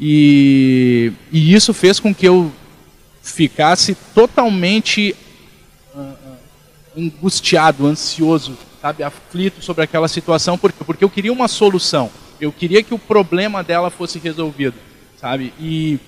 e, 0.00 1.12
e 1.30 1.54
isso 1.54 1.72
fez 1.72 2.00
com 2.00 2.12
que 2.14 2.26
eu 2.26 2.50
ficasse 3.22 3.96
totalmente 4.14 5.14
uh, 5.94 6.14
angustiado, 6.96 7.86
ansioso 7.86 8.58
sabe, 8.80 9.04
aflito 9.04 9.62
sobre 9.62 9.84
aquela 9.84 10.08
situação, 10.08 10.58
porque, 10.58 10.82
porque 10.82 11.04
eu 11.04 11.10
queria 11.10 11.32
uma 11.32 11.46
solução. 11.46 12.10
Eu 12.40 12.50
queria 12.50 12.82
que 12.82 12.92
o 12.92 12.98
problema 12.98 13.62
dela 13.62 13.90
fosse 13.90 14.18
resolvido, 14.18 14.74
sabe? 15.20 15.54
E 15.60 16.00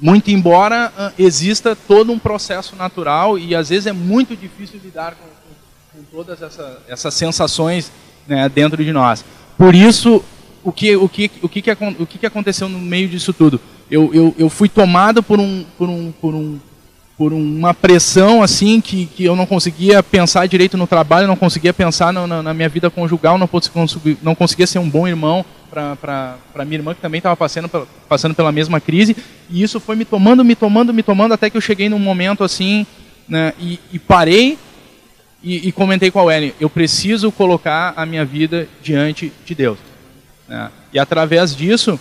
muito 0.00 0.32
embora 0.32 0.92
uh, 0.98 1.22
exista 1.22 1.76
todo 1.76 2.10
um 2.10 2.18
processo 2.18 2.74
natural 2.74 3.38
e 3.38 3.54
às 3.54 3.68
vezes 3.68 3.86
é 3.86 3.92
muito 3.92 4.36
difícil 4.36 4.80
lidar 4.82 5.14
com, 5.14 5.28
com, 5.28 5.98
com 5.98 6.04
todas 6.10 6.42
essa, 6.42 6.82
essas 6.88 7.14
sensações 7.14 7.92
né, 8.28 8.48
dentro 8.48 8.82
de 8.84 8.92
nós. 8.92 9.24
Por 9.56 9.74
isso, 9.74 10.22
o 10.62 10.72
que, 10.72 10.96
o 10.96 11.08
que, 11.08 11.30
o 11.42 11.48
que, 11.48 11.62
que, 11.62 11.70
o 11.70 12.06
que, 12.06 12.18
que 12.18 12.26
aconteceu 12.26 12.68
no 12.68 12.78
meio 12.78 13.08
disso 13.08 13.32
tudo? 13.32 13.60
Eu, 13.90 14.12
eu, 14.12 14.34
eu 14.36 14.50
fui 14.50 14.68
tomado 14.68 15.22
por 15.22 15.38
um, 15.38 15.64
por 15.78 15.88
um, 15.88 16.12
por 16.12 16.34
um 16.34 16.58
por 17.16 17.32
uma 17.32 17.72
pressão 17.72 18.42
assim 18.42 18.80
que, 18.80 19.06
que 19.06 19.24
eu 19.24 19.34
não 19.34 19.46
conseguia 19.46 20.02
pensar 20.02 20.46
direito 20.46 20.76
no 20.76 20.86
trabalho, 20.86 21.26
não 21.26 21.36
conseguia 21.36 21.72
pensar 21.72 22.12
no, 22.12 22.26
na, 22.26 22.42
na, 22.42 22.52
minha 22.52 22.68
vida 22.68 22.90
conjugal, 22.90 23.38
não, 23.38 23.48
consegui, 23.48 24.18
não 24.22 24.34
conseguia 24.34 24.66
ser 24.66 24.78
um 24.78 24.88
bom 24.88 25.08
irmão 25.08 25.44
para 25.70 26.64
minha 26.66 26.78
irmã 26.78 26.94
que 26.94 27.00
também 27.00 27.18
estava 27.18 27.36
passando, 27.36 27.70
passando 28.08 28.34
pela 28.34 28.52
mesma 28.52 28.80
crise 28.80 29.16
e 29.48 29.62
isso 29.62 29.80
foi 29.80 29.96
me 29.96 30.04
tomando, 30.04 30.44
me 30.44 30.54
tomando, 30.54 30.92
me 30.92 31.02
tomando 31.02 31.32
até 31.32 31.48
que 31.48 31.56
eu 31.56 31.60
cheguei 31.60 31.88
num 31.88 31.98
momento 31.98 32.44
assim 32.44 32.86
né, 33.26 33.54
e, 33.58 33.80
e 33.92 33.98
parei 33.98 34.58
e, 35.46 35.68
e, 35.68 35.72
comentei 35.72 36.10
com 36.10 36.28
a 36.28 36.36
Ellen, 36.36 36.52
eu 36.58 36.68
preciso 36.68 37.30
colocar 37.30 37.94
a 37.96 38.04
minha 38.04 38.24
vida 38.24 38.68
diante 38.82 39.32
de 39.44 39.54
Deus. 39.54 39.78
Né? 40.48 40.68
E 40.92 40.98
através 40.98 41.54
disso, 41.54 42.00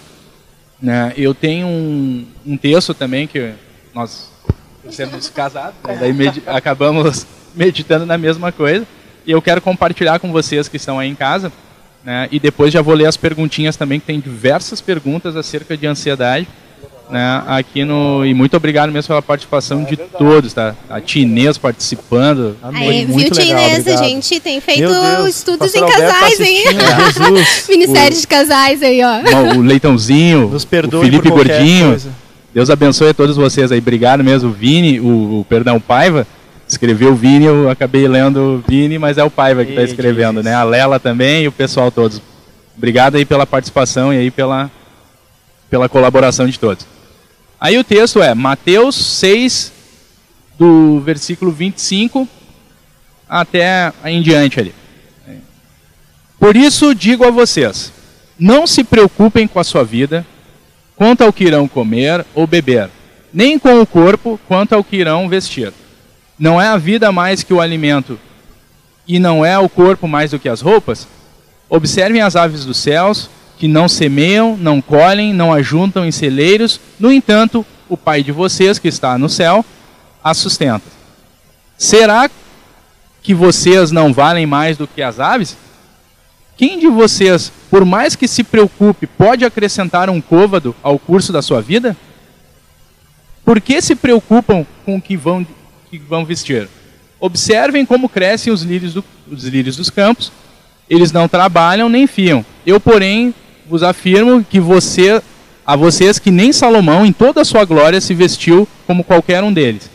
né, 0.81 1.13
eu 1.15 1.31
tenho 1.35 1.67
um, 1.67 2.25
um 2.43 2.57
texto 2.57 2.95
também 2.95 3.27
que 3.27 3.53
nós 3.93 4.31
sermos 4.89 5.29
casados, 5.29 5.75
né? 5.83 5.95
daí 5.99 6.43
acabamos 6.47 7.27
meditando 7.53 8.03
na 8.03 8.17
mesma 8.17 8.51
coisa. 8.51 8.83
E 9.27 9.31
eu 9.31 9.41
quero 9.43 9.61
compartilhar 9.61 10.17
com 10.17 10.31
vocês 10.31 10.67
que 10.67 10.77
estão 10.77 10.97
aí 10.97 11.07
em 11.07 11.15
casa, 11.15 11.53
né? 12.03 12.27
E 12.31 12.39
depois 12.39 12.73
já 12.73 12.81
vou 12.81 12.95
ler 12.95 13.07
as 13.07 13.17
perguntinhas 13.17 13.75
também, 13.75 13.99
que 13.99 14.05
tem 14.05 14.19
diversas 14.19 14.81
perguntas 14.81 15.35
acerca 15.35 15.75
de 15.75 15.85
ansiedade. 15.85 16.47
Né, 17.07 17.43
aqui 17.45 17.85
no 17.85 18.25
e 18.25 18.33
muito 18.33 18.57
obrigado 18.57 18.91
mesmo 18.91 19.09
pela 19.09 19.21
participação 19.21 19.83
de 19.83 19.95
todos, 19.95 20.53
tá? 20.53 20.73
A 20.89 20.99
Tinês 20.99 21.55
participando. 21.55 22.57
Amém. 22.63 23.05
muito 23.05 23.35
viu, 23.35 23.45
legal, 23.45 23.59
Tinês? 23.59 23.87
A 23.87 24.03
gente 24.03 24.39
tem 24.39 24.59
feito 24.59 24.91
estudos 25.27 25.71
Pastor 25.71 25.87
em 25.87 25.91
casais, 25.91 26.39
hein? 26.39 26.63
Jesus. 26.65 27.65
Ministério 27.69 28.17
o, 28.17 28.19
de 28.19 28.27
casais 28.27 28.81
aí, 28.81 29.01
ó. 29.03 29.55
O 29.55 29.61
Leitãozinho, 29.61 30.51
o 30.51 30.59
Felipe 30.59 31.29
Gordinho. 31.29 31.89
Coisa. 31.89 32.09
Deus 32.55 32.69
abençoe 32.69 33.09
a 33.09 33.13
todos 33.13 33.35
vocês 33.35 33.71
aí. 33.71 33.79
Obrigado 33.79 34.23
mesmo, 34.23 34.49
Vini, 34.49 34.99
o, 34.99 35.41
o 35.41 35.45
perdão, 35.47 35.75
o 35.75 35.81
Paiva. 35.81 36.25
Escreveu 36.67 37.11
o 37.11 37.15
Vini, 37.15 37.45
eu 37.45 37.69
acabei 37.69 38.07
lendo 38.07 38.37
o 38.39 38.63
Vini, 38.67 38.97
mas 38.97 39.19
é 39.19 39.23
o 39.23 39.29
Paiva 39.29 39.63
que 39.63 39.71
está 39.71 39.83
escrevendo, 39.83 40.41
né? 40.41 40.55
A 40.55 40.63
Lela 40.63 40.99
também 40.99 41.43
e 41.43 41.47
o 41.47 41.51
pessoal 41.51 41.91
todos. 41.91 42.19
Obrigado 42.75 43.15
aí 43.15 43.25
pela 43.25 43.45
participação 43.45 44.11
e 44.11 44.17
aí 44.17 44.31
pela, 44.31 44.71
pela 45.69 45.87
colaboração 45.87 46.47
de 46.47 46.57
todos. 46.57 46.94
Aí 47.59 47.77
o 47.77 47.83
texto 47.83 48.21
é 48.21 48.33
Mateus 48.33 48.95
6, 48.95 49.71
do 50.57 50.99
versículo 50.99 51.51
25 51.51 52.27
até 53.27 53.91
em 54.05 54.21
diante 54.21 54.59
ali. 54.59 54.73
Por 56.39 56.55
isso 56.55 56.93
digo 56.93 57.25
a 57.25 57.31
vocês, 57.31 57.91
não 58.37 58.67
se 58.67 58.83
preocupem 58.83 59.47
com 59.47 59.59
a 59.59 59.63
sua 59.63 59.83
vida, 59.83 60.25
quanto 60.95 61.23
ao 61.23 61.33
que 61.33 61.45
irão 61.45 61.67
comer 61.67 62.25
ou 62.35 62.45
beber, 62.45 62.89
nem 63.33 63.57
com 63.57 63.79
o 63.81 63.87
corpo 63.87 64.39
quanto 64.47 64.73
ao 64.73 64.83
que 64.83 64.97
irão 64.97 65.27
vestir. 65.27 65.73
Não 66.37 66.61
é 66.61 66.67
a 66.67 66.77
vida 66.77 67.11
mais 67.11 67.43
que 67.43 67.53
o 67.53 67.61
alimento, 67.61 68.19
e 69.07 69.19
não 69.19 69.45
é 69.45 69.57
o 69.57 69.69
corpo 69.69 70.07
mais 70.07 70.31
do 70.31 70.39
que 70.39 70.49
as 70.49 70.61
roupas? 70.61 71.07
Observem 71.69 72.21
as 72.21 72.35
aves 72.35 72.65
dos 72.65 72.77
céus, 72.77 73.29
que 73.57 73.67
não 73.67 73.87
semeiam, 73.87 74.57
não 74.57 74.81
colhem, 74.81 75.33
não 75.33 75.53
ajuntam 75.53 76.05
em 76.05 76.11
celeiros, 76.11 76.79
no 76.99 77.11
entanto, 77.11 77.65
o 77.87 77.95
Pai 77.95 78.23
de 78.23 78.31
vocês, 78.31 78.79
que 78.79 78.87
está 78.87 79.17
no 79.17 79.29
céu, 79.29 79.63
as 80.23 80.37
sustenta. 80.37 80.85
Será 81.77 82.29
que 83.21 83.33
vocês 83.33 83.91
não 83.91 84.13
valem 84.13 84.45
mais 84.45 84.77
do 84.77 84.87
que 84.87 85.01
as 85.01 85.19
aves? 85.19 85.57
Quem 86.57 86.79
de 86.79 86.87
vocês, 86.87 87.51
por 87.69 87.83
mais 87.83 88.15
que 88.15 88.27
se 88.27 88.43
preocupe, 88.43 89.07
pode 89.07 89.43
acrescentar 89.43 90.09
um 90.09 90.21
côvado 90.21 90.75
ao 90.81 90.97
curso 90.97 91.33
da 91.33 91.41
sua 91.41 91.61
vida? 91.61 91.95
Por 93.43 93.59
que 93.59 93.81
se 93.81 93.95
preocupam 93.95 94.65
com 94.85 94.95
o 94.95 95.01
que 95.01 95.17
vão, 95.17 95.45
que 95.89 95.99
vão 95.99 96.25
vestir? 96.25 96.69
Observem 97.19 97.85
como 97.85 98.09
crescem 98.09 98.51
os 98.51 98.61
lírios, 98.61 98.93
do, 98.93 99.03
os 99.29 99.43
lírios 99.43 99.75
dos 99.75 99.89
campos. 99.89 100.31
Eles 100.89 101.11
não 101.11 101.27
trabalham 101.27 101.89
nem 101.89 102.07
fiam. 102.07 102.45
Eu, 102.65 102.79
porém, 102.79 103.33
vos 103.67 103.83
afirmo 103.83 104.43
que 104.43 104.59
você, 104.59 105.21
a 105.65 105.75
vocês 105.75 106.19
que 106.19 106.31
nem 106.31 106.53
Salomão, 106.53 107.05
em 107.05 107.11
toda 107.11 107.41
a 107.41 107.45
sua 107.45 107.65
glória, 107.65 107.99
se 107.99 108.13
vestiu 108.13 108.67
como 108.85 109.03
qualquer 109.03 109.43
um 109.43 109.51
deles. 109.53 109.89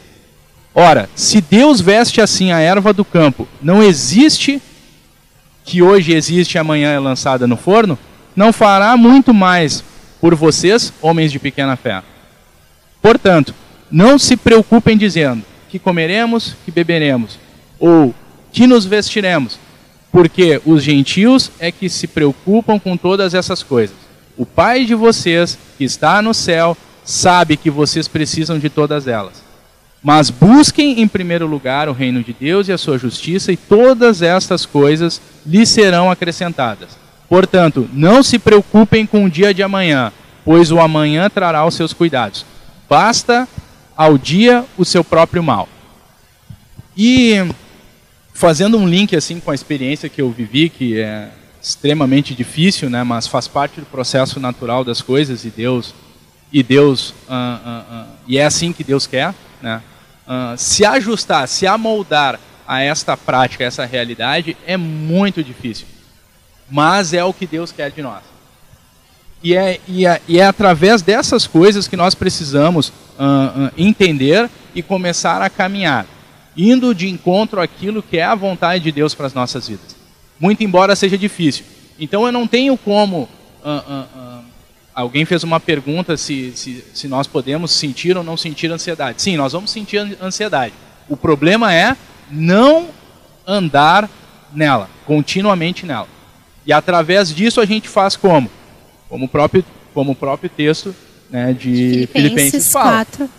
Ora, 0.74 1.08
se 1.14 1.40
Deus 1.40 1.80
veste 1.80 2.20
assim 2.20 2.52
a 2.52 2.60
erva 2.60 2.92
do 2.92 3.04
campo, 3.04 3.46
não 3.60 3.82
existe 3.82 4.60
que 5.64 5.82
hoje 5.82 6.12
existe 6.12 6.54
e 6.54 6.58
amanhã 6.58 6.90
é 6.92 6.98
lançada 6.98 7.46
no 7.46 7.56
forno, 7.56 7.98
não 8.34 8.52
fará 8.52 8.96
muito 8.96 9.34
mais 9.34 9.84
por 10.20 10.34
vocês, 10.34 10.92
homens 11.00 11.32
de 11.32 11.38
pequena 11.38 11.76
fé. 11.76 12.02
Portanto, 13.00 13.54
não 13.90 14.18
se 14.18 14.36
preocupem 14.36 14.96
dizendo 14.96 15.42
que 15.68 15.78
comeremos, 15.78 16.56
que 16.64 16.70
beberemos, 16.70 17.38
ou 17.78 18.14
que 18.52 18.66
nos 18.66 18.84
vestiremos, 18.84 19.58
porque 20.12 20.60
os 20.64 20.82
gentios 20.82 21.50
é 21.58 21.70
que 21.70 21.88
se 21.88 22.06
preocupam 22.06 22.78
com 22.78 22.96
todas 22.96 23.34
essas 23.34 23.62
coisas. 23.62 23.96
O 24.36 24.44
Pai 24.44 24.84
de 24.84 24.94
vocês, 24.94 25.58
que 25.76 25.84
está 25.84 26.20
no 26.20 26.34
céu, 26.34 26.76
sabe 27.04 27.56
que 27.56 27.70
vocês 27.70 28.08
precisam 28.08 28.58
de 28.58 28.68
todas 28.68 29.06
elas. 29.06 29.42
Mas 30.02 30.30
busquem 30.30 31.00
em 31.00 31.06
primeiro 31.06 31.46
lugar 31.46 31.88
o 31.88 31.92
reino 31.92 32.22
de 32.22 32.32
Deus 32.32 32.68
e 32.68 32.72
a 32.72 32.78
sua 32.78 32.98
justiça, 32.98 33.52
e 33.52 33.56
todas 33.56 34.22
estas 34.22 34.64
coisas 34.64 35.20
lhes 35.44 35.68
serão 35.68 36.10
acrescentadas. 36.10 36.88
Portanto, 37.28 37.88
não 37.92 38.22
se 38.22 38.38
preocupem 38.38 39.06
com 39.06 39.24
o 39.24 39.30
dia 39.30 39.52
de 39.52 39.62
amanhã, 39.62 40.12
pois 40.44 40.72
o 40.72 40.80
amanhã 40.80 41.28
trará 41.28 41.64
os 41.64 41.74
seus 41.74 41.92
cuidados. 41.92 42.44
Basta 42.88 43.46
ao 43.96 44.16
dia 44.16 44.64
o 44.78 44.84
seu 44.84 45.04
próprio 45.04 45.42
mal. 45.42 45.68
E 46.96 47.44
fazendo 48.40 48.78
um 48.78 48.88
link 48.88 49.14
assim 49.14 49.38
com 49.38 49.50
a 49.50 49.54
experiência 49.54 50.08
que 50.08 50.22
eu 50.22 50.30
vivi, 50.30 50.70
que 50.70 50.98
é 50.98 51.28
extremamente 51.60 52.34
difícil, 52.34 52.88
né, 52.88 53.04
mas 53.04 53.26
faz 53.26 53.46
parte 53.46 53.80
do 53.80 53.84
processo 53.84 54.40
natural 54.40 54.82
das 54.82 55.02
coisas 55.02 55.44
e 55.44 55.50
Deus 55.50 55.92
e 56.50 56.62
Deus 56.62 57.10
uh, 57.10 57.12
uh, 57.28 58.06
e 58.26 58.38
é 58.38 58.46
assim 58.46 58.72
que 58.72 58.82
Deus 58.82 59.06
quer, 59.06 59.34
né? 59.60 59.82
se 60.56 60.84
ajustar, 60.84 61.46
se 61.48 61.66
amoldar 61.66 62.40
a 62.66 62.80
esta 62.80 63.16
prática, 63.16 63.64
a 63.64 63.66
essa 63.66 63.84
realidade 63.84 64.56
é 64.66 64.76
muito 64.76 65.44
difícil, 65.44 65.86
mas 66.70 67.12
é 67.12 67.22
o 67.22 67.34
que 67.34 67.46
Deus 67.46 67.72
quer 67.72 67.90
de 67.90 68.00
nós. 68.00 68.22
E 69.42 69.56
é, 69.56 69.80
e 69.88 70.06
é, 70.06 70.20
e 70.28 70.38
é 70.38 70.46
através 70.46 71.02
dessas 71.02 71.48
coisas 71.48 71.88
que 71.88 71.96
nós 71.96 72.14
precisamos 72.14 72.92
entender 73.76 74.48
e 74.72 74.82
começar 74.82 75.42
a 75.42 75.50
caminhar, 75.50 76.06
indo 76.56 76.94
de 76.94 77.08
encontro 77.08 77.60
àquilo 77.60 78.02
que 78.02 78.18
é 78.18 78.24
a 78.24 78.34
vontade 78.34 78.84
de 78.84 78.92
Deus 78.92 79.14
para 79.14 79.26
as 79.26 79.34
nossas 79.34 79.68
vidas. 79.68 79.96
Muito 80.38 80.62
embora 80.62 80.96
seja 80.96 81.16
difícil. 81.18 81.64
Então 81.98 82.26
eu 82.26 82.32
não 82.32 82.46
tenho 82.46 82.76
como 82.76 83.28
Alguém 84.94 85.24
fez 85.24 85.44
uma 85.44 85.60
pergunta 85.60 86.16
se, 86.16 86.52
se, 86.54 86.84
se 86.92 87.08
nós 87.08 87.26
podemos 87.26 87.70
sentir 87.70 88.16
ou 88.16 88.24
não 88.24 88.36
sentir 88.36 88.70
ansiedade. 88.70 89.22
Sim, 89.22 89.36
nós 89.36 89.52
vamos 89.52 89.70
sentir 89.70 89.98
ansiedade. 90.20 90.74
O 91.08 91.16
problema 91.16 91.72
é 91.72 91.96
não 92.30 92.88
andar 93.46 94.10
nela, 94.52 94.90
continuamente 95.06 95.86
nela. 95.86 96.08
E 96.66 96.72
através 96.72 97.34
disso 97.34 97.60
a 97.60 97.64
gente 97.64 97.88
faz 97.88 98.16
como? 98.16 98.50
Como 99.08 99.26
o 99.26 99.28
próprio, 99.28 99.64
como 99.94 100.12
o 100.12 100.14
próprio 100.14 100.50
texto 100.50 100.94
né, 101.30 101.52
de 101.52 102.08
Filipenses, 102.12 102.12
Filipenses 102.12 102.72
fala. 102.72 103.04
4. 103.04 103.30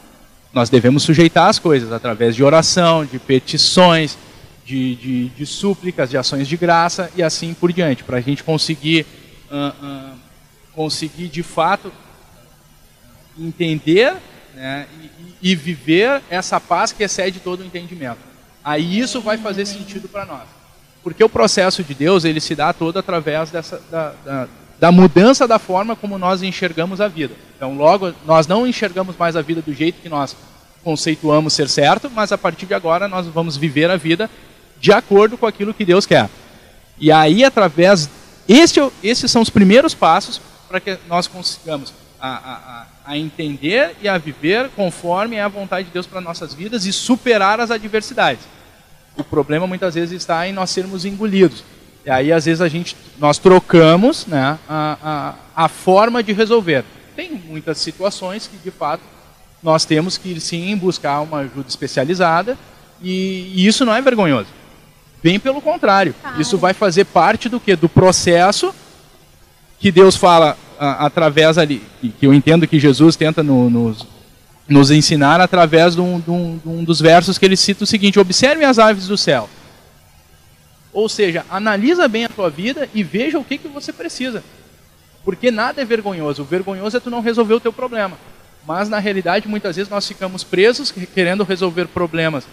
Nós 0.54 0.70
devemos 0.70 1.04
sujeitar 1.04 1.48
as 1.48 1.60
coisas 1.60 1.92
através 1.92 2.36
de 2.36 2.44
oração, 2.44 3.06
de 3.06 3.18
petições, 3.20 4.18
de, 4.66 4.96
de, 4.96 5.30
de 5.30 5.46
súplicas, 5.46 6.10
de 6.10 6.18
ações 6.18 6.48
de 6.48 6.58
graça 6.58 7.10
e 7.16 7.24
assim 7.24 7.54
por 7.54 7.72
diante, 7.72 8.04
para 8.04 8.18
a 8.18 8.22
gente 8.22 8.44
conseguir 8.44 9.06
uh, 9.50 9.86
uh, 9.86 10.18
conseguir 10.74 11.28
de 11.28 11.44
fato 11.44 11.92
entender 13.38 14.14
né, 14.54 14.88
e, 15.42 15.52
e, 15.52 15.56
viver 15.56 16.22
essa 16.30 16.60
paz 16.60 16.92
que 16.92 17.04
excede 17.04 17.40
todo 17.40 17.62
o 17.62 17.66
entendimento. 17.66 18.20
Aí 18.64 19.00
isso 19.00 19.22
vai 19.22 19.38
fazer 19.38 19.66
sentido 19.66 20.08
para 20.08 20.26
nós. 20.26 20.44
Porque 21.04 21.24
o 21.24 21.30
processo 21.30 21.84
de 21.84 21.94
Deus 21.94 22.26
ele 22.26 22.40
se 22.40 22.56
dá 22.56 22.72
todo 22.74 23.00
através 23.00 23.50
dessa, 23.50 23.82
da, 23.90 24.14
da, 24.24 24.48
da, 24.82 24.92
mudança 24.92 25.48
da 25.48 25.60
forma 25.60 25.96
como 25.96 26.18
nós 26.18 26.42
enxergamos 26.42 27.00
a 27.00 27.08
vida. 27.08 27.36
Então, 27.56 27.76
logo, 27.76 28.12
nós 28.26 28.48
não 28.48 28.66
enxergamos 28.66 29.16
mais 29.16 29.36
a 29.36 29.42
vida 29.42 29.62
do 29.62 29.72
jeito 29.72 30.02
que 30.02 30.10
nós 30.10 30.36
conceituamos 30.84 31.54
ser 31.54 31.70
certo, 31.70 32.10
mas 32.10 32.32
a 32.32 32.38
partir 32.38 32.66
de 32.66 32.74
agora 32.74 33.08
nós 33.08 33.28
vamos 33.28 33.56
viver 33.56 33.92
a 33.92 33.96
vida 33.96 34.28
de 34.80 34.92
acordo 34.92 35.38
com 35.38 35.46
aquilo 35.46 35.72
que 35.72 35.86
Deus 35.86 36.08
quer. 36.08 36.28
E 36.98 37.12
aí, 37.12 37.44
através. 37.44 38.10
Este, 38.50 38.82
esses 39.04 39.30
são 39.30 39.44
os 39.44 39.52
primeiros 39.52 39.94
passos 39.94 40.42
para 40.68 40.80
que 40.80 40.98
nós 41.08 41.28
consigamos 41.28 41.94
a, 42.20 42.30
a, 42.30 42.86
a, 43.06 43.18
entender 43.18 43.96
e 44.02 44.10
a 44.10 44.18
viver 44.18 44.68
conforme 44.76 45.36
é 45.36 45.44
a 45.44 45.48
vontade 45.48 45.88
de 45.88 45.94
Deus 45.94 46.08
para 46.08 46.20
nossas 46.20 46.56
vidas 46.56 46.86
e 46.86 46.92
superar 46.92 47.60
as 47.60 47.70
adversidades. 47.70 48.44
O 49.16 49.24
problema 49.24 49.68
muitas 49.68 49.94
vezes 49.94 50.18
está 50.18 50.48
em 50.48 50.54
nós 50.54 50.72
sermos 50.72 51.06
engolidos. 51.06 51.64
E 52.06 52.10
aí 52.10 52.32
às 52.32 52.46
vezes 52.46 52.62
a 52.62 52.68
gente, 52.68 52.96
nós 53.20 53.38
trocamos 53.38 54.26
né, 54.26 54.58
a, 54.68 55.36
a, 55.56 55.66
a 55.66 55.68
forma 55.68 56.24
de 56.24 56.34
resolver. 56.34 56.84
Tem 57.16 57.32
muitas 57.32 57.78
situações 57.78 58.48
que 58.48 58.58
de 58.58 58.72
fato 58.72 59.04
nós 59.62 59.86
temos 59.86 60.18
que 60.18 60.40
sim 60.40 60.76
buscar 60.76 61.22
uma 61.22 61.40
ajuda 61.40 61.68
especializada 61.68 62.58
e, 63.02 63.52
e 63.56 63.68
isso 63.68 63.86
não 63.86 63.94
é 63.94 64.02
vergonhoso. 64.02 64.48
Bem 65.24 65.40
pelo 65.40 65.62
contrário, 65.62 66.16
ah, 66.24 66.36
isso 66.40 66.58
vai 66.58 66.74
fazer 66.74 67.06
parte 67.06 67.48
do 67.48 67.60
que? 67.60 67.76
Do 67.76 67.88
processo 67.88 68.74
que 69.80 69.92
Deus 69.92 70.16
fala 70.16 70.58
a, 70.80 71.06
através 71.06 71.58
ali, 71.60 71.84
que 72.20 72.26
eu 72.26 72.34
entendo 72.34 72.68
que 72.68 72.80
Jesus 72.80 73.16
tenta 73.16 73.44
no, 73.44 73.70
nos, 73.70 74.08
nos 74.68 74.90
ensinar 74.90 75.40
através 75.40 75.96
de 75.96 76.02
um, 76.02 76.20
de, 76.20 76.32
um, 76.32 76.58
de 76.58 76.70
um, 76.70 76.84
dos 76.84 77.00
versos 77.00 77.38
que 77.38 77.46
ele 77.46 77.56
cita 77.56 77.84
o 77.84 77.88
seguinte: 77.88 78.20
observe 78.20 78.66
as 78.66 78.80
aves 78.80 79.08
do 79.08 79.18
céu. 79.18 79.48
Ou 80.94 81.08
seja, 81.08 81.46
analisa 81.50 82.08
bem 82.08 82.26
a 82.26 82.30
tua 82.30 82.50
vida 82.50 82.90
e 82.94 83.04
veja 83.04 83.40
o 83.40 83.44
que, 83.44 83.58
que 83.58 83.68
você 83.68 83.94
precisa. 83.94 84.44
Porque 85.24 85.52
nada 85.52 85.82
é 85.82 85.86
vergonhoso. 85.86 86.42
O 86.42 86.46
vergonhoso 86.46 86.98
é 86.98 87.00
tu 87.00 87.10
não 87.10 87.22
resolver 87.22 87.54
o 87.54 87.60
teu 87.60 87.72
problema. 87.72 88.18
Mas 88.66 88.90
na 88.90 89.00
realidade, 89.00 89.48
muitas 89.48 89.76
vezes 89.76 89.90
nós 89.90 90.08
ficamos 90.08 90.44
presos 90.44 90.92
querendo 91.14 91.44
resolver 91.44 91.88
problemas 91.88 92.44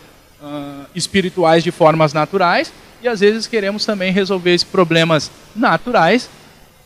uh, 0.41 0.87
espirituais 0.95 1.63
de 1.65 1.71
formas 1.71 2.13
naturais 2.13 2.73
e 3.03 3.09
às 3.09 3.21
vezes 3.21 3.47
queremos 3.47 3.85
também 3.85 4.13
resolver 4.13 4.55
esses 4.55 4.67
problemas 4.67 5.31
naturais 5.55 6.29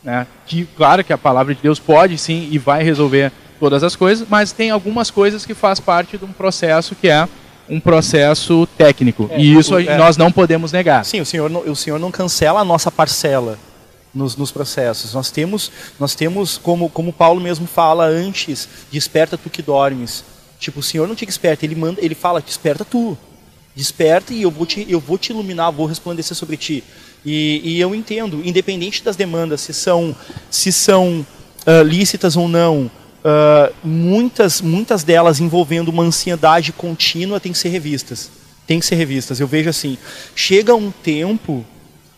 né? 0.03 0.27
Que 0.45 0.65
claro 0.75 1.03
que 1.03 1.13
a 1.13 1.17
palavra 1.17 1.55
de 1.55 1.61
Deus 1.61 1.79
pode 1.79 2.17
sim 2.17 2.49
e 2.51 2.57
vai 2.57 2.83
resolver 2.83 3.31
todas 3.59 3.83
as 3.83 3.95
coisas, 3.95 4.27
mas 4.29 4.51
tem 4.51 4.69
algumas 4.69 5.09
coisas 5.09 5.45
que 5.45 5.53
faz 5.53 5.79
parte 5.79 6.17
de 6.17 6.25
um 6.25 6.33
processo 6.33 6.95
que 6.95 7.07
é 7.07 7.27
um 7.69 7.79
processo 7.79 8.67
técnico 8.77 9.29
é, 9.31 9.39
e 9.39 9.57
isso 9.57 9.77
é, 9.77 9.97
nós 9.97 10.17
não 10.17 10.31
podemos 10.31 10.71
negar. 10.71 11.05
Sim, 11.05 11.21
o 11.21 11.25
senhor 11.25 11.49
não, 11.49 11.61
o 11.61 11.75
senhor 11.75 11.99
não 11.99 12.11
cancela 12.11 12.59
a 12.59 12.65
nossa 12.65 12.91
parcela 12.91 13.57
nos, 14.13 14.35
nos, 14.35 14.51
processos. 14.51 15.13
Nós 15.13 15.31
temos, 15.31 15.71
nós 15.99 16.13
temos 16.13 16.57
como, 16.57 16.89
como 16.89 17.11
Paulo 17.11 17.41
mesmo 17.41 17.65
fala 17.65 18.05
antes, 18.05 18.67
desperta 18.91 19.37
tu 19.37 19.49
que 19.49 19.61
dormes. 19.61 20.23
Tipo, 20.59 20.79
o 20.79 20.83
Senhor 20.83 21.07
não 21.07 21.15
te 21.15 21.25
desperta, 21.25 21.65
ele 21.65 21.75
manda, 21.75 21.99
ele 22.01 22.15
fala, 22.15 22.41
desperta 22.41 22.85
tu. 22.85 23.17
Desperta 23.75 24.33
e 24.33 24.43
eu 24.43 24.51
vou 24.51 24.65
te, 24.65 24.85
eu 24.87 24.99
vou 24.99 25.17
te 25.17 25.31
iluminar, 25.31 25.71
vou 25.71 25.85
resplandecer 25.85 26.37
sobre 26.37 26.55
ti. 26.55 26.83
E, 27.25 27.61
e 27.63 27.81
eu 27.81 27.93
entendo, 27.95 28.41
independente 28.45 29.03
das 29.03 29.15
demandas, 29.15 29.61
se 29.61 29.73
são, 29.73 30.15
se 30.49 30.71
são 30.71 31.25
uh, 31.65 31.83
lícitas 31.83 32.37
ou 32.37 32.47
não, 32.47 32.89
uh, 33.23 33.73
muitas, 33.83 34.61
muitas 34.61 35.03
delas 35.03 35.39
envolvendo 35.39 35.89
uma 35.89 36.03
ansiedade 36.03 36.71
contínua 36.71 37.39
têm 37.39 37.51
que 37.51 37.57
ser 37.57 37.69
revistas. 37.69 38.29
Tem 38.67 38.79
que 38.79 38.85
ser 38.85 38.95
revistas. 38.95 39.39
Eu 39.39 39.47
vejo 39.47 39.69
assim, 39.69 39.97
chega 40.35 40.75
um 40.75 40.91
tempo, 40.91 41.65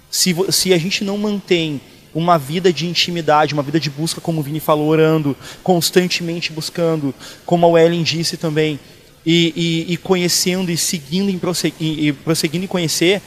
se, 0.10 0.36
se 0.52 0.74
a 0.74 0.78
gente 0.78 1.04
não 1.04 1.18
mantém 1.18 1.80
uma 2.14 2.38
vida 2.38 2.72
de 2.72 2.88
intimidade, 2.88 3.54
uma 3.54 3.64
vida 3.64 3.80
de 3.80 3.90
busca, 3.90 4.22
como 4.22 4.40
o 4.40 4.44
Vini 4.44 4.60
falou, 4.60 4.88
orando, 4.88 5.36
constantemente 5.62 6.52
buscando, 6.52 7.14
como 7.46 7.76
a 7.76 7.84
Ellen 7.84 8.04
disse 8.04 8.38
também, 8.38 8.80
e, 9.26 9.86
e, 9.88 9.94
e 9.94 9.98
conhecendo 9.98 10.72
e 10.72 10.78
seguindo 10.78 11.30
em 11.30 11.42
e, 11.80 12.08
e 12.08 12.14
prosseguindo 12.14 12.64
em 12.64 12.68
conhecer, 12.68 13.22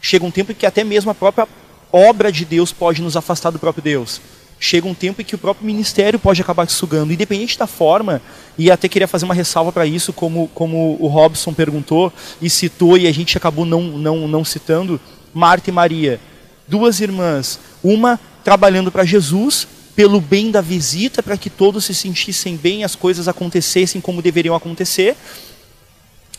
chega 0.00 0.24
um 0.24 0.30
tempo 0.30 0.54
que 0.54 0.64
até 0.64 0.84
mesmo 0.84 1.10
a 1.10 1.14
própria 1.14 1.46
obra 1.92 2.30
de 2.30 2.44
Deus 2.44 2.72
pode 2.72 3.02
nos 3.02 3.16
afastar 3.16 3.50
do 3.50 3.58
próprio 3.58 3.82
Deus. 3.82 4.20
Chega 4.60 4.88
um 4.88 4.94
tempo 4.94 5.22
em 5.22 5.24
que 5.24 5.34
o 5.34 5.38
próprio 5.38 5.66
ministério 5.66 6.18
pode 6.18 6.40
acabar 6.42 6.68
sugando, 6.68 7.12
independente 7.12 7.56
da 7.56 7.66
forma, 7.66 8.20
e 8.56 8.70
até 8.70 8.88
queria 8.88 9.06
fazer 9.06 9.24
uma 9.24 9.34
ressalva 9.34 9.70
para 9.70 9.86
isso, 9.86 10.12
como, 10.12 10.48
como 10.54 10.96
o 11.00 11.06
Robson 11.06 11.54
perguntou 11.54 12.12
e 12.42 12.50
citou, 12.50 12.98
e 12.98 13.06
a 13.06 13.12
gente 13.12 13.36
acabou 13.36 13.64
não, 13.64 13.82
não, 13.82 14.26
não 14.26 14.44
citando, 14.44 15.00
Marta 15.32 15.70
e 15.70 15.72
Maria, 15.72 16.20
duas 16.66 17.00
irmãs, 17.00 17.60
uma 17.82 18.18
trabalhando 18.42 18.90
para 18.90 19.04
Jesus, 19.04 19.68
pelo 19.94 20.20
bem 20.20 20.50
da 20.50 20.60
visita, 20.60 21.22
para 21.22 21.36
que 21.36 21.50
todos 21.50 21.84
se 21.84 21.94
sentissem 21.94 22.56
bem, 22.56 22.84
as 22.84 22.94
coisas 22.94 23.28
acontecessem 23.28 24.00
como 24.00 24.22
deveriam 24.22 24.54
acontecer. 24.54 25.16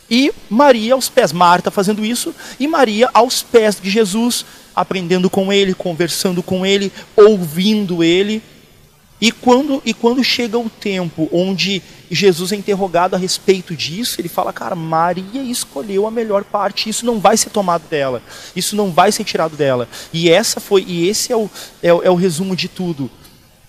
E 0.09 0.31
Maria 0.49 0.93
aos 0.93 1.07
pés, 1.09 1.31
Marta 1.31 1.69
fazendo 1.69 2.03
isso, 2.03 2.33
e 2.59 2.67
Maria 2.67 3.09
aos 3.13 3.43
pés 3.43 3.79
de 3.81 3.89
Jesus, 3.89 4.45
aprendendo 4.75 5.29
com 5.29 5.53
ele, 5.53 5.73
conversando 5.73 6.41
com 6.41 6.65
ele, 6.65 6.91
ouvindo 7.15 8.03
ele. 8.03 8.41
E 9.21 9.31
quando, 9.31 9.81
e 9.85 9.93
quando 9.93 10.23
chega 10.23 10.57
o 10.57 10.69
tempo 10.69 11.29
onde 11.31 11.83
Jesus 12.09 12.53
é 12.53 12.55
interrogado 12.55 13.15
a 13.15 13.19
respeito 13.19 13.75
disso, 13.75 14.19
ele 14.19 14.29
fala, 14.29 14.53
cara, 14.53 14.75
Maria 14.75 15.43
escolheu 15.43 16.07
a 16.07 16.11
melhor 16.11 16.45
parte, 16.45 16.89
isso 16.89 17.05
não 17.05 17.19
vai 17.19 17.35
ser 17.35 17.49
tomado 17.49 17.83
dela, 17.89 18.23
isso 18.55 18.75
não 18.75 18.91
vai 18.91 19.11
ser 19.11 19.25
tirado 19.25 19.57
dela. 19.57 19.89
E 20.13 20.29
essa 20.29 20.61
foi, 20.61 20.85
e 20.87 21.07
esse 21.07 21.33
é 21.33 21.35
o, 21.35 21.49
é, 21.83 21.89
é 21.89 22.09
o 22.09 22.15
resumo 22.15 22.55
de 22.55 22.69
tudo. 22.69 23.11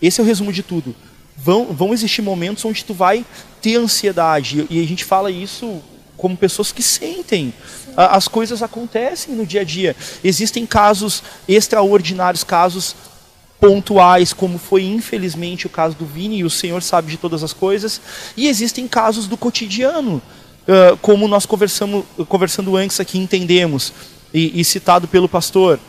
Esse 0.00 0.20
é 0.20 0.24
o 0.24 0.26
resumo 0.26 0.52
de 0.52 0.62
tudo. 0.62 0.94
Vão, 1.36 1.66
vão 1.66 1.92
existir 1.92 2.22
momentos 2.22 2.64
onde 2.64 2.84
tu 2.84 2.94
vai 2.94 3.26
ter 3.60 3.76
ansiedade, 3.76 4.66
e 4.70 4.82
a 4.82 4.86
gente 4.86 5.04
fala 5.04 5.30
isso 5.30 5.82
como 6.20 6.36
pessoas 6.36 6.70
que 6.70 6.82
sentem. 6.82 7.52
As 7.96 8.28
coisas 8.28 8.62
acontecem 8.62 9.34
no 9.34 9.46
dia 9.46 9.62
a 9.62 9.64
dia. 9.64 9.96
Existem 10.22 10.66
casos 10.66 11.22
extraordinários, 11.48 12.44
casos 12.44 12.94
pontuais, 13.58 14.32
como 14.32 14.58
foi 14.58 14.84
infelizmente 14.84 15.66
o 15.66 15.70
caso 15.70 15.96
do 15.96 16.04
Vini, 16.04 16.38
e 16.38 16.44
o 16.44 16.50
Senhor 16.50 16.82
sabe 16.82 17.10
de 17.10 17.16
todas 17.16 17.42
as 17.42 17.52
coisas, 17.52 18.00
e 18.36 18.48
existem 18.48 18.86
casos 18.86 19.26
do 19.26 19.36
cotidiano, 19.36 20.22
uh, 20.66 20.96
como 20.98 21.26
nós 21.26 21.44
conversamos, 21.44 22.04
conversando 22.28 22.76
antes 22.76 23.00
aqui 23.00 23.18
entendemos, 23.18 23.92
e, 24.32 24.60
e 24.60 24.64
citado 24.64 25.08
pelo 25.08 25.28
pastor. 25.28 25.80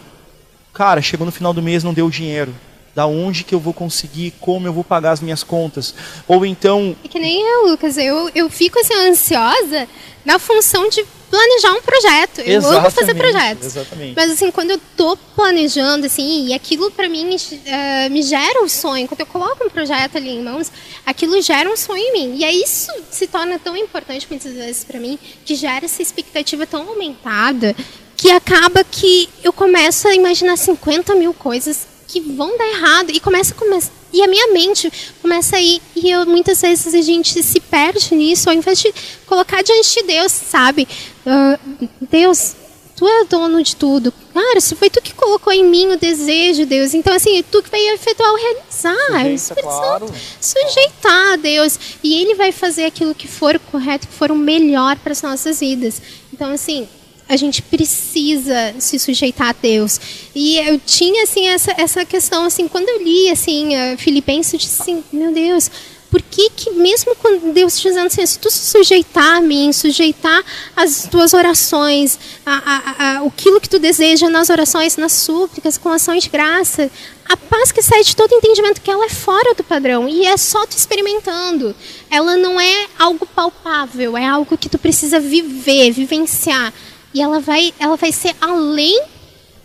Cara, 0.73 1.01
chegou 1.01 1.25
no 1.25 1.31
final 1.31 1.53
do 1.53 1.61
mês, 1.61 1.83
não 1.83 1.93
deu 1.93 2.09
dinheiro. 2.09 2.53
Da 2.93 3.05
onde 3.05 3.43
que 3.43 3.55
eu 3.55 3.59
vou 3.59 3.73
conseguir, 3.73 4.33
como 4.39 4.67
eu 4.67 4.73
vou 4.73 4.83
pagar 4.83 5.11
as 5.11 5.21
minhas 5.21 5.43
contas? 5.43 5.95
Ou 6.27 6.45
então. 6.45 6.95
É 7.03 7.07
que 7.07 7.19
nem 7.19 7.41
eu, 7.41 7.67
Lucas, 7.67 7.97
eu, 7.97 8.29
eu 8.35 8.49
fico 8.49 8.79
assim 8.79 8.93
ansiosa 8.93 9.87
na 10.25 10.37
função 10.37 10.89
de 10.89 11.05
planejar 11.31 11.71
um 11.71 11.81
projeto. 11.81 12.41
Eu 12.41 12.57
exatamente, 12.57 12.79
amo 12.79 12.91
fazer 12.91 13.15
projetos. 13.15 13.65
Exatamente. 13.65 14.13
Mas 14.15 14.31
assim, 14.31 14.51
quando 14.51 14.71
eu 14.71 14.81
tô 14.97 15.15
planejando, 15.35 16.05
assim, 16.05 16.47
e 16.47 16.53
aquilo 16.53 16.91
para 16.91 17.07
mim 17.07 17.23
uh, 17.33 18.11
me 18.11 18.21
gera 18.21 18.61
um 18.61 18.67
sonho, 18.67 19.07
quando 19.07 19.21
eu 19.21 19.25
coloco 19.25 19.65
um 19.65 19.69
projeto 19.69 20.17
ali 20.17 20.29
em 20.29 20.43
mãos, 20.43 20.69
aquilo 21.05 21.41
gera 21.41 21.69
um 21.69 21.77
sonho 21.77 22.03
em 22.03 22.13
mim. 22.13 22.37
E 22.37 22.43
aí 22.43 22.61
isso 22.61 22.91
se 23.09 23.25
torna 23.27 23.57
tão 23.57 23.75
importante 23.77 24.27
muitas 24.29 24.53
vezes 24.53 24.83
para 24.83 24.99
mim, 24.99 25.17
que 25.45 25.55
gera 25.55 25.85
essa 25.85 26.01
expectativa 26.01 26.67
tão 26.67 26.87
aumentada, 26.89 27.73
que 28.17 28.29
acaba 28.29 28.83
que 28.83 29.29
eu 29.41 29.53
começo 29.53 30.07
a 30.07 30.13
imaginar 30.13 30.57
50 30.57 31.15
mil 31.15 31.33
coisas 31.33 31.87
que 32.11 32.19
vão 32.19 32.57
dar 32.57 32.67
errado. 32.67 33.11
E 33.11 33.19
começa 33.19 33.53
a 33.53 33.57
começar 33.57 33.91
e 34.13 34.21
a 34.21 34.27
minha 34.27 34.47
mente 34.51 34.91
começa 35.21 35.55
a 35.55 35.61
ir 35.61 35.81
e 35.95 36.11
eu, 36.11 36.25
muitas 36.25 36.61
vezes 36.61 36.93
a 36.93 37.01
gente 37.01 37.41
se 37.41 37.61
perde 37.61 38.13
nisso 38.13 38.49
ao 38.49 38.55
invés 38.55 38.79
de 38.79 38.93
colocar 39.25 39.61
diante 39.61 40.01
de 40.01 40.03
Deus 40.03 40.33
sabe? 40.33 40.85
Uh, 41.25 41.87
Deus 42.09 42.55
tu 43.01 43.07
é 43.07 43.23
dono 43.23 43.63
de 43.63 43.75
tudo. 43.75 44.13
Cara 44.31 44.61
se 44.61 44.75
foi 44.75 44.87
tu 44.87 45.01
que 45.01 45.11
colocou 45.15 45.51
em 45.51 45.65
mim 45.65 45.87
o 45.87 45.97
desejo 45.97 46.67
Deus. 46.67 46.93
Então 46.93 47.15
assim 47.15 47.43
tu 47.49 47.63
que 47.63 47.69
vai 47.71 47.81
efetuar 47.89 48.31
o 48.31 48.35
realizar. 48.35 49.39
Sujeita, 49.39 49.61
claro. 49.63 50.13
sujeitar 50.39 51.33
a 51.33 51.35
Deus. 51.35 51.79
E 52.03 52.21
Ele 52.21 52.35
vai 52.35 52.51
fazer 52.51 52.85
aquilo 52.85 53.15
que 53.15 53.27
for 53.27 53.57
correto 53.71 54.07
que 54.07 54.13
for 54.13 54.29
o 54.29 54.35
melhor 54.35 54.97
para 54.97 55.13
as 55.13 55.21
nossas 55.23 55.61
vidas. 55.61 55.99
Então 56.31 56.51
assim 56.51 56.87
a 57.31 57.37
gente 57.37 57.61
precisa 57.61 58.75
se 58.77 58.99
sujeitar 58.99 59.49
a 59.51 59.53
Deus. 59.53 60.01
E 60.35 60.57
eu 60.57 60.77
tinha 60.85 61.23
assim 61.23 61.47
essa, 61.47 61.73
essa 61.77 62.03
questão 62.03 62.43
assim, 62.43 62.67
quando 62.67 62.89
eu 62.89 63.01
li 63.01 63.29
assim 63.29 63.69
Filipenses, 63.97 64.51
eu 64.51 64.59
disse 64.59 64.81
assim, 64.81 65.03
meu 65.13 65.31
Deus, 65.31 65.71
por 66.09 66.21
que, 66.21 66.49
que 66.49 66.71
mesmo 66.71 67.15
quando 67.15 67.53
Deus 67.53 67.79
dizendo 67.79 68.07
assim, 68.07 68.25
se 68.25 68.37
tu 68.37 68.51
se 68.51 68.69
sujeitar 68.69 69.37
a 69.37 69.41
mim, 69.41 69.71
sujeitar 69.71 70.43
as 70.75 71.07
tuas 71.09 71.33
orações, 71.33 72.19
a, 72.45 72.51
a, 72.51 73.19
a, 73.21 73.25
aquilo 73.25 73.61
que 73.61 73.69
tu 73.69 73.79
deseja 73.79 74.29
nas 74.29 74.49
orações, 74.49 74.97
nas 74.97 75.13
súplicas, 75.13 75.77
com 75.77 75.87
ações 75.87 76.23
de 76.23 76.29
graça, 76.29 76.91
a 77.29 77.37
paz 77.37 77.71
que 77.71 77.81
sai 77.81 78.03
de 78.03 78.13
todo 78.13 78.33
entendimento 78.33 78.81
que 78.81 78.91
ela 78.91 79.05
é 79.05 79.09
fora 79.09 79.55
do 79.55 79.63
padrão 79.63 80.09
e 80.09 80.25
é 80.25 80.35
só 80.35 80.65
tu 80.65 80.75
experimentando. 80.75 81.73
Ela 82.09 82.35
não 82.35 82.59
é 82.59 82.87
algo 82.99 83.25
palpável, 83.25 84.17
é 84.17 84.27
algo 84.27 84.57
que 84.57 84.67
tu 84.67 84.77
precisa 84.77 85.17
viver, 85.17 85.91
vivenciar. 85.91 86.73
E 87.13 87.21
ela 87.21 87.39
vai, 87.39 87.73
ela 87.79 87.97
vai 87.97 88.11
ser 88.11 88.35
além 88.39 89.03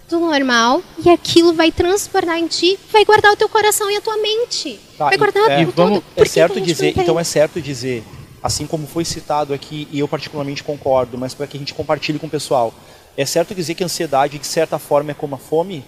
do 0.08 0.20
normal 0.20 0.82
e 1.04 1.10
aquilo 1.10 1.52
vai 1.52 1.70
transbordar 1.72 2.38
em 2.38 2.46
ti, 2.46 2.78
vai 2.90 3.04
guardar 3.04 3.32
o 3.32 3.36
teu 3.36 3.48
coração 3.48 3.90
e 3.90 3.96
a 3.96 4.00
tua 4.00 4.16
mente. 4.16 4.78
Tá, 4.96 5.06
vai 5.06 5.16
guardar 5.16 5.50
é, 5.50 5.64
tudo. 5.64 5.72
Vamos, 5.74 6.02
é 6.16 6.24
certo 6.24 6.60
dizer, 6.60 6.94
então 6.96 7.18
é 7.18 7.24
certo 7.24 7.60
dizer, 7.60 8.04
assim 8.42 8.66
como 8.66 8.86
foi 8.86 9.04
citado 9.04 9.52
aqui 9.52 9.88
e 9.90 9.98
eu 9.98 10.08
particularmente 10.08 10.62
concordo, 10.62 11.18
mas 11.18 11.34
para 11.34 11.46
que 11.46 11.56
a 11.56 11.60
gente 11.60 11.74
compartilhe 11.74 12.18
com 12.18 12.26
o 12.26 12.30
pessoal, 12.30 12.72
é 13.16 13.24
certo 13.24 13.54
dizer 13.54 13.74
que 13.74 13.82
a 13.82 13.86
ansiedade 13.86 14.38
de 14.38 14.46
certa 14.46 14.78
forma 14.78 15.10
é 15.10 15.14
como 15.14 15.34
a 15.34 15.38
fome, 15.38 15.84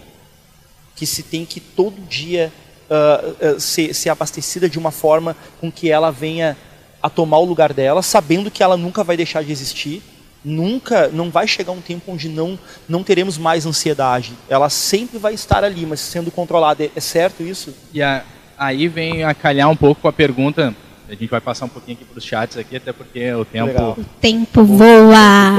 que 0.95 1.05
se 1.05 1.23
tem 1.23 1.45
que 1.45 1.59
todo 1.59 2.01
dia 2.01 2.51
uh, 2.89 3.55
uh, 3.55 3.59
ser, 3.59 3.93
ser 3.93 4.09
abastecida 4.09 4.69
de 4.69 4.77
uma 4.77 4.91
forma 4.91 5.35
com 5.61 5.71
que 5.71 5.89
ela 5.89 6.11
venha 6.11 6.57
a 7.01 7.09
tomar 7.09 7.37
o 7.37 7.45
lugar 7.45 7.71
dela, 7.71 8.01
sabendo 8.01 8.51
que 8.51 8.61
ela 8.61 8.75
nunca 8.75 9.03
vai 9.03 9.15
deixar 9.15 9.43
de 9.43 9.51
existir 9.51 10.03
nunca, 10.43 11.07
não 11.09 11.29
vai 11.29 11.47
chegar 11.47 11.71
um 11.71 11.81
tempo 11.81 12.11
onde 12.11 12.29
não, 12.29 12.57
não 12.87 13.03
teremos 13.03 13.37
mais 13.37 13.65
ansiedade. 13.65 14.33
Ela 14.49 14.69
sempre 14.69 15.17
vai 15.17 15.33
estar 15.33 15.63
ali, 15.63 15.85
mas 15.85 15.99
sendo 15.99 16.31
controlada. 16.31 16.89
É 16.95 16.99
certo 16.99 17.43
isso? 17.43 17.73
E 17.93 18.01
a, 18.01 18.23
aí 18.57 18.87
vem 18.87 19.23
a 19.23 19.33
calhar 19.33 19.69
um 19.69 19.75
pouco 19.75 20.01
com 20.01 20.07
a 20.07 20.13
pergunta. 20.13 20.73
A 21.07 21.13
gente 21.13 21.27
vai 21.27 21.41
passar 21.41 21.65
um 21.65 21.69
pouquinho 21.69 21.97
aqui 21.97 22.05
para 22.05 22.17
os 22.19 22.23
chats 22.23 22.57
aqui, 22.57 22.77
até 22.77 22.93
porque 22.93 23.33
o 23.33 23.43
tempo. 23.43 23.67
Legal. 23.67 23.95
O 23.97 24.05
tempo 24.21 24.63
voa. 24.63 25.57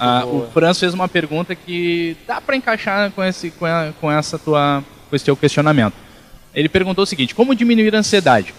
ah, 0.00 0.26
o 0.26 0.48
Franz 0.52 0.78
fez 0.80 0.92
uma 0.92 1.08
pergunta 1.08 1.54
que 1.54 2.16
dá 2.26 2.40
para 2.40 2.56
encaixar 2.56 3.10
com 3.12 3.22
esse, 3.22 3.50
com, 3.52 3.64
a, 3.64 3.92
com 4.00 4.10
essa 4.10 4.38
tua, 4.38 4.82
com 5.08 5.14
esse 5.14 5.24
teu 5.24 5.36
questionamento. 5.36 5.94
Ele 6.52 6.68
perguntou 6.68 7.04
o 7.04 7.06
seguinte: 7.06 7.32
como 7.32 7.54
diminuir 7.54 7.94
a 7.94 8.00
ansiedade? 8.00 8.52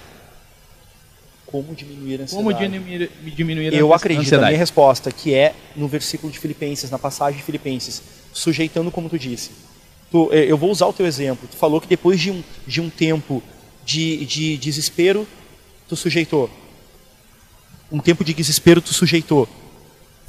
Como 1.52 1.74
diminuir 1.74 2.22
a 2.22 2.24
ansiedade. 2.24 2.36
Como 2.36 2.54
diminuir, 2.54 3.12
diminuir 3.36 3.74
a 3.74 3.78
Eu 3.78 3.92
acredito, 3.92 4.36
a 4.36 4.46
minha 4.46 4.58
resposta, 4.58 5.12
que 5.12 5.34
é 5.34 5.56
no 5.76 5.88
versículo 5.88 6.32
de 6.32 6.38
Filipenses, 6.38 6.92
na 6.92 7.00
passagem 7.00 7.40
de 7.40 7.44
Filipenses, 7.44 8.04
sujeitando 8.32 8.92
como 8.92 9.10
tu 9.10 9.18
disse. 9.18 9.52
Tu, 10.12 10.32
eu 10.32 10.58
vou 10.58 10.70
usar 10.70 10.86
o 10.86 10.94
teu 10.94 11.08
exemplo. 11.08 11.48
Tu 11.50 11.58
falou 11.58 11.82
que 11.82 11.88
depois 11.88 12.20
de 12.20 12.30
um, 12.30 12.44
de 12.68 12.80
um 12.80 12.90
tempo 12.90 13.42
de, 13.84 14.26
de 14.26 14.58
desespero, 14.58 15.28
tu 15.88 15.96
sujeitou. 15.96 16.50
Um 17.92 18.00
tempo 18.00 18.24
de 18.24 18.32
desespero, 18.32 18.80
tu 18.80 18.94
sujeitou. 18.94 19.50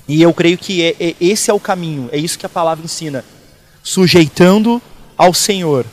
E 0.08 0.22
eu 0.22 0.32
creio 0.32 0.56
que 0.56 0.82
é, 0.82 0.96
é, 0.98 1.14
esse 1.20 1.50
é 1.50 1.54
o 1.54 1.60
caminho, 1.60 2.08
é 2.10 2.16
isso 2.16 2.38
que 2.38 2.46
a 2.46 2.48
palavra 2.48 2.82
ensina. 2.82 3.24
Sujeitando 3.82 4.80
ao 5.18 5.34
Senhor 5.34 5.84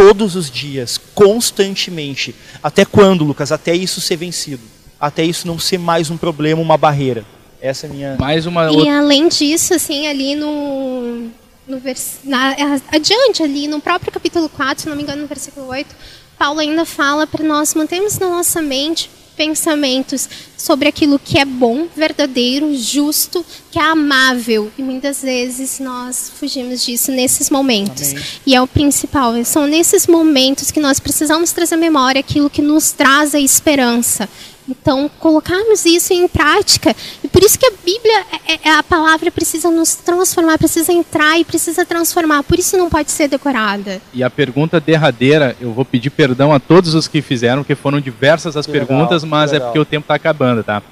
todos 0.00 0.34
os 0.34 0.50
dias, 0.50 0.98
constantemente. 1.14 2.34
Até 2.62 2.86
quando, 2.86 3.22
Lucas? 3.22 3.52
Até 3.52 3.74
isso 3.74 4.00
ser 4.00 4.16
vencido. 4.16 4.62
Até 4.98 5.22
isso 5.22 5.46
não 5.46 5.58
ser 5.58 5.78
mais 5.78 6.10
um 6.10 6.16
problema, 6.16 6.62
uma 6.62 6.78
barreira. 6.78 7.22
Essa 7.60 7.86
é 7.86 7.90
a 7.90 7.92
minha. 7.92 8.16
Mais 8.18 8.46
uma 8.46 8.64
E 8.72 8.76
outra... 8.76 8.98
além 8.98 9.28
disso, 9.28 9.74
assim, 9.74 10.06
ali 10.06 10.34
no. 10.34 11.28
no 11.68 11.78
vers... 11.78 12.20
Na, 12.24 12.56
adiante, 12.90 13.42
ali 13.42 13.68
no 13.68 13.78
próprio 13.78 14.10
capítulo 14.10 14.48
4, 14.48 14.84
se 14.84 14.88
não 14.88 14.96
me 14.96 15.02
engano, 15.02 15.20
no 15.20 15.28
versículo 15.28 15.66
8, 15.66 15.94
Paulo 16.38 16.60
ainda 16.60 16.86
fala 16.86 17.26
para 17.26 17.44
nós 17.44 17.74
mantermos 17.74 18.18
na 18.18 18.30
nossa 18.30 18.62
mente 18.62 19.10
pensamentos 19.40 20.28
sobre 20.54 20.86
aquilo 20.86 21.18
que 21.18 21.38
é 21.38 21.46
bom, 21.46 21.86
verdadeiro, 21.96 22.76
justo, 22.76 23.42
que 23.70 23.78
é 23.78 23.82
amável. 23.82 24.70
E 24.76 24.82
muitas 24.82 25.22
vezes 25.22 25.80
nós 25.80 26.30
fugimos 26.38 26.84
disso 26.84 27.10
nesses 27.10 27.48
momentos. 27.48 28.10
Amém. 28.10 28.24
E 28.44 28.54
é 28.54 28.60
o 28.60 28.66
principal. 28.66 29.32
São 29.46 29.66
nesses 29.66 30.06
momentos 30.06 30.70
que 30.70 30.78
nós 30.78 31.00
precisamos 31.00 31.52
trazer 31.52 31.76
à 31.76 31.78
memória 31.78 32.20
aquilo 32.20 32.50
que 32.50 32.60
nos 32.60 32.92
traz 32.92 33.34
a 33.34 33.40
esperança. 33.40 34.28
Então, 34.68 35.10
colocarmos 35.18 35.84
isso 35.84 36.12
em 36.12 36.28
prática. 36.28 36.94
E 37.24 37.28
por 37.28 37.42
isso 37.42 37.58
que 37.58 37.66
a 37.66 37.70
Bíblia, 37.70 38.24
é, 38.46 38.68
é, 38.68 38.72
a 38.72 38.82
palavra 38.82 39.30
precisa 39.30 39.70
nos 39.70 39.94
transformar, 39.96 40.58
precisa 40.58 40.92
entrar 40.92 41.38
e 41.38 41.44
precisa 41.44 41.84
transformar. 41.84 42.42
Por 42.42 42.58
isso 42.58 42.76
não 42.76 42.88
pode 42.88 43.10
ser 43.10 43.28
decorada. 43.28 44.00
E 44.14 44.22
a 44.22 44.30
pergunta 44.30 44.80
derradeira, 44.80 45.56
eu 45.60 45.72
vou 45.72 45.84
pedir 45.84 46.10
perdão 46.10 46.52
a 46.52 46.60
todos 46.60 46.94
os 46.94 47.08
que 47.08 47.20
fizeram, 47.20 47.62
porque 47.62 47.74
foram 47.74 48.00
diversas 48.00 48.56
as 48.56 48.66
que 48.66 48.72
perguntas, 48.72 49.22
legal, 49.22 49.38
mas 49.38 49.52
é 49.52 49.58
porque 49.60 49.78
o 49.78 49.84
tempo 49.84 50.04
está 50.04 50.14
acabando, 50.14 50.62
tá? 50.62 50.82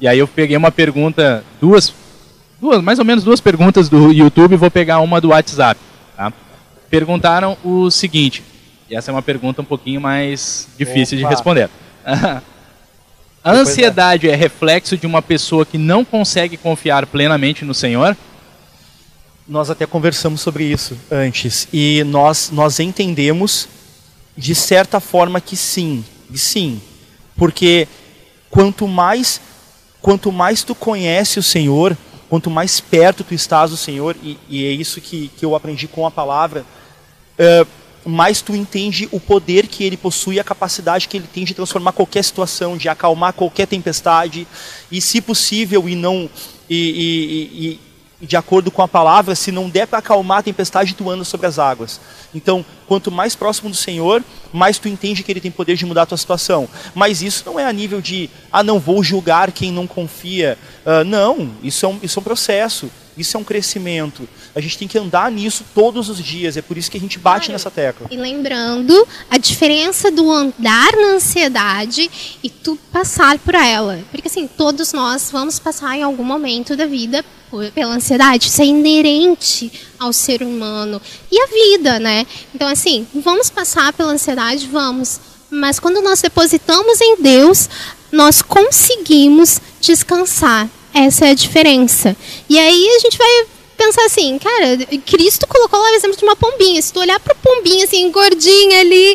E 0.00 0.06
aí 0.08 0.18
eu 0.18 0.28
peguei 0.28 0.56
uma 0.56 0.70
pergunta, 0.70 1.44
duas, 1.60 1.92
duas, 2.60 2.82
mais 2.82 2.98
ou 2.98 3.04
menos 3.04 3.24
duas 3.24 3.40
perguntas 3.40 3.88
do 3.88 4.12
YouTube 4.12 4.54
e 4.54 4.56
vou 4.56 4.70
pegar 4.70 5.00
uma 5.00 5.20
do 5.20 5.28
WhatsApp, 5.28 5.80
tá? 6.16 6.32
Perguntaram 6.88 7.56
o 7.64 7.90
seguinte, 7.90 8.42
e 8.88 8.94
essa 8.94 9.10
é 9.10 9.12
uma 9.12 9.22
pergunta 9.22 9.62
um 9.62 9.64
pouquinho 9.64 10.00
mais 10.00 10.68
difícil 10.78 11.18
Opa. 11.18 11.28
de 11.28 11.34
responder. 11.34 11.70
A 13.46 13.52
ansiedade 13.52 14.28
é 14.28 14.34
reflexo 14.34 14.96
de 14.96 15.06
uma 15.06 15.22
pessoa 15.22 15.64
que 15.64 15.78
não 15.78 16.04
consegue 16.04 16.56
confiar 16.56 17.06
plenamente 17.06 17.64
no 17.64 17.72
Senhor? 17.72 18.16
Nós 19.46 19.70
até 19.70 19.86
conversamos 19.86 20.40
sobre 20.40 20.64
isso 20.64 20.98
antes 21.08 21.68
e 21.72 22.02
nós 22.08 22.50
nós 22.50 22.80
entendemos 22.80 23.68
de 24.36 24.52
certa 24.52 24.98
forma 24.98 25.40
que 25.40 25.56
sim, 25.56 26.04
sim, 26.34 26.82
porque 27.36 27.86
quanto 28.50 28.88
mais 28.88 29.40
quanto 30.02 30.32
mais 30.32 30.64
tu 30.64 30.74
conhece 30.74 31.38
o 31.38 31.42
Senhor, 31.42 31.96
quanto 32.28 32.50
mais 32.50 32.80
perto 32.80 33.22
tu 33.22 33.32
estás 33.32 33.70
do 33.70 33.76
Senhor 33.76 34.16
e, 34.24 34.36
e 34.48 34.66
é 34.66 34.72
isso 34.72 35.00
que, 35.00 35.28
que 35.36 35.44
eu 35.44 35.54
aprendi 35.54 35.86
com 35.86 36.04
a 36.04 36.10
palavra. 36.10 36.66
Uh, 37.38 37.64
mais 38.08 38.40
tu 38.40 38.54
entende 38.54 39.08
o 39.10 39.18
poder 39.18 39.66
que 39.66 39.82
ele 39.82 39.96
possui, 39.96 40.38
a 40.38 40.44
capacidade 40.44 41.08
que 41.08 41.16
ele 41.16 41.26
tem 41.26 41.44
de 41.44 41.54
transformar 41.54 41.92
qualquer 41.92 42.22
situação, 42.22 42.76
de 42.76 42.88
acalmar 42.88 43.32
qualquer 43.32 43.66
tempestade, 43.66 44.46
e 44.90 45.00
se 45.00 45.20
possível, 45.20 45.88
e 45.88 45.94
não. 45.96 46.30
E, 46.68 46.76
e, 46.76 47.66
e 47.66 47.80
de 48.26 48.36
acordo 48.36 48.70
com 48.70 48.80
a 48.80 48.88
palavra, 48.88 49.34
se 49.34 49.52
não 49.52 49.68
der 49.68 49.86
para 49.86 49.98
acalmar 49.98 50.38
a 50.38 50.42
tempestade, 50.42 50.94
tu 50.94 51.10
anda 51.10 51.22
sobre 51.22 51.46
as 51.46 51.58
águas. 51.58 52.00
Então, 52.34 52.64
quanto 52.86 53.10
mais 53.10 53.34
próximo 53.34 53.68
do 53.68 53.76
Senhor, 53.76 54.22
mais 54.52 54.78
tu 54.78 54.88
entende 54.88 55.22
que 55.22 55.30
Ele 55.30 55.40
tem 55.40 55.50
poder 55.50 55.76
de 55.76 55.84
mudar 55.84 56.02
a 56.02 56.06
tua 56.06 56.16
situação. 56.16 56.68
Mas 56.94 57.20
isso 57.20 57.42
não 57.44 57.60
é 57.60 57.66
a 57.66 57.72
nível 57.72 58.00
de, 58.00 58.30
ah, 58.50 58.62
não 58.62 58.78
vou 58.78 59.02
julgar 59.02 59.52
quem 59.52 59.70
não 59.70 59.86
confia. 59.86 60.56
Uh, 60.84 61.04
não, 61.04 61.50
isso 61.62 61.84
é, 61.84 61.88
um, 61.88 61.98
isso 62.02 62.18
é 62.18 62.20
um 62.20 62.24
processo. 62.24 62.90
Isso 63.16 63.36
é 63.36 63.40
um 63.40 63.44
crescimento. 63.44 64.28
A 64.54 64.60
gente 64.60 64.76
tem 64.76 64.86
que 64.86 64.98
andar 64.98 65.30
nisso 65.30 65.64
todos 65.74 66.08
os 66.08 66.18
dias. 66.18 66.56
É 66.56 66.62
por 66.62 66.76
isso 66.76 66.90
que 66.90 66.98
a 66.98 67.00
gente 67.00 67.18
bate 67.18 67.46
claro. 67.46 67.52
nessa 67.52 67.70
tecla. 67.70 68.08
E 68.10 68.16
lembrando 68.16 69.06
a 69.30 69.38
diferença 69.38 70.10
do 70.10 70.30
andar 70.30 70.92
na 70.96 71.14
ansiedade 71.14 72.10
e 72.42 72.50
tu 72.50 72.78
passar 72.92 73.38
por 73.38 73.54
ela. 73.54 74.00
Porque 74.10 74.28
assim, 74.28 74.46
todos 74.46 74.92
nós 74.92 75.30
vamos 75.30 75.58
passar 75.58 75.96
em 75.96 76.02
algum 76.02 76.24
momento 76.24 76.76
da 76.76 76.86
vida 76.86 77.24
pela 77.74 77.94
ansiedade. 77.94 78.48
Isso 78.48 78.60
é 78.60 78.66
inerente 78.66 79.72
ao 79.98 80.12
ser 80.12 80.42
humano 80.42 81.00
e 81.30 81.40
à 81.40 81.46
vida, 81.46 81.98
né? 81.98 82.26
Então 82.54 82.68
assim, 82.68 83.06
vamos 83.14 83.48
passar 83.48 83.92
pela 83.92 84.12
ansiedade, 84.12 84.66
vamos. 84.66 85.20
Mas 85.50 85.78
quando 85.78 86.02
nós 86.02 86.20
depositamos 86.20 87.00
em 87.00 87.22
Deus, 87.22 87.68
nós 88.10 88.42
conseguimos 88.42 89.60
descansar. 89.80 90.68
Essa 90.98 91.26
é 91.26 91.30
a 91.30 91.34
diferença. 91.34 92.16
E 92.48 92.58
aí 92.58 92.88
a 92.96 92.98
gente 93.00 93.18
vai 93.18 93.46
pensar 93.76 94.06
assim, 94.06 94.38
cara, 94.38 94.78
Cristo 95.04 95.46
colocou 95.46 95.78
lá 95.78 95.90
o 95.90 95.94
exemplo 95.94 96.16
de 96.16 96.24
uma 96.24 96.34
pombinha. 96.34 96.80
Se 96.80 96.90
tu 96.90 97.00
olhar 97.00 97.20
para 97.20 97.34
a 97.34 97.36
pombinha 97.36 97.84
assim, 97.84 98.10
gordinha 98.10 98.80
ali, 98.80 99.14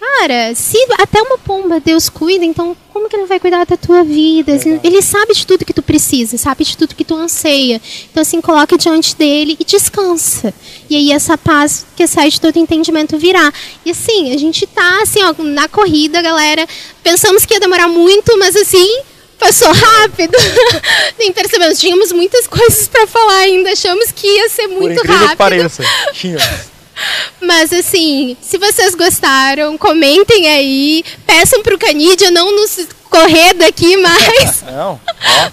cara, 0.00 0.56
se 0.56 0.76
até 0.98 1.22
uma 1.22 1.38
pomba 1.38 1.78
Deus 1.78 2.08
cuida, 2.08 2.44
então 2.44 2.76
como 2.92 3.08
que 3.08 3.14
ele 3.14 3.26
vai 3.26 3.38
cuidar 3.38 3.64
da 3.64 3.76
tua 3.76 4.02
vida? 4.02 4.58
Ele 4.82 5.00
sabe 5.00 5.34
de 5.34 5.46
tudo 5.46 5.64
que 5.64 5.72
tu 5.72 5.82
precisa, 5.82 6.36
sabe 6.36 6.64
de 6.64 6.76
tudo 6.76 6.96
que 6.96 7.04
tu 7.04 7.14
anseia. 7.14 7.80
Então 8.10 8.20
assim, 8.20 8.40
coloca 8.40 8.76
diante 8.76 9.14
dele 9.14 9.56
e 9.60 9.64
descansa. 9.64 10.52
E 10.90 10.96
aí 10.96 11.12
essa 11.12 11.38
paz 11.38 11.86
que 11.94 12.08
sai 12.08 12.28
de 12.28 12.40
todo 12.40 12.58
entendimento 12.58 13.16
virá. 13.16 13.52
E 13.84 13.92
assim, 13.92 14.34
a 14.34 14.36
gente 14.36 14.66
tá 14.66 15.00
assim, 15.00 15.22
ó, 15.22 15.32
na 15.44 15.68
corrida, 15.68 16.20
galera, 16.20 16.66
pensamos 17.04 17.46
que 17.46 17.54
ia 17.54 17.60
demorar 17.60 17.86
muito, 17.86 18.36
mas 18.36 18.56
assim, 18.56 19.13
passou 19.38 19.72
rápido. 19.72 20.36
Nem 21.18 21.32
percebemos, 21.32 21.78
tínhamos 21.78 22.12
muitas 22.12 22.46
coisas 22.46 22.88
para 22.88 23.06
falar 23.06 23.38
ainda, 23.38 23.70
achamos 23.70 24.10
que 24.12 24.26
ia 24.26 24.48
ser 24.48 24.68
muito 24.68 25.00
Por 25.00 25.10
rápido. 25.10 25.30
Que 25.30 25.36
pareça, 25.36 25.84
tínhamos. 26.12 26.74
Mas 27.40 27.72
assim, 27.72 28.36
se 28.40 28.58
vocês 28.58 28.94
gostaram, 28.94 29.76
comentem 29.76 30.48
aí, 30.48 31.04
peçam 31.26 31.62
pro 31.62 31.78
Canídia 31.78 32.30
não 32.30 32.54
nos 32.54 32.86
correr 33.10 33.54
daqui 33.54 33.96
mais. 33.96 34.62
não, 34.66 35.00
ó. 35.00 35.50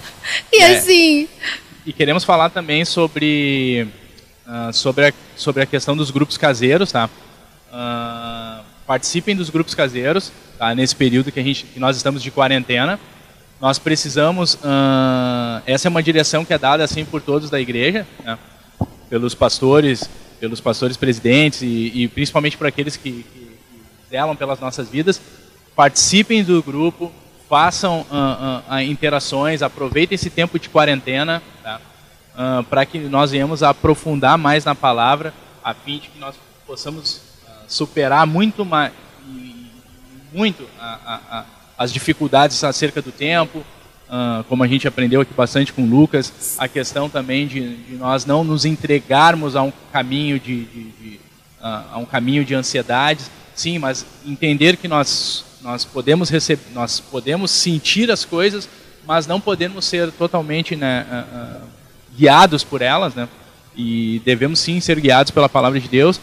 E 0.52 0.58
é. 0.58 0.76
assim. 0.76 1.28
E 1.84 1.92
queremos 1.92 2.24
falar 2.24 2.50
também 2.50 2.84
sobre, 2.84 3.88
uh, 4.46 4.72
sobre, 4.72 5.08
a, 5.08 5.12
sobre 5.36 5.62
a 5.62 5.66
questão 5.66 5.96
dos 5.96 6.10
grupos 6.10 6.36
caseiros, 6.38 6.92
tá? 6.92 7.10
Uh, 7.72 8.64
participem 8.86 9.34
dos 9.34 9.50
grupos 9.50 9.74
caseiros, 9.74 10.30
tá? 10.58 10.74
Nesse 10.74 10.94
período 10.94 11.32
que, 11.32 11.40
a 11.40 11.42
gente, 11.42 11.64
que 11.64 11.80
nós 11.80 11.96
estamos 11.96 12.22
de 12.22 12.30
quarentena. 12.30 13.00
Nós 13.62 13.78
precisamos, 13.78 14.54
uh, 14.54 15.62
essa 15.64 15.86
é 15.86 15.88
uma 15.88 16.02
direção 16.02 16.44
que 16.44 16.52
é 16.52 16.58
dada 16.58 16.82
assim 16.82 17.04
por 17.04 17.22
todos 17.22 17.48
da 17.48 17.60
igreja, 17.60 18.04
né? 18.24 18.36
pelos 19.08 19.36
pastores, 19.36 20.10
pelos 20.40 20.60
pastores 20.60 20.96
presidentes 20.96 21.62
e, 21.62 21.92
e 21.94 22.08
principalmente 22.08 22.58
por 22.58 22.66
aqueles 22.66 22.96
que, 22.96 23.22
que, 23.22 23.22
que, 23.22 23.54
zelam 24.10 24.34
pelas 24.34 24.58
nossas 24.58 24.88
vidas. 24.88 25.22
Participem 25.76 26.42
do 26.42 26.60
grupo, 26.60 27.12
façam 27.48 28.00
uh, 28.10 28.74
uh, 28.74 28.80
interações, 28.80 29.62
aproveitem 29.62 30.16
esse 30.16 30.28
tempo 30.28 30.58
de 30.58 30.68
quarentena 30.68 31.40
tá? 31.62 31.80
para 32.68 32.84
que 32.84 32.98
nós 32.98 33.30
venhamos 33.30 33.62
a 33.62 33.68
aprofundar 33.68 34.36
mais 34.36 34.64
na 34.64 34.74
palavra, 34.74 35.32
a 35.62 35.72
fim 35.72 36.00
de 36.00 36.08
que 36.08 36.18
nós 36.18 36.34
possamos 36.66 37.20
superar 37.68 38.26
muito 38.26 38.64
mais, 38.64 38.92
muito 40.32 40.68
a, 40.80 41.20
a 41.30 41.44
as 41.82 41.92
dificuldades 41.92 42.62
acerca 42.62 43.02
do 43.02 43.10
tempo, 43.10 43.58
uh, 43.58 44.44
como 44.44 44.62
a 44.62 44.68
gente 44.68 44.86
aprendeu 44.86 45.20
aqui 45.20 45.34
bastante 45.34 45.72
com 45.72 45.82
o 45.82 45.86
Lucas, 45.86 46.54
a 46.56 46.68
questão 46.68 47.08
também 47.08 47.44
de, 47.44 47.74
de 47.76 47.96
nós 47.96 48.24
não 48.24 48.44
nos 48.44 48.64
entregarmos 48.64 49.56
a 49.56 49.62
um 49.62 49.72
caminho 49.92 50.38
de, 50.38 50.64
de, 50.64 50.82
de 50.84 51.20
uh, 51.60 51.82
a 51.92 51.98
um 51.98 52.04
caminho 52.04 52.44
de 52.44 52.54
ansiedades, 52.54 53.28
sim, 53.52 53.80
mas 53.80 54.06
entender 54.24 54.76
que 54.76 54.86
nós 54.86 55.44
nós 55.60 55.84
podemos 55.84 56.28
receber, 56.28 56.62
nós 56.72 57.00
podemos 57.00 57.50
sentir 57.50 58.10
as 58.10 58.24
coisas, 58.24 58.68
mas 59.04 59.26
não 59.26 59.40
podemos 59.40 59.84
ser 59.84 60.10
totalmente 60.12 60.76
né, 60.76 61.04
uh, 61.10 61.66
guiados 62.16 62.62
por 62.62 62.80
elas, 62.80 63.14
né? 63.14 63.28
E 63.76 64.20
devemos 64.24 64.60
sim 64.60 64.78
ser 64.80 65.00
guiados 65.00 65.32
pela 65.32 65.48
palavra 65.48 65.80
de 65.80 65.88
Deus. 65.88 66.20